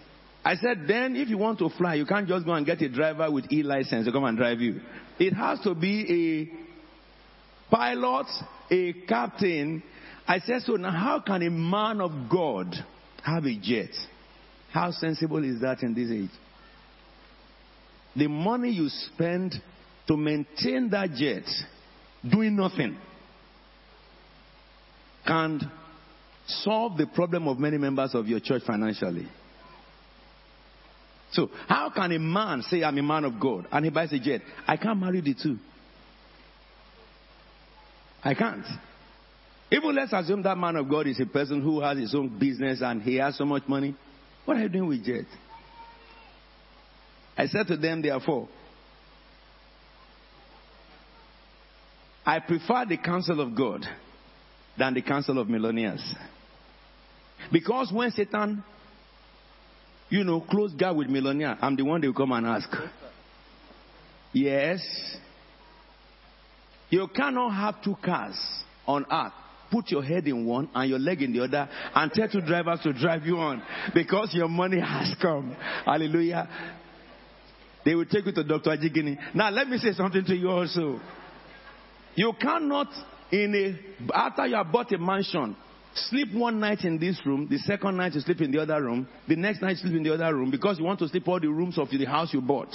I 0.43 0.55
said, 0.57 0.87
then 0.89 1.17
if 1.17 1.29
you 1.29 1.37
want 1.37 1.59
to 1.59 1.69
fly, 1.77 1.95
you 1.97 2.07
can't 2.07 2.27
just 2.27 2.47
go 2.47 2.53
and 2.55 2.65
get 2.65 2.81
a 2.81 2.89
driver 2.89 3.31
with 3.31 3.53
E 3.53 3.63
license 3.63 4.07
to 4.07 4.13
come 4.13 4.25
and 4.25 4.39
drive 4.39 4.61
you. 4.61 4.81
It 5.19 5.35
has 5.35 5.61
to 5.61 5.75
be 5.75 6.49
a 7.71 7.71
pilot, 7.71 8.27
a 8.71 8.93
captain. 9.07 9.83
I 10.27 10.39
said, 10.39 10.63
so 10.63 10.77
now 10.77 10.93
how 10.93 11.21
can 11.21 11.43
a 11.43 11.51
man 11.51 12.01
of 12.01 12.31
God 12.31 12.75
have 13.23 13.45
a 13.45 13.55
jet? 13.61 13.91
How 14.73 14.91
sensible 14.93 15.45
is 15.45 15.61
that 15.61 15.83
in 15.83 15.95
this 15.95 16.11
age? 16.11 16.31
The 18.17 18.29
money 18.29 18.71
you 18.71 18.89
spend 18.89 19.55
to 20.07 20.17
maintain 20.17 20.91
that 20.91 21.11
jet, 21.15 21.45
doing 22.29 22.57
nothing, 22.57 22.97
can 25.27 25.61
solve 26.47 26.97
the 26.97 27.07
problem 27.07 27.47
of 27.47 27.59
many 27.59 27.79
members 27.79 28.15
of 28.15 28.27
your 28.27 28.41
church 28.41 28.63
financially. 28.67 29.29
So, 31.33 31.49
how 31.69 31.91
can 31.91 32.11
a 32.11 32.19
man 32.19 32.63
say, 32.63 32.83
I'm 32.83 32.99
a 32.99 33.03
man 33.03 33.25
of 33.25 33.39
God, 33.39 33.67
and 33.71 33.85
he 33.85 33.91
buys 33.91 34.13
a 34.13 34.19
jet? 34.19 34.41
I 34.67 34.77
can't 34.77 34.99
marry 34.99 35.21
the 35.21 35.35
two. 35.35 35.59
I 38.23 38.35
can't. 38.35 38.67
Even 39.71 39.95
let's 39.95 40.13
assume 40.13 40.43
that 40.43 40.59
man 40.59 40.77
of 40.77 40.89
God 40.89 41.07
is 41.07 41.21
a 41.21 41.27
person 41.27 41.63
who 41.63 41.81
has 41.81 41.97
his 41.97 42.15
own 42.15 42.39
business 42.39 42.81
and 42.83 43.01
he 43.01 43.17
has 43.17 43.39
so 43.39 43.45
much 43.45 43.63
money. 43.69 43.95
What 44.51 44.57
are 44.57 44.63
you 44.63 44.69
doing 44.69 44.89
with 44.89 45.05
jet? 45.05 45.27
I 47.39 47.47
said 47.47 47.69
to 47.69 47.77
them, 47.77 48.03
therefore, 48.03 48.49
I 52.27 52.41
prefer 52.41 52.85
the 52.85 52.97
counsel 52.97 53.41
of 53.41 53.55
God 53.55 53.87
than 54.77 54.95
the 54.95 55.03
counsel 55.03 55.39
of 55.39 55.49
millionaires. 55.49 56.03
Because 57.53 57.93
when 57.93 58.11
Satan, 58.11 58.65
you 60.09 60.25
know, 60.25 60.41
close 60.41 60.73
guy 60.75 60.91
with 60.91 61.07
millionaire, 61.07 61.57
I'm 61.63 61.77
the 61.77 61.85
one 61.85 62.01
they 62.01 62.09
will 62.09 62.15
come 62.15 62.33
and 62.33 62.45
ask. 62.45 62.69
Yes. 64.33 64.81
You 66.89 67.07
cannot 67.15 67.51
have 67.51 67.85
two 67.85 67.95
cars 68.05 68.35
on 68.85 69.07
earth. 69.13 69.33
Put 69.71 69.91
your 69.91 70.03
head 70.03 70.27
in 70.27 70.47
one 70.47 70.69
and 70.75 70.91
your 70.91 70.99
leg 70.99 71.23
in 71.23 71.33
the 71.33 71.45
other 71.45 71.69
and 71.95 72.13
tell 72.13 72.29
two 72.29 72.41
drivers 72.41 72.81
to 72.81 72.93
drive 72.93 73.25
you 73.25 73.37
on 73.39 73.63
because 73.95 74.31
your 74.35 74.49
money 74.49 74.81
has 74.81 75.15
come. 75.21 75.55
Hallelujah. 75.85 76.49
They 77.85 77.95
will 77.95 78.07
take 78.07 78.27
you 78.27 78.33
to 78.33 78.45
Dr. 78.45 78.71
Ajigini. 78.71 79.17
Now 79.35 79.51
let 79.51 79.69
me 79.69 79.79
say 79.79 79.93
something 79.93 80.25
to 80.25 80.35
you 80.35 80.51
also. 80.51 81.01
You 82.15 82.33
cannot 82.41 82.89
in 83.33 83.55
a, 83.55 84.15
after 84.15 84.47
you 84.47 84.57
have 84.57 84.73
bought 84.73 84.93
a 84.93 84.99
mansion, 84.99 85.57
sleep 85.95 86.35
one 86.35 86.61
night 86.61 86.85
in 86.85 86.99
this 86.99 87.19
room, 87.25 87.47
the 87.49 87.59
second 87.59 87.97
night 87.97 88.15
you 88.15 88.21
sleep 88.21 88.41
in 88.41 88.51
the 88.51 88.61
other 88.61 88.83
room, 88.83 89.09
the 89.29 89.37
next 89.37 89.63
night 89.63 89.71
you 89.71 89.77
sleep 89.77 89.95
in 89.95 90.03
the 90.03 90.13
other 90.13 90.35
room 90.35 90.51
because 90.51 90.79
you 90.79 90.85
want 90.85 90.99
to 90.99 91.09
sleep 91.09 91.27
all 91.29 91.41
the 91.41 91.49
rooms 91.49 91.79
of 91.79 91.89
the 91.91 92.05
house 92.05 92.35
you 92.35 92.41
bought. 92.41 92.75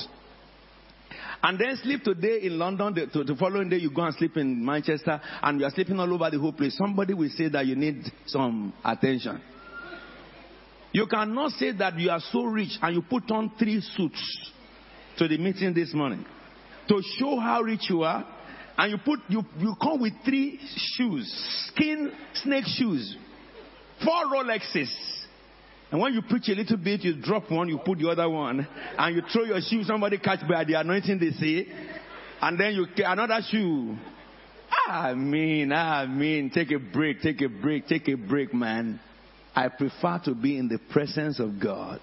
And 1.44 1.60
then 1.60 1.78
sleep 1.84 2.04
today 2.04 2.40
in 2.44 2.58
London, 2.58 2.94
the, 2.94 3.08
to, 3.08 3.24
the 3.24 3.36
following 3.36 3.70
day 3.70 3.78
you 3.78 3.92
go 3.92 4.04
and 4.04 4.16
sleep 4.16 4.38
in 4.38 4.64
Manchester, 4.64 5.22
and 5.42 5.60
you 5.60 5.66
are 5.66 5.72
sleeping 5.72 6.00
all 6.00 6.12
over 6.14 6.30
the 6.30 6.40
whole 6.40 6.54
place. 6.54 6.78
Somebody 6.78 7.14
will 7.14 7.30
say 7.30 7.50
that 7.50 7.66
you 7.66 7.76
need 7.76 8.04
some 8.26 8.74
attention. 8.84 9.42
You 10.92 11.08
cannot 11.08 11.52
say 11.52 11.74
that 11.74 12.00
you 12.00 12.10
are 12.10 12.22
so 12.32 12.46
rich 12.46 12.78
and 12.82 12.96
you 12.96 13.02
put 13.02 13.30
on 13.30 13.52
three 13.60 13.82
suits 13.82 14.52
to 15.18 15.28
the 15.28 15.38
meeting 15.38 15.74
this 15.74 15.94
morning 15.94 16.26
to 16.88 17.02
show 17.18 17.38
how 17.38 17.62
rich 17.62 17.90
you 17.90 18.04
are 18.04 18.26
and 18.78 18.92
you 18.92 18.98
put 19.04 19.20
you 19.28 19.44
you 19.58 19.76
come 19.82 20.02
with 20.02 20.14
three 20.24 20.60
shoes, 20.96 21.30
skin 21.68 22.12
snake 22.36 22.66
shoes, 22.66 23.18
four 24.04 24.26
Rolexes. 24.34 24.90
And 25.92 26.02
when 26.02 26.14
you 26.14 26.22
preach 26.24 26.50
a 26.50 26.54
little 26.54 26.78
bit, 26.78 27.02
you 27.02 27.22
drop 27.22 27.50
one, 27.52 27.70
you 27.70 27.78
put 27.78 28.00
the 28.00 28.10
other 28.10 28.30
one, 28.30 28.68
and 28.98 29.16
you 29.16 29.22
throw 29.32 29.44
your 29.44 29.62
shoe, 29.62 29.84
somebody 29.84 30.18
catch 30.18 30.40
by 30.48 30.64
the 30.64 30.74
anointing 30.74 31.20
they 31.20 31.32
say, 31.32 31.68
and 32.42 32.60
then 32.60 32.74
you 32.74 32.88
another 33.06 33.40
shoe. 33.50 33.96
I 34.88 35.14
mean, 35.14 35.72
I 35.72 36.06
mean, 36.06 36.50
take 36.50 36.72
a 36.72 36.80
break, 36.80 37.22
take 37.22 37.42
a 37.42 37.48
break, 37.48 37.88
take 37.88 38.08
a 38.08 38.16
break, 38.16 38.54
man. 38.54 39.00
I 39.56 39.70
prefer 39.70 40.20
to 40.26 40.36
be 40.36 40.58
in 40.58 40.68
the 40.68 40.80
presence 40.92 41.40
of 41.40 41.62
God, 41.62 42.02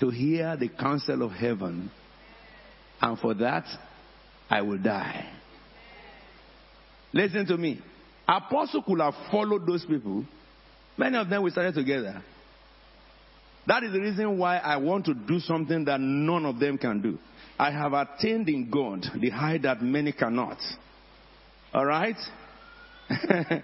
to 0.00 0.10
hear 0.10 0.56
the 0.56 0.68
counsel 0.68 1.22
of 1.22 1.32
heaven, 1.32 1.90
and 3.00 3.18
for 3.18 3.34
that, 3.34 3.64
I 4.48 4.62
will 4.62 4.78
die. 4.78 5.28
Listen 7.12 7.46
to 7.46 7.56
me. 7.56 7.80
Apostle 8.28 8.82
could 8.82 9.00
have 9.00 9.14
followed 9.30 9.66
those 9.66 9.84
people. 9.84 10.24
Many 10.96 11.16
of 11.18 11.28
them 11.28 11.42
we 11.42 11.50
started 11.50 11.74
together. 11.74 12.22
That 13.66 13.82
is 13.82 13.92
the 13.92 14.00
reason 14.00 14.38
why 14.38 14.58
I 14.58 14.76
want 14.76 15.06
to 15.06 15.14
do 15.14 15.40
something 15.40 15.84
that 15.86 16.00
none 16.00 16.44
of 16.44 16.58
them 16.58 16.76
can 16.76 17.00
do. 17.00 17.18
I 17.58 17.70
have 17.70 17.92
attained 17.92 18.48
in 18.48 18.68
God 18.70 19.06
the 19.18 19.30
height 19.30 19.62
that 19.62 19.82
many 19.82 20.12
cannot. 20.12 20.58
All 21.72 21.86
right? 21.86 22.16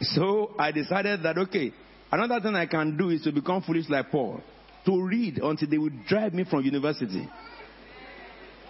so 0.00 0.54
I 0.58 0.72
decided 0.72 1.22
that, 1.22 1.38
okay, 1.38 1.72
another 2.10 2.40
thing 2.40 2.54
I 2.54 2.66
can 2.66 2.96
do 2.96 3.10
is 3.10 3.22
to 3.22 3.32
become 3.32 3.62
foolish 3.62 3.88
like 3.88 4.10
Paul, 4.10 4.40
to 4.84 5.02
read 5.02 5.38
until 5.38 5.68
they 5.68 5.78
will 5.78 5.92
drive 6.06 6.34
me 6.34 6.44
from 6.44 6.64
university. 6.64 7.28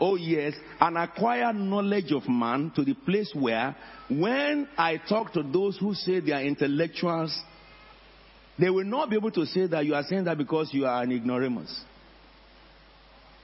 Oh, 0.01 0.17
yes, 0.17 0.55
and 0.81 0.99
acquire 0.99 1.53
knowledge 1.53 2.13
of 2.13 2.29
man 2.29 2.73
to 2.75 2.85
the 2.85 2.95
place 2.95 3.33
where 3.35 3.77
when 4.11 4.69
I 4.77 4.97
talk 4.97 5.33
to 5.35 5.43
those 5.43 5.79
who 5.79 5.95
say 5.95 6.21
they 6.21 6.33
are 6.33 6.43
intellectuals, 6.43 7.39
they 8.59 8.71
will 8.71 8.85
not 8.85 9.11
be 9.11 9.17
able 9.17 9.31
to 9.33 9.47
say 9.47 9.67
that 9.67 9.85
you 9.87 9.95
are 9.95 10.03
saying 10.03 10.25
that 10.25 10.39
because 10.39 10.71
you 10.73 10.87
are 10.87 11.03
an 11.03 11.13
ignoramus. 11.13 11.85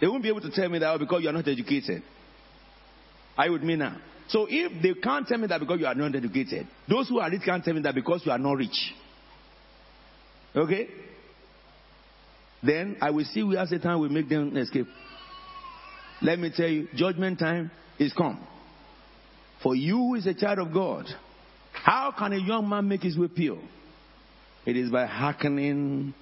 They 0.00 0.06
won't 0.06 0.22
be 0.22 0.28
able 0.28 0.42
to 0.42 0.50
tell 0.50 0.68
me 0.68 0.78
that 0.78 0.90
oh, 0.94 0.98
because 0.98 1.22
you 1.22 1.28
are 1.28 1.32
not 1.32 1.48
educated. 1.48 2.02
I 3.36 3.48
would 3.48 3.62
mean 3.62 3.78
me 3.78 3.84
now? 3.84 3.96
So 4.28 4.46
if 4.48 4.82
they 4.82 4.94
can't 5.00 5.26
tell 5.26 5.38
me 5.38 5.46
that 5.46 5.58
because 5.58 5.80
you 5.80 5.86
are 5.86 5.94
not 5.94 6.14
educated, 6.14 6.66
those 6.88 7.08
who 7.08 7.18
are 7.18 7.30
rich 7.30 7.42
can't 7.44 7.64
tell 7.64 7.74
me 7.74 7.80
that 7.82 7.94
because 7.94 8.22
you 8.24 8.32
are 8.32 8.38
not 8.38 8.52
rich. 8.52 8.92
Okay? 10.54 10.88
Then 12.62 12.96
I 13.00 13.10
will 13.10 13.24
see 13.24 13.42
where 13.42 13.64
Satan 13.66 13.98
will 13.98 14.08
make 14.08 14.28
them 14.28 14.56
escape. 14.56 14.86
Let 16.20 16.38
me 16.38 16.52
tell 16.54 16.68
you, 16.68 16.88
judgment 16.94 17.38
time 17.38 17.70
is 17.98 18.12
come. 18.12 18.44
For 19.62 19.74
you 19.74 19.96
who 19.96 20.14
is 20.16 20.26
a 20.26 20.34
child 20.34 20.58
of 20.58 20.72
God, 20.72 21.06
how 21.72 22.12
can 22.16 22.32
a 22.32 22.38
young 22.38 22.68
man 22.68 22.88
make 22.88 23.02
his 23.02 23.16
way 23.16 23.28
pure? 23.28 23.58
It 24.68 24.76
is 24.76 24.90
by 24.90 25.06
hearkening 25.06 26.12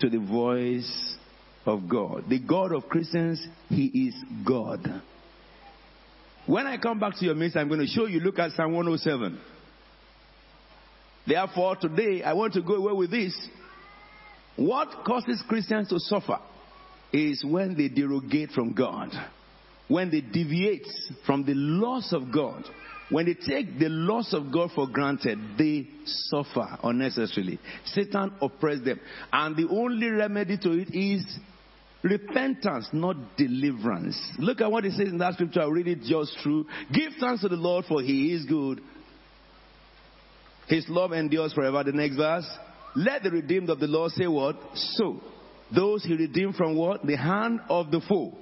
to 0.00 0.10
the 0.10 0.18
voice 0.18 1.16
of 1.64 1.88
God. 1.88 2.24
The 2.28 2.38
God 2.38 2.70
of 2.74 2.86
Christians, 2.86 3.42
He 3.70 3.86
is 3.86 4.14
God. 4.46 5.00
When 6.44 6.66
I 6.66 6.76
come 6.76 6.98
back 6.98 7.14
to 7.16 7.24
your 7.24 7.34
midst, 7.34 7.56
I'm 7.56 7.68
going 7.68 7.80
to 7.80 7.86
show 7.86 8.04
you, 8.04 8.20
look 8.20 8.38
at 8.38 8.50
Psalm 8.50 8.74
107. 8.74 9.40
Therefore, 11.26 11.76
today, 11.76 12.22
I 12.22 12.34
want 12.34 12.52
to 12.52 12.60
go 12.60 12.74
away 12.74 12.92
with 12.92 13.10
this. 13.10 13.34
What 14.56 15.06
causes 15.06 15.42
Christians 15.48 15.88
to 15.88 15.98
suffer 15.98 16.40
is 17.10 17.42
when 17.42 17.74
they 17.74 17.88
derogate 17.88 18.50
from 18.50 18.74
God, 18.74 19.12
when 19.88 20.10
they 20.10 20.20
deviate 20.20 20.86
from 21.24 21.46
the 21.46 21.54
laws 21.54 22.12
of 22.12 22.30
God. 22.34 22.64
When 23.10 23.24
they 23.26 23.34
take 23.34 23.78
the 23.78 23.88
laws 23.88 24.34
of 24.34 24.52
God 24.52 24.70
for 24.74 24.86
granted, 24.86 25.38
they 25.56 25.88
suffer 26.04 26.78
unnecessarily. 26.82 27.58
Satan 27.86 28.32
oppresses 28.42 28.84
them. 28.84 29.00
And 29.32 29.56
the 29.56 29.68
only 29.70 30.08
remedy 30.08 30.58
to 30.58 30.72
it 30.72 30.94
is 30.94 31.24
repentance, 32.02 32.88
not 32.92 33.16
deliverance. 33.36 34.20
Look 34.38 34.60
at 34.60 34.70
what 34.70 34.84
it 34.84 34.92
says 34.92 35.08
in 35.08 35.18
that 35.18 35.34
scripture. 35.34 35.62
I'll 35.62 35.70
read 35.70 35.88
it 35.88 36.02
just 36.02 36.36
through. 36.42 36.66
Give 36.92 37.12
thanks 37.18 37.40
to 37.42 37.48
the 37.48 37.56
Lord 37.56 37.86
for 37.86 38.02
he 38.02 38.34
is 38.34 38.44
good. 38.44 38.82
His 40.68 40.84
love 40.88 41.12
endures 41.12 41.54
forever. 41.54 41.82
The 41.82 41.92
next 41.92 42.16
verse. 42.16 42.46
Let 42.94 43.22
the 43.22 43.30
redeemed 43.30 43.70
of 43.70 43.80
the 43.80 43.86
Lord 43.86 44.12
say 44.12 44.26
what? 44.26 44.56
So. 44.74 45.20
Those 45.74 46.04
he 46.04 46.14
redeemed 46.14 46.56
from 46.56 46.76
what? 46.76 47.06
The 47.06 47.16
hand 47.16 47.60
of 47.70 47.90
the 47.90 48.00
foe. 48.06 48.36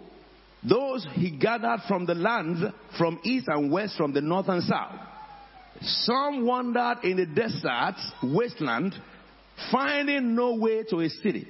Those 0.68 1.06
he 1.12 1.30
gathered 1.30 1.80
from 1.86 2.06
the 2.06 2.14
lands, 2.14 2.60
from 2.98 3.20
east 3.24 3.46
and 3.48 3.70
west, 3.70 3.96
from 3.96 4.12
the 4.12 4.20
north 4.20 4.48
and 4.48 4.62
south. 4.62 4.94
Some 5.80 6.46
wandered 6.46 7.04
in 7.04 7.18
the 7.18 7.26
desert, 7.26 7.96
wasteland, 8.22 8.94
finding 9.70 10.34
no 10.34 10.56
way 10.56 10.82
to 10.84 11.00
a 11.00 11.08
city 11.08 11.46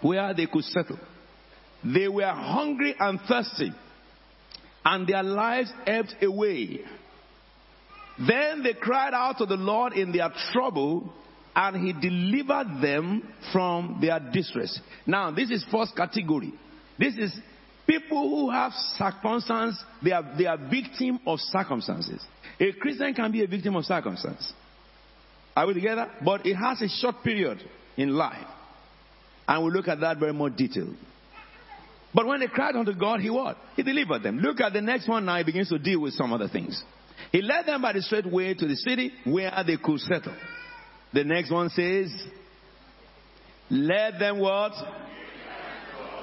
where 0.00 0.34
they 0.34 0.46
could 0.46 0.64
settle. 0.64 0.98
They 1.84 2.08
were 2.08 2.24
hungry 2.24 2.94
and 2.98 3.20
thirsty, 3.28 3.72
and 4.84 5.06
their 5.06 5.22
lives 5.22 5.72
ebbed 5.86 6.14
away. 6.22 6.80
Then 8.26 8.62
they 8.62 8.74
cried 8.74 9.12
out 9.12 9.38
to 9.38 9.46
the 9.46 9.56
Lord 9.56 9.92
in 9.92 10.12
their 10.12 10.30
trouble, 10.52 11.12
and 11.54 11.76
he 11.76 11.92
delivered 11.92 12.80
them 12.82 13.34
from 13.52 13.98
their 14.00 14.18
distress. 14.32 14.80
Now, 15.06 15.30
this 15.30 15.50
is 15.50 15.64
first 15.70 15.94
category. 15.96 16.52
This 16.98 17.14
is 17.16 17.32
people 17.86 18.28
who 18.28 18.50
have 18.50 18.72
circumstances, 18.96 19.82
they 20.02 20.12
are, 20.12 20.34
they 20.36 20.46
are 20.46 20.56
victim 20.56 21.20
of 21.26 21.38
circumstances. 21.40 22.24
A 22.60 22.72
Christian 22.72 23.14
can 23.14 23.32
be 23.32 23.42
a 23.42 23.46
victim 23.46 23.76
of 23.76 23.84
circumstance. 23.84 24.52
Are 25.56 25.66
we 25.66 25.74
together? 25.74 26.10
But 26.24 26.46
it 26.46 26.54
has 26.54 26.82
a 26.82 26.88
short 26.88 27.22
period 27.22 27.58
in 27.96 28.10
life. 28.10 28.46
And 29.46 29.62
we'll 29.62 29.72
look 29.72 29.88
at 29.88 30.00
that 30.00 30.18
very 30.18 30.32
more 30.32 30.50
detailed. 30.50 30.96
But 32.14 32.26
when 32.26 32.40
they 32.40 32.46
cried 32.46 32.76
unto 32.76 32.94
God, 32.94 33.20
He 33.20 33.28
what? 33.28 33.56
He 33.76 33.82
delivered 33.82 34.22
them. 34.22 34.38
Look 34.38 34.60
at 34.60 34.72
the 34.72 34.80
next 34.80 35.08
one 35.08 35.24
now. 35.24 35.36
He 35.38 35.44
begins 35.44 35.68
to 35.68 35.78
deal 35.78 36.00
with 36.00 36.14
some 36.14 36.32
other 36.32 36.48
things. 36.48 36.82
He 37.32 37.42
led 37.42 37.66
them 37.66 37.82
by 37.82 37.92
the 37.92 38.02
straight 38.02 38.30
way 38.30 38.54
to 38.54 38.66
the 38.66 38.76
city 38.76 39.12
where 39.24 39.52
they 39.66 39.76
could 39.76 40.00
settle. 40.00 40.34
The 41.12 41.24
next 41.24 41.50
one 41.50 41.70
says, 41.70 42.12
Let 43.70 44.18
them 44.18 44.38
what? 44.38 44.72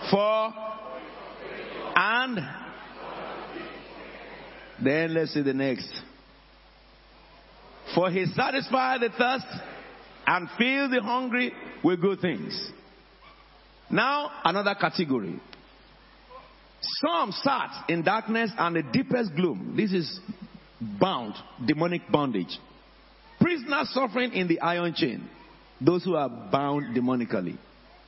For 0.09 0.53
and 1.95 2.39
then 4.83 5.13
let's 5.13 5.33
see 5.33 5.41
the 5.41 5.53
next. 5.53 5.89
For 7.95 8.09
he 8.09 8.25
satisfied 8.25 9.01
the 9.01 9.09
thirst 9.09 9.45
and 10.25 10.47
filled 10.57 10.91
the 10.91 11.01
hungry 11.01 11.51
with 11.83 12.01
good 12.01 12.19
things. 12.21 12.71
Now 13.89 14.31
another 14.43 14.75
category. 14.79 15.39
Some 16.81 17.31
sat 17.31 17.85
in 17.89 18.03
darkness 18.03 18.51
and 18.57 18.75
the 18.75 18.83
deepest 18.83 19.35
gloom. 19.35 19.75
This 19.77 19.91
is 19.91 20.19
bound, 20.99 21.35
demonic 21.65 22.09
bondage. 22.09 22.57
Prisoners 23.39 23.91
suffering 23.93 24.33
in 24.33 24.47
the 24.47 24.59
iron 24.61 24.93
chain. 24.95 25.27
Those 25.79 26.03
who 26.03 26.15
are 26.15 26.29
bound 26.29 26.95
demonically. 26.95 27.57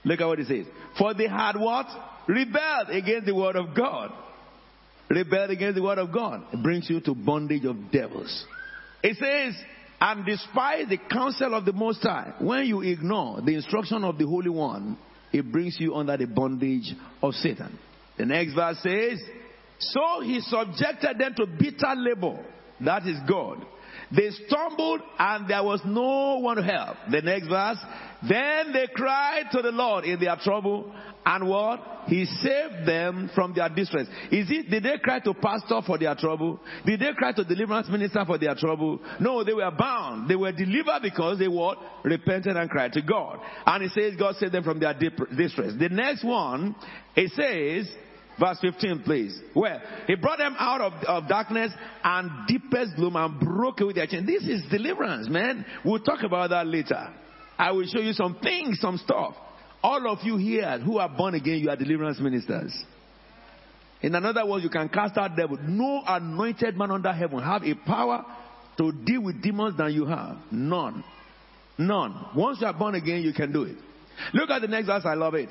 Look 0.05 0.21
at 0.21 0.27
what 0.27 0.39
it 0.39 0.47
says. 0.47 0.65
For 0.97 1.13
they 1.13 1.27
had 1.27 1.55
what? 1.57 1.87
Rebelled 2.27 2.89
against 2.89 3.25
the 3.25 3.35
word 3.35 3.55
of 3.55 3.75
God. 3.75 4.11
Rebelled 5.09 5.51
against 5.51 5.75
the 5.75 5.83
word 5.83 5.97
of 5.97 6.11
God. 6.11 6.43
It 6.53 6.63
brings 6.63 6.89
you 6.89 6.99
to 7.01 7.13
bondage 7.13 7.65
of 7.65 7.91
devils. 7.91 8.45
It 9.03 9.17
says, 9.17 9.61
and 9.99 10.25
despite 10.25 10.89
the 10.89 10.97
counsel 10.97 11.53
of 11.53 11.65
the 11.65 11.73
Most 11.73 12.01
High, 12.01 12.33
when 12.39 12.65
you 12.65 12.81
ignore 12.81 13.41
the 13.41 13.55
instruction 13.55 14.03
of 14.03 14.17
the 14.17 14.25
Holy 14.25 14.49
One, 14.49 14.97
it 15.31 15.51
brings 15.51 15.77
you 15.79 15.95
under 15.95 16.17
the 16.17 16.25
bondage 16.25 16.93
of 17.21 17.33
Satan. 17.33 17.77
The 18.17 18.25
next 18.25 18.53
verse 18.53 18.77
says, 18.83 19.21
So 19.79 20.21
he 20.21 20.41
subjected 20.41 21.17
them 21.17 21.33
to 21.37 21.45
bitter 21.45 21.93
labor. 21.95 22.45
That 22.81 23.05
is 23.07 23.17
God. 23.27 23.65
They 24.15 24.29
stumbled 24.47 25.01
and 25.17 25.47
there 25.47 25.63
was 25.63 25.81
no 25.85 26.39
one 26.39 26.57
to 26.57 26.63
help. 26.63 26.97
The 27.09 27.21
next 27.21 27.47
verse, 27.47 27.77
Then 28.27 28.71
they 28.73 28.87
cried 28.93 29.45
to 29.51 29.61
the 29.61 29.71
Lord 29.71 30.05
in 30.05 30.19
their 30.19 30.37
trouble, 30.37 30.91
and 31.25 31.47
what? 31.47 31.79
He 32.07 32.25
saved 32.25 32.85
them 32.85 33.29
from 33.33 33.53
their 33.53 33.69
distress. 33.69 34.07
Is 34.29 34.47
it, 34.49 34.69
did 34.69 34.83
they 34.83 34.97
cry 35.01 35.19
to 35.19 35.33
pastor 35.33 35.81
for 35.85 35.97
their 35.97 36.15
trouble? 36.15 36.59
Did 36.85 36.99
they 36.99 37.13
cry 37.17 37.31
to 37.31 37.43
deliverance 37.45 37.87
minister 37.89 38.23
for 38.25 38.37
their 38.37 38.55
trouble? 38.55 38.99
No, 39.19 39.43
they 39.43 39.53
were 39.53 39.71
bound. 39.71 40.29
They 40.29 40.35
were 40.35 40.51
delivered 40.51 41.01
because 41.01 41.39
they 41.39 41.47
what? 41.47 41.77
Repented 42.03 42.57
and 42.57 42.69
cried 42.69 42.93
to 42.93 43.01
God. 43.01 43.39
And 43.65 43.83
he 43.83 43.89
says 43.89 44.15
God 44.19 44.35
saved 44.35 44.53
them 44.53 44.63
from 44.63 44.79
their 44.79 44.93
distress. 44.93 45.73
The 45.79 45.89
next 45.89 46.25
one, 46.25 46.75
it 47.15 47.31
says, 47.31 47.93
Verse 48.39 48.57
15, 48.61 49.03
please. 49.03 49.39
Well, 49.55 49.79
he 50.07 50.15
brought 50.15 50.39
them 50.39 50.55
out 50.57 50.81
of, 50.81 50.93
of 51.03 51.29
darkness 51.29 51.71
and 52.03 52.47
deepest 52.47 52.95
gloom 52.95 53.15
and 53.15 53.39
broke 53.39 53.79
away 53.81 53.93
their 53.93 54.07
chains. 54.07 54.25
This 54.25 54.43
is 54.43 54.63
deliverance, 54.71 55.29
man. 55.29 55.63
We'll 55.85 55.99
talk 55.99 56.23
about 56.23 56.49
that 56.49 56.65
later. 56.65 57.13
I 57.63 57.71
will 57.71 57.85
show 57.85 58.01
you 58.01 58.11
some 58.11 58.35
things, 58.43 58.81
some 58.81 58.97
stuff. 58.97 59.35
All 59.81 60.11
of 60.11 60.19
you 60.23 60.35
here 60.35 60.79
who 60.79 60.97
are 60.97 61.07
born 61.07 61.33
again, 61.33 61.59
you 61.59 61.69
are 61.69 61.77
deliverance 61.77 62.19
ministers. 62.19 62.73
In 64.01 64.13
another 64.15 64.45
words, 64.45 64.65
you 64.65 64.69
can 64.69 64.89
cast 64.89 65.17
out 65.17 65.37
devil. 65.37 65.57
No 65.61 66.03
anointed 66.05 66.75
man 66.77 66.91
under 66.91 67.13
heaven 67.13 67.41
have 67.41 67.63
a 67.63 67.73
power 67.73 68.25
to 68.77 68.91
deal 68.91 69.23
with 69.23 69.41
demons 69.41 69.77
than 69.77 69.93
you 69.93 70.05
have. 70.05 70.39
None. 70.51 71.05
None. 71.77 72.25
Once 72.35 72.57
you 72.59 72.67
are 72.67 72.73
born 72.73 72.95
again, 72.95 73.21
you 73.21 73.31
can 73.31 73.53
do 73.53 73.63
it. 73.63 73.77
Look 74.33 74.49
at 74.49 74.61
the 74.61 74.67
next 74.67 74.87
verse. 74.87 75.03
I 75.05 75.13
love 75.13 75.35
it. 75.35 75.49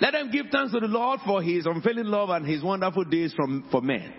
Let 0.00 0.14
them 0.14 0.32
give 0.32 0.46
thanks 0.50 0.72
to 0.72 0.80
the 0.80 0.88
Lord 0.88 1.20
for 1.24 1.40
his 1.40 1.64
unfailing 1.64 2.06
love 2.06 2.30
and 2.30 2.44
his 2.44 2.60
wonderful 2.60 3.04
deeds 3.04 3.32
from, 3.34 3.68
for 3.70 3.80
men. 3.80 4.12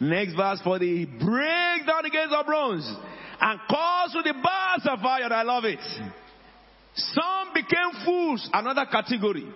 Next 0.00 0.34
verse, 0.34 0.60
for 0.62 0.78
the 0.78 1.06
break 1.06 1.86
down 1.86 2.02
the 2.02 2.10
gates 2.10 2.34
of 2.38 2.44
bronze 2.44 2.86
and 3.40 3.58
cause 3.70 4.12
to 4.12 4.20
the 4.22 4.34
bars 4.34 4.86
of 4.86 5.00
fire. 5.00 5.32
I 5.32 5.42
love 5.42 5.64
it. 5.64 5.80
Some 6.96 7.52
became 7.52 8.04
fools, 8.04 8.48
another 8.52 8.86
category. 8.90 9.46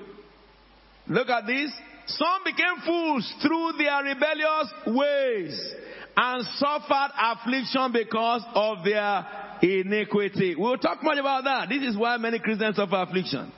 Look 1.08 1.28
at 1.28 1.46
this. 1.46 1.72
Some 2.06 2.44
became 2.44 2.84
fools 2.84 3.34
through 3.40 3.72
their 3.78 4.02
rebellious 4.02 4.68
ways 4.86 5.74
and 6.16 6.44
suffered 6.56 7.10
affliction 7.18 7.92
because 7.92 8.42
of 8.54 8.84
their 8.84 9.26
iniquity. 9.62 10.54
We'll 10.56 10.76
talk 10.76 11.02
much 11.02 11.18
about 11.18 11.44
that. 11.44 11.68
This 11.68 11.82
is 11.82 11.96
why 11.96 12.16
many 12.16 12.38
Christians 12.38 12.76
suffer 12.76 12.96
affliction. 12.96 13.52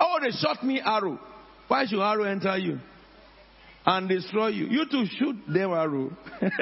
Oh, 0.00 0.18
they 0.20 0.30
shot 0.30 0.64
me 0.64 0.80
arrow. 0.84 1.18
Why 1.68 1.86
should 1.86 2.00
arrow 2.00 2.24
enter 2.24 2.56
you 2.56 2.78
and 3.88 4.06
destroy 4.06 4.48
you? 4.48 4.66
You 4.66 4.84
to 4.84 5.06
shoot 5.18 5.36
them 5.48 5.70
arrow. 5.70 6.10
it's 6.42 6.52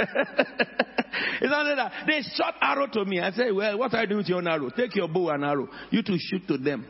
that. 1.41 1.93
They 2.07 2.22
shot 2.22 2.55
arrow 2.62 2.87
to 2.87 3.05
me. 3.05 3.20
I 3.20 3.33
say, 3.33 3.51
well, 3.51 3.79
what 3.79 3.93
are 3.95 4.03
you 4.03 4.07
doing 4.07 4.18
with 4.18 4.29
your 4.29 4.49
arrow? 4.49 4.70
Take 4.70 4.95
your 4.95 5.09
bow 5.09 5.31
and 5.31 5.45
arrow. 5.45 5.68
You 5.91 6.05
to 6.05 6.16
shoot 6.18 6.47
to 6.47 6.57
them. 6.57 6.87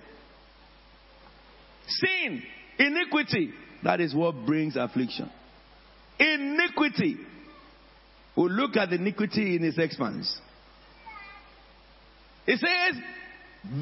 Sin, 1.89 2.43
iniquity, 2.79 3.55
that 3.83 4.03
is 4.03 4.15
what 4.15 4.45
brings 4.45 4.77
affliction. 4.77 5.31
Iniquity. 6.19 7.17
We'll 8.37 8.51
look 8.51 8.77
at 8.77 8.91
the 8.91 8.97
iniquity 8.97 9.57
in 9.57 9.65
its 9.65 9.79
expanse. 9.79 10.39
It 12.47 12.59
says, 12.59 13.03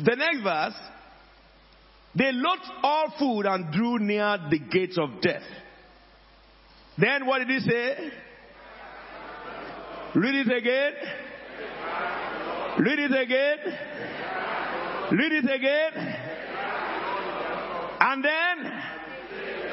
the 0.04 0.14
next 0.14 0.42
verse, 0.44 0.74
they 2.14 2.30
looked 2.30 2.66
all 2.84 3.12
food 3.18 3.46
and 3.46 3.72
drew 3.72 3.98
near 3.98 4.38
the 4.48 4.60
gates 4.60 4.96
of 4.98 5.20
death. 5.20 5.42
Then 6.98 7.26
what 7.26 7.38
did 7.38 7.48
he 7.48 7.60
say? 7.60 8.12
Read 10.14 10.34
it 10.34 10.56
again. 10.56 10.92
Read 12.78 12.98
it 12.98 13.10
again. 13.10 13.58
Read 15.10 15.32
it 15.32 15.44
again. 15.44 15.92
And 18.00 18.24
then, 18.24 18.72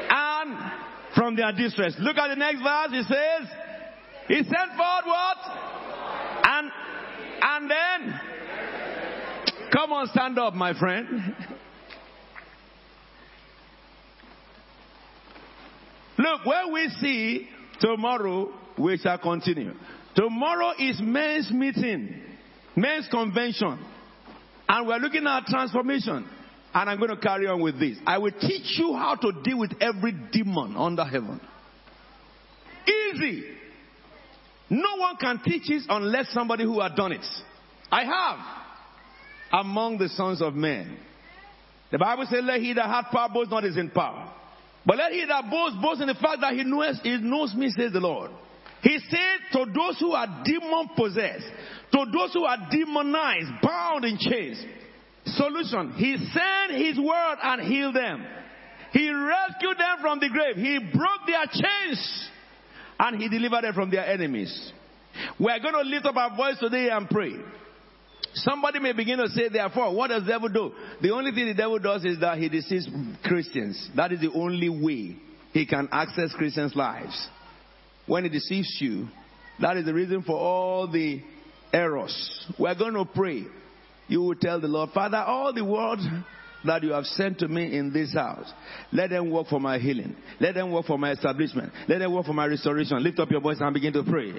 and 0.10 0.72
from 1.16 1.36
their 1.36 1.52
distress. 1.52 1.96
Look 2.00 2.18
at 2.18 2.30
the 2.30 2.36
next 2.36 2.62
verse. 2.62 2.92
He 2.92 3.04
says, 3.04 3.48
He 4.28 4.36
sent 4.36 4.78
forth 4.78 5.06
what? 5.06 5.38
And, 6.44 6.72
and 7.42 7.70
then, 7.70 8.20
come 9.72 9.92
on, 9.94 10.08
stand 10.08 10.40
up, 10.40 10.54
my 10.54 10.78
friend. 10.78 11.36
Look, 16.22 16.46
where 16.46 16.68
we 16.72 16.88
see 17.00 17.48
tomorrow, 17.80 18.54
we 18.78 18.98
shall 18.98 19.18
continue. 19.18 19.74
Tomorrow 20.16 20.74
is 20.78 21.00
men's 21.02 21.50
meeting, 21.52 22.22
men's 22.76 23.08
convention. 23.10 23.80
And 24.70 24.88
we're 24.88 24.98
looking 24.98 25.26
at 25.26 25.46
transformation. 25.46 26.28
And 26.74 26.90
I'm 26.90 27.00
going 27.00 27.10
to 27.10 27.18
carry 27.18 27.48
on 27.48 27.60
with 27.62 27.80
this. 27.80 27.98
I 28.06 28.20
will 28.20 28.32
teach 28.32 28.78
you 28.78 28.94
how 28.94 29.16
to 29.16 29.32
deal 29.44 29.58
with 29.58 29.72
every 29.82 30.14
demon 30.32 30.76
under 30.78 31.04
heaven. 31.04 31.42
Easy. 32.88 33.44
No 34.70 34.98
one 34.98 35.18
can 35.18 35.42
teach 35.44 35.68
this 35.68 35.86
unless 35.90 36.30
somebody 36.32 36.64
who 36.64 36.80
has 36.82 36.92
done 36.96 37.14
it. 37.14 37.26
I 37.92 38.06
have 38.06 39.62
among 39.66 39.98
the 39.98 40.08
sons 40.10 40.42
of 40.42 40.54
men. 40.54 40.98
The 41.92 41.98
Bible 41.98 42.26
says, 42.30 42.42
let 42.44 42.62
he 42.62 42.74
that 42.74 42.86
hath 42.86 43.12
power 43.12 43.28
boast 43.34 43.50
not 43.50 43.66
is 43.66 43.76
in 43.76 43.90
power. 43.90 44.32
But 44.86 44.98
let 44.98 45.12
he 45.12 45.26
that 45.26 45.50
boasts 45.50 45.78
boast 45.82 46.02
in 46.02 46.08
the 46.08 46.16
fact 46.16 46.42
that 46.42 46.54
he 46.54 46.64
knows, 46.64 47.00
he 47.04 47.18
knows 47.18 47.54
me, 47.54 47.70
says 47.70 47.94
the 47.94 48.00
Lord. 48.00 48.32
He 48.82 48.98
said 49.10 49.52
to 49.54 49.72
those 49.72 50.00
who 50.00 50.12
are 50.14 50.44
demon 50.44 50.90
possessed, 50.96 51.46
to 51.92 52.06
those 52.12 52.34
who 52.34 52.46
are 52.46 52.58
demonized, 52.72 53.62
bound 53.62 54.06
in 54.06 54.18
chains, 54.18 54.64
solution. 55.26 55.94
He 55.98 56.18
sent 56.18 56.82
his 56.82 56.98
word 56.98 57.38
and 57.44 57.62
healed 57.62 57.96
them. 57.96 58.26
He 58.92 59.10
rescued 59.12 59.78
them 59.78 59.98
from 60.02 60.20
the 60.20 60.30
grave. 60.30 60.56
He 60.56 60.80
broke 60.80 61.28
their 61.28 61.46
chains 61.46 62.30
and 63.00 63.22
he 63.22 63.30
delivered 63.30 63.64
them 63.64 63.74
from 63.74 63.92
their 63.92 64.06
enemies. 64.06 64.74
We're 65.40 65.60
going 65.60 65.76
to 65.76 65.82
lift 65.82 66.06
up 66.06 66.16
our 66.16 66.36
voice 66.36 66.58
today 66.60 66.90
and 66.90 67.08
pray. 67.10 67.36
Somebody 68.34 68.80
may 68.80 68.94
begin 68.94 69.18
to 69.18 69.28
say, 69.30 69.50
therefore, 69.50 69.94
what 69.94 70.08
does 70.08 70.24
the 70.24 70.30
devil 70.30 70.50
do? 70.50 70.72
The 71.02 71.12
only 71.12 71.32
thing 71.32 71.48
the 71.48 71.54
devil 71.54 71.80
does 71.80 72.06
is 72.06 72.20
that 72.22 72.38
he 72.38 72.48
deceives 72.50 72.88
Christians. 73.24 73.90
That 73.96 74.12
is 74.12 74.22
the 74.22 74.32
only 74.34 74.70
way 74.70 75.18
he 75.54 75.66
can 75.66 75.90
access 75.92 76.34
Christians' 76.34 76.76
lives. 76.76 77.28
When 78.08 78.24
he 78.24 78.30
deceives 78.30 78.78
you, 78.80 79.08
that 79.60 79.78
is 79.78 79.86
the 79.86 79.94
reason 79.94 80.24
for 80.24 80.38
all 80.38 80.90
the 80.90 81.22
errors. 81.74 82.48
We're 82.58 82.76
going 82.76 82.94
to 82.94 83.06
pray. 83.06 83.46
You 84.08 84.22
will 84.22 84.36
tell 84.36 84.60
the 84.60 84.68
Lord, 84.68 84.92
Father, 84.94 85.18
all 85.18 85.54
the 85.54 85.66
words 85.66 86.06
that 86.66 86.84
you 86.84 86.92
have 86.92 87.06
sent 87.06 87.40
to 87.40 87.48
me 87.48 87.78
in 87.78 87.92
this 87.92 88.14
house, 88.14 88.52
let 88.92 89.10
them 89.10 89.32
work 89.32 89.48
for 89.48 89.60
my 89.60 89.78
healing. 89.78 90.16
Let 90.40 90.56
them 90.56 90.72
work 90.72 90.86
for 90.86 90.98
my 90.98 91.12
establishment. 91.12 91.72
Let 91.88 92.00
them 92.00 92.14
work 92.14 92.26
for 92.26 92.34
my 92.34 92.46
restoration. 92.46 93.04
Lift 93.04 93.20
up 93.20 93.32
your 93.32 93.42
voice 93.42 93.58
and 93.60 93.74
begin 93.74 93.94
to 93.94 94.04
pray. 94.04 94.34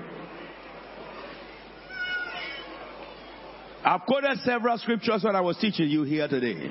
I've 3.84 4.02
quoted 4.02 4.38
several 4.44 4.78
scriptures 4.78 5.24
when 5.24 5.34
I 5.34 5.40
was 5.40 5.56
teaching 5.58 5.88
you 5.88 6.04
here 6.04 6.28
today. 6.28 6.70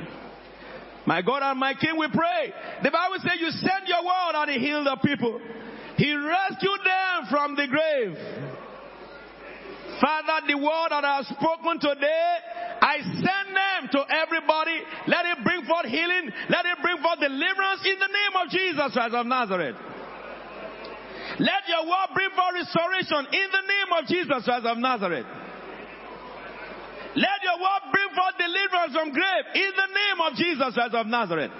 My 1.05 1.21
God 1.21 1.41
and 1.43 1.59
my 1.59 1.73
King, 1.73 1.97
we 1.97 2.07
pray. 2.07 2.53
The 2.83 2.91
Bible 2.91 3.17
says 3.19 3.39
you 3.39 3.49
send 3.51 3.87
your 3.87 4.03
word 4.05 4.33
and 4.35 4.51
he 4.51 4.59
healed 4.59 4.85
the 4.85 4.97
people. 5.03 5.41
He 5.97 6.13
rescued 6.15 6.81
them 6.85 7.17
from 7.29 7.55
the 7.55 7.67
grave. 7.67 8.15
Father, 9.99 10.47
the 10.47 10.57
word 10.57 10.89
that 10.89 11.05
I 11.05 11.21
have 11.21 11.25
spoken 11.25 11.77
today, 11.77 12.33
I 12.81 12.97
send 13.01 13.47
them 13.53 13.81
to 13.91 14.01
everybody. 14.09 14.77
Let 15.05 15.25
it 15.25 15.43
bring 15.43 15.65
forth 15.65 15.85
healing. 15.85 16.31
Let 16.49 16.65
it 16.65 16.77
bring 16.81 16.97
forth 17.03 17.19
deliverance 17.19 17.81
in 17.85 17.97
the 17.99 18.09
name 18.09 18.33
of 18.39 18.45
Jesus 18.49 18.93
Christ 18.93 19.13
of 19.13 19.25
Nazareth. 19.25 19.75
Let 21.37 21.63
your 21.67 21.85
word 21.85 22.09
bring 22.13 22.29
forth 22.33 22.55
restoration 22.55 23.25
in 23.35 23.47
the 23.51 23.63
name 23.67 23.89
of 23.99 24.01
Jesus 24.07 24.41
Christ 24.45 24.65
of 24.65 24.77
Nazareth. 24.77 25.25
Let 27.15 27.43
your 27.43 27.59
word 27.59 27.83
bring 27.91 28.09
forth 28.15 28.35
deliverance 28.39 28.93
from 28.95 29.11
grave 29.11 29.45
in 29.55 29.71
the 29.75 29.89
name 29.91 30.19
of 30.23 30.31
Jesus 30.39 30.73
Christ 30.73 30.95
of 30.95 31.07
Nazareth. 31.07 31.51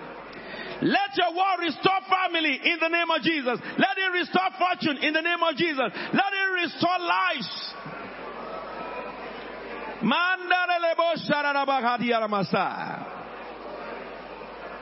Let 0.82 1.14
your 1.14 1.36
word 1.36 1.60
restore 1.60 2.02
family 2.10 2.58
in 2.64 2.80
the 2.80 2.88
name 2.88 3.12
of 3.12 3.22
Jesus. 3.22 3.60
Let 3.78 3.98
it 4.00 4.12
restore 4.14 4.50
fortune 4.58 4.98
in 5.04 5.14
the 5.14 5.22
name 5.22 5.44
of 5.44 5.56
Jesus. 5.56 5.78
Let 5.78 6.32
it 6.34 6.50
restore 6.64 6.98
lives. 7.00 7.74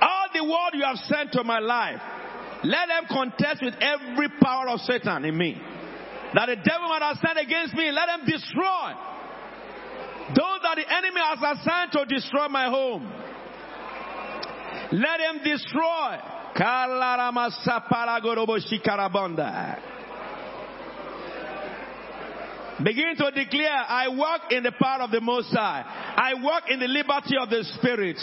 All 0.01 0.27
the 0.33 0.43
word 0.43 0.71
you 0.73 0.83
have 0.85 0.97
sent 0.97 1.33
to 1.33 1.43
my 1.43 1.59
life, 1.59 1.99
let 2.63 2.87
them 2.87 3.03
contest 3.09 3.61
with 3.61 3.73
every 3.81 4.29
power 4.41 4.69
of 4.69 4.79
Satan 4.81 5.25
in 5.25 5.37
me. 5.37 5.59
That 6.33 6.45
the 6.45 6.55
devil 6.55 6.87
might 6.87 7.01
have 7.01 7.17
sent 7.17 7.37
against 7.39 7.73
me, 7.73 7.91
let 7.91 8.05
them 8.05 8.25
destroy 8.25 8.93
the 10.79 10.95
enemy 10.95 11.19
has 11.19 11.39
assigned 11.59 11.91
to 11.91 12.05
destroy 12.05 12.47
my 12.47 12.69
home, 12.69 13.11
let 14.91 15.19
him 15.19 15.43
destroy. 15.43 16.17
Begin 22.83 23.15
to 23.17 23.31
declare, 23.31 23.85
I 23.87 24.07
walk 24.07 24.51
in 24.51 24.63
the 24.63 24.71
power 24.71 25.01
of 25.03 25.11
the 25.11 25.19
Most 25.19 25.51
High. 25.51 25.83
I 26.15 26.33
walk 26.41 26.63
in 26.69 26.79
the 26.79 26.87
liberty 26.87 27.35
of 27.37 27.49
the 27.49 27.63
Spirit. 27.77 28.17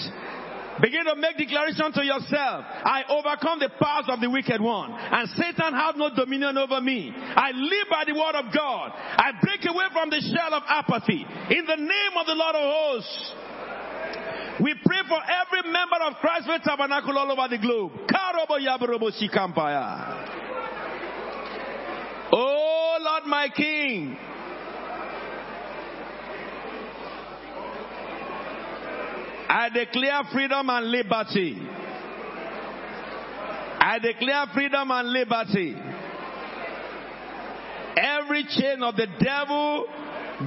Begin 0.81 1.05
to 1.07 1.17
make 1.17 1.39
declaration 1.39 1.93
to 1.93 2.05
yourself. 2.05 2.65
I 2.85 3.05
overcome 3.09 3.61
the 3.61 3.71
powers 3.81 4.07
of 4.09 4.21
the 4.21 4.29
wicked 4.29 4.61
one, 4.61 4.93
and 4.93 5.29
Satan 5.31 5.73
have 5.73 5.97
no 5.97 6.11
dominion 6.15 6.59
over 6.59 6.81
me. 6.81 7.13
I 7.15 7.51
live 7.53 7.87
by 7.91 8.05
the 8.05 8.13
word 8.13 8.37
of 8.37 8.53
God. 8.53 8.93
I 8.93 9.33
break 9.41 9.65
away 9.65 9.87
from 9.93 10.11
the 10.11 10.21
shell 10.21 10.53
of 10.53 10.63
apathy. 10.69 11.25
In 11.51 11.65
the 11.65 11.77
name 11.77 12.15
of 12.19 12.27
the 12.27 12.35
Lord 12.35 12.57
of 12.57 12.65
hosts. 12.65 13.33
We 14.61 14.75
pray 14.85 15.01
for 15.07 15.21
every 15.21 15.71
member 15.71 15.97
of 16.09 16.15
Christ 16.15 16.47
Faith 16.47 16.63
Tabernacle 16.65 17.17
all 17.19 17.31
over 17.31 17.49
the 17.49 17.59
globe. 17.59 17.93
Oh 22.33 22.97
Lord 23.01 23.25
my 23.27 23.49
King. 23.55 24.17
I 29.49 29.69
declare 29.69 30.23
freedom 30.33 30.69
and 30.69 30.87
liberty. 30.91 31.57
I 33.79 33.99
declare 34.01 34.47
freedom 34.53 34.91
and 34.91 35.09
liberty. 35.09 35.77
Every 37.97 38.45
chain 38.45 38.83
of 38.83 38.97
the 38.97 39.07
devil 39.21 39.87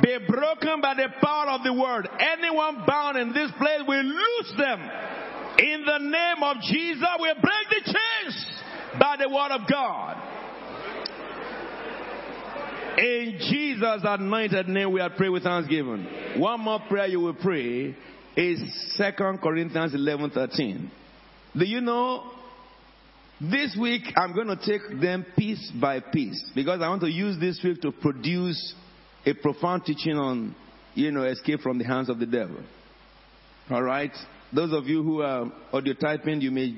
be 0.02 0.18
broken 0.28 0.82
by 0.82 0.94
the 0.94 1.08
power 1.22 1.50
of 1.50 1.64
the 1.64 1.74
word. 1.74 2.08
Anyone 2.20 2.84
bound 2.86 3.18
in 3.18 3.34
this 3.34 3.52
place, 3.58 3.82
we 3.88 3.96
loose 3.96 4.54
them. 4.58 4.82
In 5.58 5.84
the 5.86 5.98
name 5.98 6.44
of 6.44 6.58
Jesus, 6.62 7.08
we 7.20 7.34
break 7.42 7.70
the 7.70 7.94
chains 7.94 8.46
by 9.00 9.16
the 9.18 9.30
word 9.30 9.52
of 9.52 9.62
God. 9.70 10.18
In 12.98 13.38
Jesus' 13.50 14.02
anointed 14.04 14.68
name, 14.68 14.92
we 14.92 15.00
are 15.00 15.10
praying 15.10 15.32
with 15.32 15.44
thanksgiving. 15.44 16.06
One 16.38 16.60
more 16.60 16.82
prayer 16.88 17.08
you 17.08 17.22
will 17.22 17.34
pray 17.34 17.96
is 18.40 18.96
Second 18.96 19.40
Corinthians 19.42 19.94
11 19.94 20.32
13. 20.32 20.92
Do 21.58 21.66
you 21.66 21.82
know? 21.82 22.32
This 23.42 23.76
week 23.80 24.04
I'm 24.18 24.34
going 24.34 24.48
to 24.48 24.58
take 24.58 25.00
them 25.00 25.26
piece 25.38 25.72
by 25.80 26.02
piece 26.02 26.44
because 26.54 26.82
I 26.82 26.90
want 26.90 27.02
to 27.02 27.10
use 27.10 27.40
this 27.40 27.60
week 27.64 27.82
to 27.82 27.92
produce 27.92 28.74
a 29.26 29.34
profound 29.34 29.86
teaching 29.86 30.18
on, 30.18 30.56
you 30.94 31.12
know, 31.12 31.24
escape 31.24 31.62
from 31.62 31.78
the 31.78 31.86
hands 31.86 32.10
of 32.10 32.20
the 32.20 32.26
devil. 32.26 32.62
All 33.70 33.82
right? 33.82 34.12
Those 34.54 34.74
of 34.74 34.88
you 34.88 35.04
who 35.04 35.22
are 35.22 35.50
audio 35.72 35.94
typing, 35.94 36.42
you 36.42 36.52
may 36.52 36.76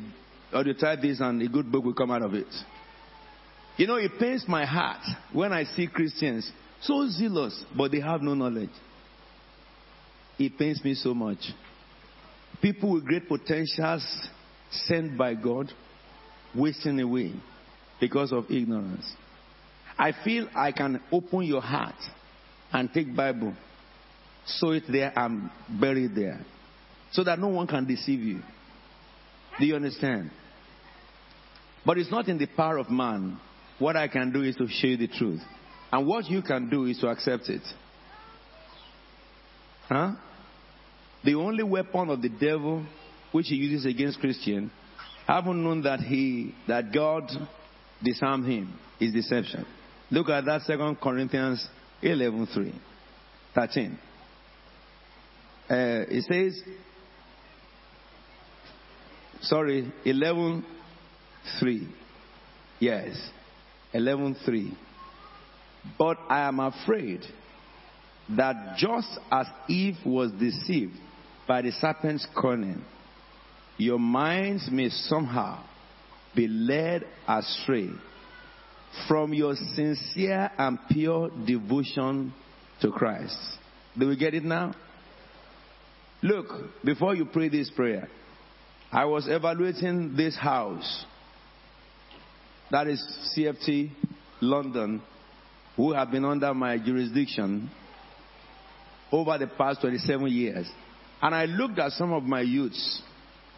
audio 0.53 0.73
type 0.73 0.99
this 1.01 1.19
and 1.19 1.41
a 1.41 1.47
good 1.47 1.71
book 1.71 1.83
will 1.83 1.95
come 1.95 2.11
out 2.11 2.21
of 2.21 2.35
it. 2.35 2.53
You 3.77 3.87
know, 3.87 3.95
it 3.95 4.11
pains 4.19 4.45
my 4.47 4.65
heart 4.65 5.01
when 5.33 5.53
I 5.53 5.63
see 5.63 5.87
Christians 5.87 6.51
so 6.81 7.07
zealous, 7.09 7.63
but 7.75 7.91
they 7.91 8.01
have 8.01 8.21
no 8.21 8.35
knowledge. 8.35 8.69
It 10.39 10.57
pains 10.57 10.83
me 10.83 10.93
so 10.95 11.13
much. 11.13 11.39
People 12.61 12.93
with 12.93 13.05
great 13.05 13.27
potentials 13.27 14.05
sent 14.71 15.17
by 15.17 15.33
God 15.33 15.71
wasting 16.55 16.99
away 16.99 17.33
because 17.99 18.31
of 18.31 18.49
ignorance. 18.49 19.11
I 19.97 20.13
feel 20.23 20.47
I 20.55 20.71
can 20.71 21.01
open 21.11 21.43
your 21.43 21.61
heart 21.61 21.95
and 22.71 22.91
take 22.93 23.15
Bible, 23.15 23.53
sow 24.45 24.71
it 24.71 24.83
there 24.91 25.11
and 25.15 25.49
bury 25.79 26.05
it 26.05 26.15
there, 26.15 26.39
so 27.11 27.23
that 27.23 27.39
no 27.39 27.49
one 27.49 27.67
can 27.67 27.85
deceive 27.85 28.19
you. 28.19 28.41
Do 29.59 29.65
you 29.65 29.75
understand? 29.75 30.31
But 31.85 31.97
it's 31.97 32.11
not 32.11 32.27
in 32.27 32.37
the 32.37 32.47
power 32.47 32.77
of 32.77 32.89
man. 32.89 33.39
What 33.79 33.95
I 33.95 34.07
can 34.07 34.31
do 34.31 34.43
is 34.43 34.55
to 34.57 34.67
show 34.67 34.87
you 34.87 34.97
the 34.97 35.07
truth. 35.07 35.41
And 35.91 36.07
what 36.07 36.25
you 36.25 36.41
can 36.41 36.69
do 36.69 36.85
is 36.85 36.99
to 36.99 37.07
accept 37.07 37.49
it. 37.49 37.63
Huh? 39.91 40.13
The 41.25 41.35
only 41.35 41.63
weapon 41.63 42.09
of 42.09 42.21
the 42.21 42.29
devil 42.29 42.85
which 43.33 43.47
he 43.49 43.55
uses 43.55 43.85
against 43.85 44.21
Christian, 44.21 44.71
having 45.27 45.65
known 45.65 45.83
that 45.83 45.99
he 45.99 46.55
that 46.69 46.93
God 46.93 47.29
disarmed 48.01 48.45
him, 48.45 48.73
is 49.01 49.11
deception. 49.13 49.65
Look 50.09 50.29
at 50.29 50.45
that 50.45 50.61
second 50.61 50.95
Corinthians 51.01 51.67
11 52.01 52.47
3. 52.53 52.73
13. 53.53 53.99
Uh, 55.69 55.75
it 55.75 56.23
says, 56.23 56.61
sorry, 59.41 59.91
11 60.05 60.65
3. 61.59 61.87
Yes, 62.79 63.29
11 63.93 64.37
3. 64.45 64.77
But 65.97 66.17
I 66.29 66.47
am 66.47 66.61
afraid 66.61 67.25
that 68.37 68.77
just 68.77 69.07
as 69.31 69.47
Eve 69.67 69.97
was 70.05 70.31
deceived 70.33 70.93
by 71.47 71.61
the 71.61 71.71
serpent's 71.71 72.25
cunning, 72.39 72.83
your 73.77 73.99
minds 73.99 74.69
may 74.71 74.89
somehow 74.89 75.63
be 76.35 76.47
led 76.47 77.05
astray 77.27 77.89
from 79.07 79.33
your 79.33 79.55
sincere 79.55 80.51
and 80.57 80.77
pure 80.89 81.29
devotion 81.45 82.33
to 82.81 82.91
Christ. 82.91 83.37
Do 83.97 84.07
we 84.07 84.15
get 84.15 84.33
it 84.33 84.43
now? 84.43 84.73
Look, 86.23 86.47
before 86.83 87.15
you 87.15 87.25
pray 87.25 87.49
this 87.49 87.69
prayer, 87.71 88.07
I 88.91 89.05
was 89.05 89.27
evaluating 89.27 90.15
this 90.15 90.37
house. 90.37 91.05
That 92.69 92.87
is 92.87 93.01
CFT 93.35 93.91
London, 94.41 95.01
who 95.75 95.93
have 95.93 96.11
been 96.11 96.25
under 96.25 96.53
my 96.53 96.77
jurisdiction 96.77 97.69
over 99.11 99.37
the 99.37 99.47
past 99.47 99.81
27 99.81 100.27
years. 100.27 100.69
And 101.21 101.35
I 101.35 101.45
looked 101.45 101.79
at 101.79 101.91
some 101.91 102.13
of 102.13 102.23
my 102.23 102.41
youths 102.41 103.01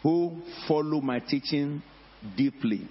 who 0.02 0.42
follow 0.68 1.00
my 1.00 1.18
teaching 1.20 1.82
deeply. 2.36 2.88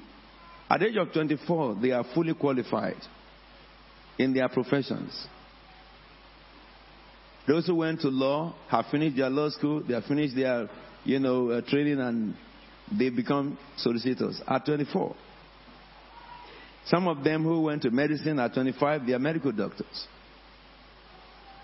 At 0.70 0.80
the 0.80 0.88
age 0.88 0.98
of 0.98 1.14
24, 1.14 1.78
they 1.82 1.92
are 1.92 2.04
fully 2.16 2.34
qualified 2.34 2.98
in 4.18 4.34
their 4.34 4.50
professions. 4.50 5.28
Those 7.48 7.68
who 7.68 7.76
went 7.76 8.02
to 8.02 8.08
law 8.08 8.56
have 8.70 8.86
finished 8.90 9.18
their 9.18 9.30
law 9.30 9.50
school, 9.50 9.84
they 9.84 9.94
have 9.94 10.06
finished 10.06 10.36
their, 10.36 10.70
you 11.04 11.20
know, 11.20 11.50
uh, 11.50 11.62
training, 11.62 12.00
and 12.00 12.36
they 12.98 13.10
become 13.10 13.58
solicitors 13.78 14.42
at 14.48 14.66
24. 14.66 15.16
Some 16.86 17.08
of 17.08 17.24
them 17.24 17.44
who 17.44 17.62
went 17.62 17.82
to 17.84 17.92
medicine 17.92 18.40
at 18.40 18.54
25, 18.54 19.06
they 19.06 19.14
are 19.14 19.20
medical 19.20 19.52
doctors. 19.52 20.08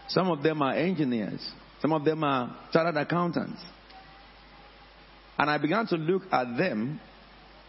Some 0.09 0.29
of 0.29 0.43
them 0.43 0.61
are 0.61 0.73
engineers. 0.73 1.47
Some 1.81 1.93
of 1.93 2.03
them 2.03 2.23
are 2.23 2.55
chartered 2.73 2.97
accountants. 2.97 3.61
And 5.37 5.49
I 5.49 5.57
began 5.57 5.87
to 5.87 5.95
look 5.95 6.23
at 6.31 6.57
them 6.57 6.99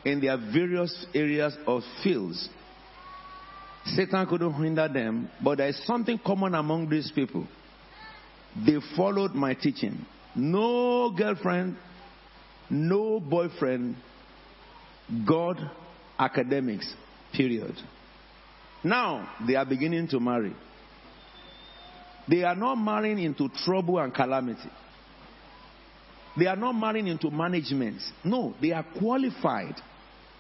in 0.04 0.20
their 0.20 0.36
various 0.36 1.06
areas 1.14 1.56
of 1.66 1.82
fields. 2.02 2.48
Satan 3.84 4.26
couldn't 4.26 4.54
hinder 4.54 4.88
them, 4.88 5.30
but 5.42 5.58
there 5.58 5.68
is 5.68 5.80
something 5.86 6.18
common 6.24 6.54
among 6.54 6.88
these 6.88 7.12
people. 7.14 7.46
They 8.56 8.76
followed 8.96 9.32
my 9.32 9.54
teaching. 9.54 10.04
No 10.34 11.10
girlfriend, 11.16 11.76
no 12.68 13.20
boyfriend, 13.20 13.96
God, 15.26 15.58
academics, 16.18 16.92
period. 17.32 17.74
Now 18.82 19.28
they 19.46 19.54
are 19.54 19.66
beginning 19.66 20.08
to 20.08 20.20
marry. 20.20 20.54
They 22.30 22.44
are 22.44 22.54
not 22.54 22.76
marrying 22.76 23.18
into 23.18 23.48
trouble 23.64 23.98
and 23.98 24.14
calamity. 24.14 24.70
They 26.38 26.46
are 26.46 26.56
not 26.56 26.72
marrying 26.72 27.08
into 27.08 27.28
management. 27.30 28.00
No, 28.22 28.54
they 28.62 28.70
are 28.70 28.86
qualified. 28.98 29.74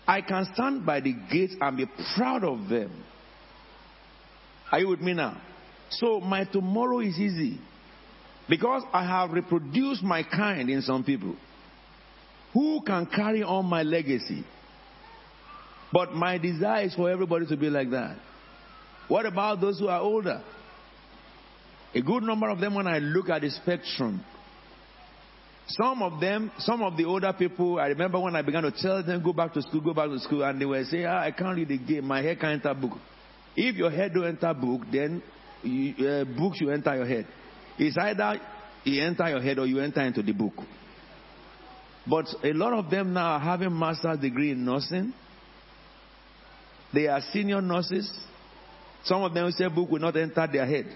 I 0.06 0.20
can 0.20 0.46
stand 0.54 0.86
by 0.86 1.00
the 1.00 1.12
gate 1.32 1.50
and 1.60 1.76
be 1.76 1.86
proud 2.16 2.44
of 2.44 2.68
them. 2.68 3.04
Are 4.70 4.78
you 4.78 4.88
with 4.88 5.00
me 5.00 5.14
now? 5.14 5.40
So 5.90 6.20
my 6.20 6.44
tomorrow 6.44 7.00
is 7.00 7.18
easy. 7.18 7.58
Because 8.48 8.82
I 8.92 9.04
have 9.04 9.32
reproduced 9.32 10.02
my 10.02 10.22
kind 10.22 10.70
in 10.70 10.82
some 10.82 11.02
people. 11.02 11.34
Who 12.52 12.82
can 12.82 13.06
carry 13.06 13.42
on 13.42 13.66
my 13.66 13.82
legacy? 13.82 14.44
But 15.92 16.14
my 16.14 16.38
desire 16.38 16.84
is 16.84 16.94
for 16.94 17.10
everybody 17.10 17.46
to 17.46 17.56
be 17.56 17.68
like 17.68 17.90
that. 17.90 18.16
What 19.08 19.26
about 19.26 19.60
those 19.60 19.80
who 19.80 19.88
are 19.88 20.00
older? 20.00 20.42
A 21.94 22.00
good 22.00 22.22
number 22.22 22.48
of 22.48 22.60
them, 22.60 22.74
when 22.74 22.86
I 22.86 22.98
look 22.98 23.28
at 23.28 23.42
the 23.42 23.50
spectrum, 23.50 24.24
some 25.66 26.02
of 26.02 26.20
them, 26.20 26.50
some 26.58 26.82
of 26.82 26.96
the 26.96 27.04
older 27.04 27.32
people, 27.32 27.78
I 27.78 27.88
remember 27.88 28.18
when 28.20 28.34
I 28.34 28.42
began 28.42 28.62
to 28.62 28.72
tell 28.72 29.02
them, 29.04 29.22
go 29.22 29.32
back 29.32 29.52
to 29.54 29.62
school, 29.62 29.80
go 29.80 29.94
back 29.94 30.08
to 30.08 30.18
school, 30.18 30.42
and 30.42 30.60
they 30.60 30.64
were 30.64 30.82
saying, 30.84 31.06
ah, 31.06 31.20
I 31.20 31.30
can't 31.30 31.56
read 31.56 31.68
the 31.68 31.78
game, 31.78 32.06
my 32.06 32.22
head 32.22 32.40
can't 32.40 32.64
enter 32.64 32.74
book. 32.74 32.98
If 33.56 33.76
your 33.76 33.90
head 33.90 34.14
don't 34.14 34.26
enter 34.26 34.54
book, 34.54 34.82
then 34.90 35.22
you, 35.62 36.06
uh, 36.06 36.24
books 36.24 36.60
you 36.60 36.70
enter 36.70 36.94
your 36.96 37.06
head. 37.06 37.26
It's 37.78 37.96
either 37.96 38.40
you 38.84 39.02
enter 39.02 39.28
your 39.28 39.40
head 39.40 39.58
or 39.58 39.66
you 39.66 39.80
enter 39.80 40.00
into 40.00 40.22
the 40.22 40.32
book. 40.32 40.54
But 42.06 42.26
a 42.42 42.52
lot 42.52 42.72
of 42.72 42.90
them 42.90 43.12
now 43.12 43.32
are 43.32 43.40
having 43.40 43.76
master's 43.76 44.18
degree 44.18 44.52
in 44.52 44.64
nursing. 44.64 45.12
They 46.92 47.06
are 47.06 47.20
senior 47.32 47.60
nurses. 47.60 48.10
Some 49.04 49.22
of 49.22 49.34
them 49.34 49.50
say 49.52 49.68
book 49.68 49.90
will 49.90 50.00
not 50.00 50.16
enter 50.16 50.48
their 50.50 50.66
head. 50.66 50.86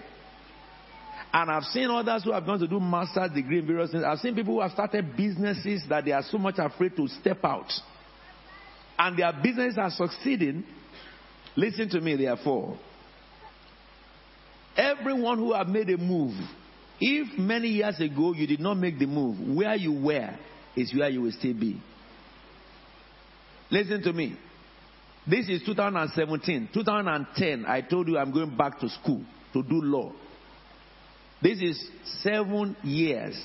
And 1.33 1.51
I've 1.51 1.63
seen 1.63 1.89
others 1.89 2.23
who 2.23 2.31
have 2.31 2.45
gone 2.45 2.59
to 2.59 2.67
do 2.67 2.79
master's 2.79 3.31
degree 3.31 3.59
in 3.59 3.67
various 3.67 3.91
things. 3.91 4.03
I've 4.05 4.19
seen 4.19 4.35
people 4.35 4.55
who 4.55 4.61
have 4.61 4.71
started 4.71 5.17
businesses 5.17 5.83
that 5.89 6.05
they 6.05 6.11
are 6.11 6.23
so 6.23 6.37
much 6.37 6.55
afraid 6.57 6.95
to 6.95 7.07
step 7.07 7.43
out. 7.43 7.71
And 8.97 9.19
their 9.19 9.33
businesses 9.43 9.77
are 9.77 9.89
succeeding. 9.89 10.63
Listen 11.57 11.89
to 11.89 11.99
me, 11.99 12.15
therefore. 12.15 12.77
Everyone 14.77 15.37
who 15.37 15.53
have 15.53 15.67
made 15.67 15.89
a 15.89 15.97
move, 15.97 16.33
if 16.99 17.37
many 17.37 17.67
years 17.69 17.99
ago 17.99 18.33
you 18.33 18.47
did 18.47 18.59
not 18.59 18.75
make 18.75 18.97
the 18.97 19.05
move, 19.05 19.55
where 19.55 19.75
you 19.75 19.93
were 19.93 20.37
is 20.75 20.93
where 20.93 21.09
you 21.09 21.21
will 21.21 21.31
still 21.31 21.53
be. 21.53 21.81
Listen 23.71 24.01
to 24.03 24.13
me. 24.13 24.37
This 25.27 25.49
is 25.49 25.63
2017. 25.65 26.69
2010, 26.73 27.65
I 27.65 27.81
told 27.81 28.07
you 28.07 28.17
I'm 28.17 28.31
going 28.31 28.55
back 28.55 28.79
to 28.79 28.89
school 28.89 29.23
to 29.53 29.63
do 29.63 29.81
law. 29.81 30.11
This 31.45 31.61
is 31.61 31.89
seven 32.23 32.75
years. 32.81 33.39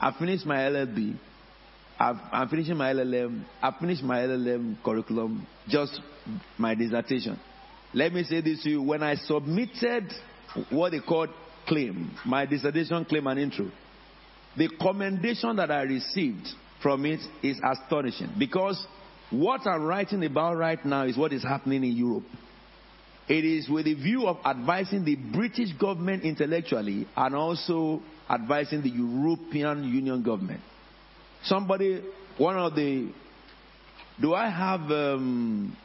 I 0.00 0.10
finished 0.18 0.46
my 0.46 0.56
LLB. 0.56 1.18
I've, 1.98 2.16
I'm 2.32 2.48
finishing 2.48 2.78
my 2.78 2.90
LLM. 2.94 3.44
I 3.60 3.72
finished 3.78 4.02
my 4.02 4.20
LLM 4.20 4.82
curriculum, 4.82 5.46
just 5.68 6.00
my 6.56 6.74
dissertation. 6.74 7.38
Let 7.92 8.14
me 8.14 8.24
say 8.24 8.40
this 8.40 8.62
to 8.62 8.70
you. 8.70 8.82
When 8.82 9.02
I 9.02 9.16
submitted 9.16 10.10
what 10.70 10.92
they 10.92 11.00
called 11.00 11.28
claim, 11.68 12.10
my 12.24 12.46
dissertation 12.46 13.04
claim 13.04 13.26
and 13.26 13.38
intro, 13.38 13.70
the 14.56 14.70
commendation 14.80 15.56
that 15.56 15.70
I 15.70 15.82
received 15.82 16.48
from 16.82 17.04
it 17.04 17.20
is 17.42 17.60
astonishing 17.62 18.30
because 18.38 18.82
what 19.28 19.66
I'm 19.66 19.84
writing 19.84 20.24
about 20.24 20.56
right 20.56 20.82
now 20.86 21.04
is 21.04 21.18
what 21.18 21.34
is 21.34 21.42
happening 21.42 21.84
in 21.84 21.92
Europe. 21.98 22.24
It 23.28 23.44
is 23.44 23.68
with 23.68 23.86
the 23.86 23.94
view 23.94 24.26
of 24.26 24.38
advising 24.44 25.04
the 25.04 25.16
British 25.16 25.72
government 25.72 26.22
intellectually 26.22 27.08
and 27.16 27.34
also 27.34 28.00
advising 28.30 28.82
the 28.82 28.90
European 28.90 29.84
Union 29.84 30.22
government. 30.22 30.60
Somebody, 31.42 32.02
one 32.38 32.56
of 32.56 32.74
the, 32.74 33.12
do 34.20 34.34
I 34.34 34.48
have 34.48 34.80
um, 34.90 35.76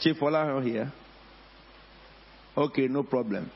Chief 0.00 0.16
Ola 0.22 0.62
here? 0.62 0.92
Okay, 2.56 2.86
no 2.88 3.02
problem. 3.02 3.50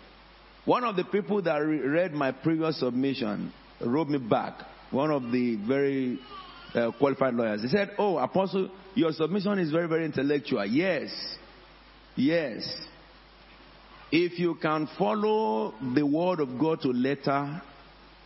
One 0.64 0.84
of 0.84 0.96
the 0.96 1.04
people 1.04 1.42
that 1.42 1.56
re- 1.56 1.80
read 1.80 2.12
my 2.12 2.32
previous 2.32 2.78
submission 2.78 3.52
wrote 3.80 4.08
me 4.08 4.18
back. 4.18 4.54
One 4.90 5.10
of 5.10 5.32
the 5.32 5.56
very 5.56 6.18
uh, 6.74 6.92
qualified 6.98 7.34
lawyers. 7.34 7.62
He 7.62 7.68
said, 7.68 7.92
"Oh, 7.98 8.18
Apostle, 8.18 8.70
your 8.94 9.12
submission 9.12 9.58
is 9.58 9.70
very, 9.70 9.88
very 9.88 10.04
intellectual. 10.04 10.64
Yes, 10.64 11.10
yes. 12.14 12.62
If 14.12 14.38
you 14.38 14.56
can 14.56 14.88
follow 14.98 15.72
the 15.94 16.04
word 16.04 16.40
of 16.40 16.58
God 16.58 16.82
to 16.82 16.88
letter, 16.88 17.62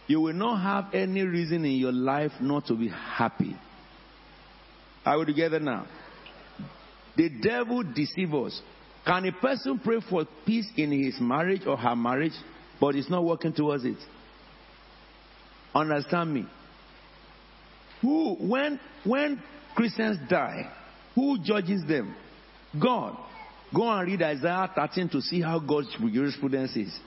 you 0.09 0.21
will 0.21 0.33
not 0.33 0.61
have 0.61 0.93
any 0.93 1.23
reason 1.23 1.65
in 1.65 1.77
your 1.77 1.93
life 1.93 2.33
not 2.41 2.67
to 2.67 2.75
be 2.75 2.89
happy. 2.89 3.57
Are 5.05 5.21
we 5.21 5.27
together 5.27 5.61
now? 5.61 5.87
The 7.17 7.31
devil 7.41 7.85
deceives 7.85 8.35
us. 8.35 8.61
Can 9.07 9.27
a 9.27 9.33
person 9.33 9.79
pray 9.79 10.01
for 10.11 10.27
peace 10.45 10.67
in 10.77 10.91
his 10.91 11.21
marriage 11.21 11.63
or 11.65 11.77
her 11.77 11.95
marriage, 11.95 12.35
but 12.81 12.97
it's 12.97 13.09
not 13.09 13.25
working 13.25 13.53
towards 13.53 13.85
it? 13.85 13.99
Understand 15.73 16.35
me. 16.35 16.47
Who, 18.03 18.35
when, 18.41 18.81
when 19.05 19.41
Christians 19.77 20.19
die, 20.29 20.69
who 21.15 21.39
judges 21.39 21.83
them? 21.87 22.17
God. 22.83 23.17
Go 23.75 23.89
and 23.91 24.07
read 24.07 24.23
Isaiah 24.23 24.71
13 24.75 25.09
to 25.11 25.21
see 25.21 25.41
how 25.41 25.59
God's 25.59 25.89
jurisprudence 25.99 26.77
is. 26.77 26.99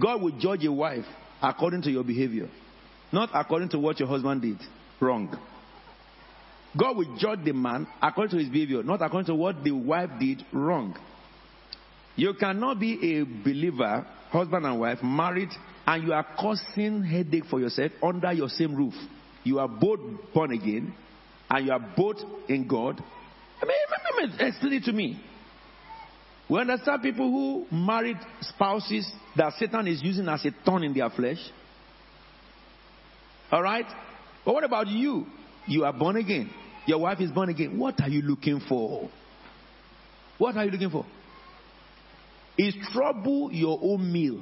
God 0.00 0.20
will 0.20 0.38
judge 0.38 0.64
a 0.64 0.72
wife 0.72 1.06
according 1.42 1.82
to 1.82 1.90
your 1.90 2.04
behavior, 2.04 2.48
not 3.12 3.30
according 3.32 3.70
to 3.70 3.78
what 3.78 3.98
your 3.98 4.08
husband 4.08 4.42
did 4.42 4.58
wrong. 5.00 5.34
God 6.78 6.96
will 6.96 7.16
judge 7.16 7.44
the 7.44 7.52
man 7.52 7.86
according 8.02 8.36
to 8.36 8.44
his 8.44 8.52
behavior, 8.52 8.82
not 8.82 9.00
according 9.00 9.26
to 9.26 9.34
what 9.34 9.64
the 9.64 9.70
wife 9.70 10.10
did 10.20 10.42
wrong. 10.52 10.94
You 12.16 12.34
cannot 12.34 12.78
be 12.80 13.18
a 13.18 13.24
believer, 13.24 14.06
husband 14.30 14.66
and 14.66 14.80
wife, 14.80 15.02
married, 15.02 15.50
and 15.86 16.02
you 16.02 16.12
are 16.12 16.26
causing 16.38 17.02
headache 17.02 17.44
for 17.48 17.60
yourself 17.60 17.92
under 18.02 18.32
your 18.32 18.48
same 18.48 18.74
roof. 18.74 18.94
You 19.44 19.60
are 19.60 19.68
both 19.68 20.00
born 20.34 20.52
again, 20.52 20.94
and 21.48 21.66
you 21.66 21.72
are 21.72 21.94
both 21.96 22.16
in 22.48 22.66
God. 22.66 23.02
I 23.62 23.66
mean, 23.66 24.32
explain 24.38 24.72
it 24.74 24.84
to 24.84 24.92
me. 24.92 25.20
We 26.48 26.60
understand 26.60 27.02
people 27.02 27.30
who 27.30 27.66
married 27.74 28.18
spouses 28.40 29.10
that 29.36 29.52
Satan 29.58 29.88
is 29.88 30.02
using 30.02 30.28
as 30.28 30.44
a 30.44 30.50
thorn 30.64 30.84
in 30.84 30.94
their 30.94 31.10
flesh. 31.10 31.38
All 33.50 33.62
right? 33.62 33.86
But 34.44 34.54
what 34.54 34.64
about 34.64 34.86
you? 34.88 35.26
You 35.66 35.84
are 35.84 35.92
born 35.92 36.16
again. 36.16 36.50
Your 36.86 37.00
wife 37.00 37.20
is 37.20 37.32
born 37.32 37.48
again. 37.48 37.78
What 37.78 38.00
are 38.00 38.08
you 38.08 38.22
looking 38.22 38.60
for? 38.68 39.10
What 40.38 40.56
are 40.56 40.64
you 40.64 40.70
looking 40.70 40.90
for? 40.90 41.04
Is 42.56 42.74
trouble 42.92 43.50
your 43.52 43.78
own 43.82 44.12
meal? 44.12 44.40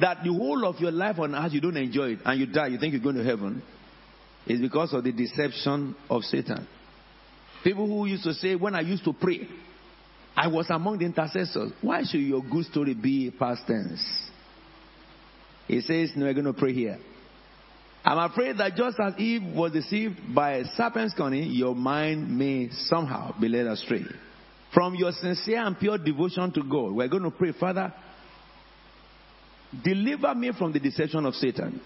That 0.00 0.18
the 0.24 0.32
whole 0.32 0.66
of 0.66 0.78
your 0.80 0.90
life 0.90 1.18
on 1.18 1.34
earth 1.34 1.52
you 1.52 1.60
don't 1.60 1.76
enjoy 1.76 2.10
it 2.10 2.18
and 2.24 2.38
you 2.38 2.46
die, 2.46 2.66
you 2.66 2.78
think 2.78 2.92
you're 2.92 3.02
going 3.02 3.16
to 3.16 3.24
heaven, 3.24 3.62
is 4.46 4.60
because 4.60 4.92
of 4.92 5.04
the 5.04 5.12
deception 5.12 5.94
of 6.10 6.22
Satan. 6.22 6.66
People 7.62 7.86
who 7.86 8.06
used 8.06 8.24
to 8.24 8.34
say, 8.34 8.54
when 8.54 8.74
I 8.74 8.80
used 8.80 9.04
to 9.04 9.12
pray, 9.12 9.48
I 10.36 10.48
was 10.48 10.66
among 10.68 10.98
the 10.98 11.06
intercessors. 11.06 11.72
Why 11.80 12.02
should 12.04 12.20
your 12.20 12.42
good 12.42 12.66
story 12.66 12.94
be 12.94 13.30
past 13.30 13.62
tense? 13.66 14.02
He 15.66 15.80
says, 15.80 16.12
No, 16.14 16.26
we're 16.26 16.34
going 16.34 16.44
to 16.46 16.52
pray 16.52 16.74
here. 16.74 16.98
I'm 18.04 18.18
afraid 18.30 18.58
that 18.58 18.74
just 18.76 18.98
as 19.00 19.18
Eve 19.18 19.42
was 19.54 19.72
deceived 19.72 20.34
by 20.34 20.56
a 20.56 20.64
serpent's 20.76 21.14
cunning, 21.14 21.52
your 21.52 21.74
mind 21.74 22.36
may 22.36 22.68
somehow 22.70 23.38
be 23.40 23.48
led 23.48 23.66
astray. 23.66 24.04
From 24.74 24.94
your 24.94 25.12
sincere 25.12 25.64
and 25.64 25.78
pure 25.78 25.96
devotion 25.96 26.52
to 26.52 26.62
God, 26.62 26.92
we're 26.92 27.08
going 27.08 27.22
to 27.22 27.30
pray, 27.30 27.52
Father, 27.58 27.94
deliver 29.82 30.34
me 30.34 30.52
from 30.58 30.72
the 30.72 30.80
deception 30.80 31.24
of 31.24 31.34
Satan. 31.34 31.80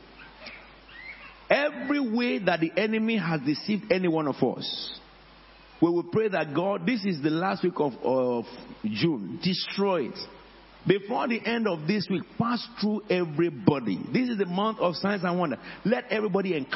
Every 1.51 2.01
way 2.01 2.39
that 2.41 2.61
the 2.61 2.71
enemy 2.77 3.17
has 3.17 3.41
deceived 3.41 3.91
any 3.91 4.09
one 4.09 4.29
of 4.29 4.37
us, 4.37 5.01
we 5.81 5.91
will 5.91 6.05
pray 6.05 6.29
that 6.29 6.55
God, 6.55 6.85
this 6.85 7.05
is 7.05 7.23
the 7.23 7.31
last 7.31 7.63
week 7.63 7.79
of, 7.79 7.93
of 8.03 8.45
June, 8.85 9.39
destroy 9.43 10.09
it. 10.09 10.19
Before 10.87 11.29
the 11.29 11.41
end 11.45 11.67
of 11.69 11.87
this 11.87 12.07
week, 12.11 12.23
pass 12.39 12.67
through 12.81 13.03
everybody. 13.11 13.99
This 14.13 14.31
is 14.31 14.39
the 14.39 14.47
month 14.47 14.79
of 14.79 14.95
signs 14.97 15.23
and 15.23 15.39
wonder. 15.39 15.59
Let 15.85 16.05
everybody 16.11 16.57
encounter 16.57 16.67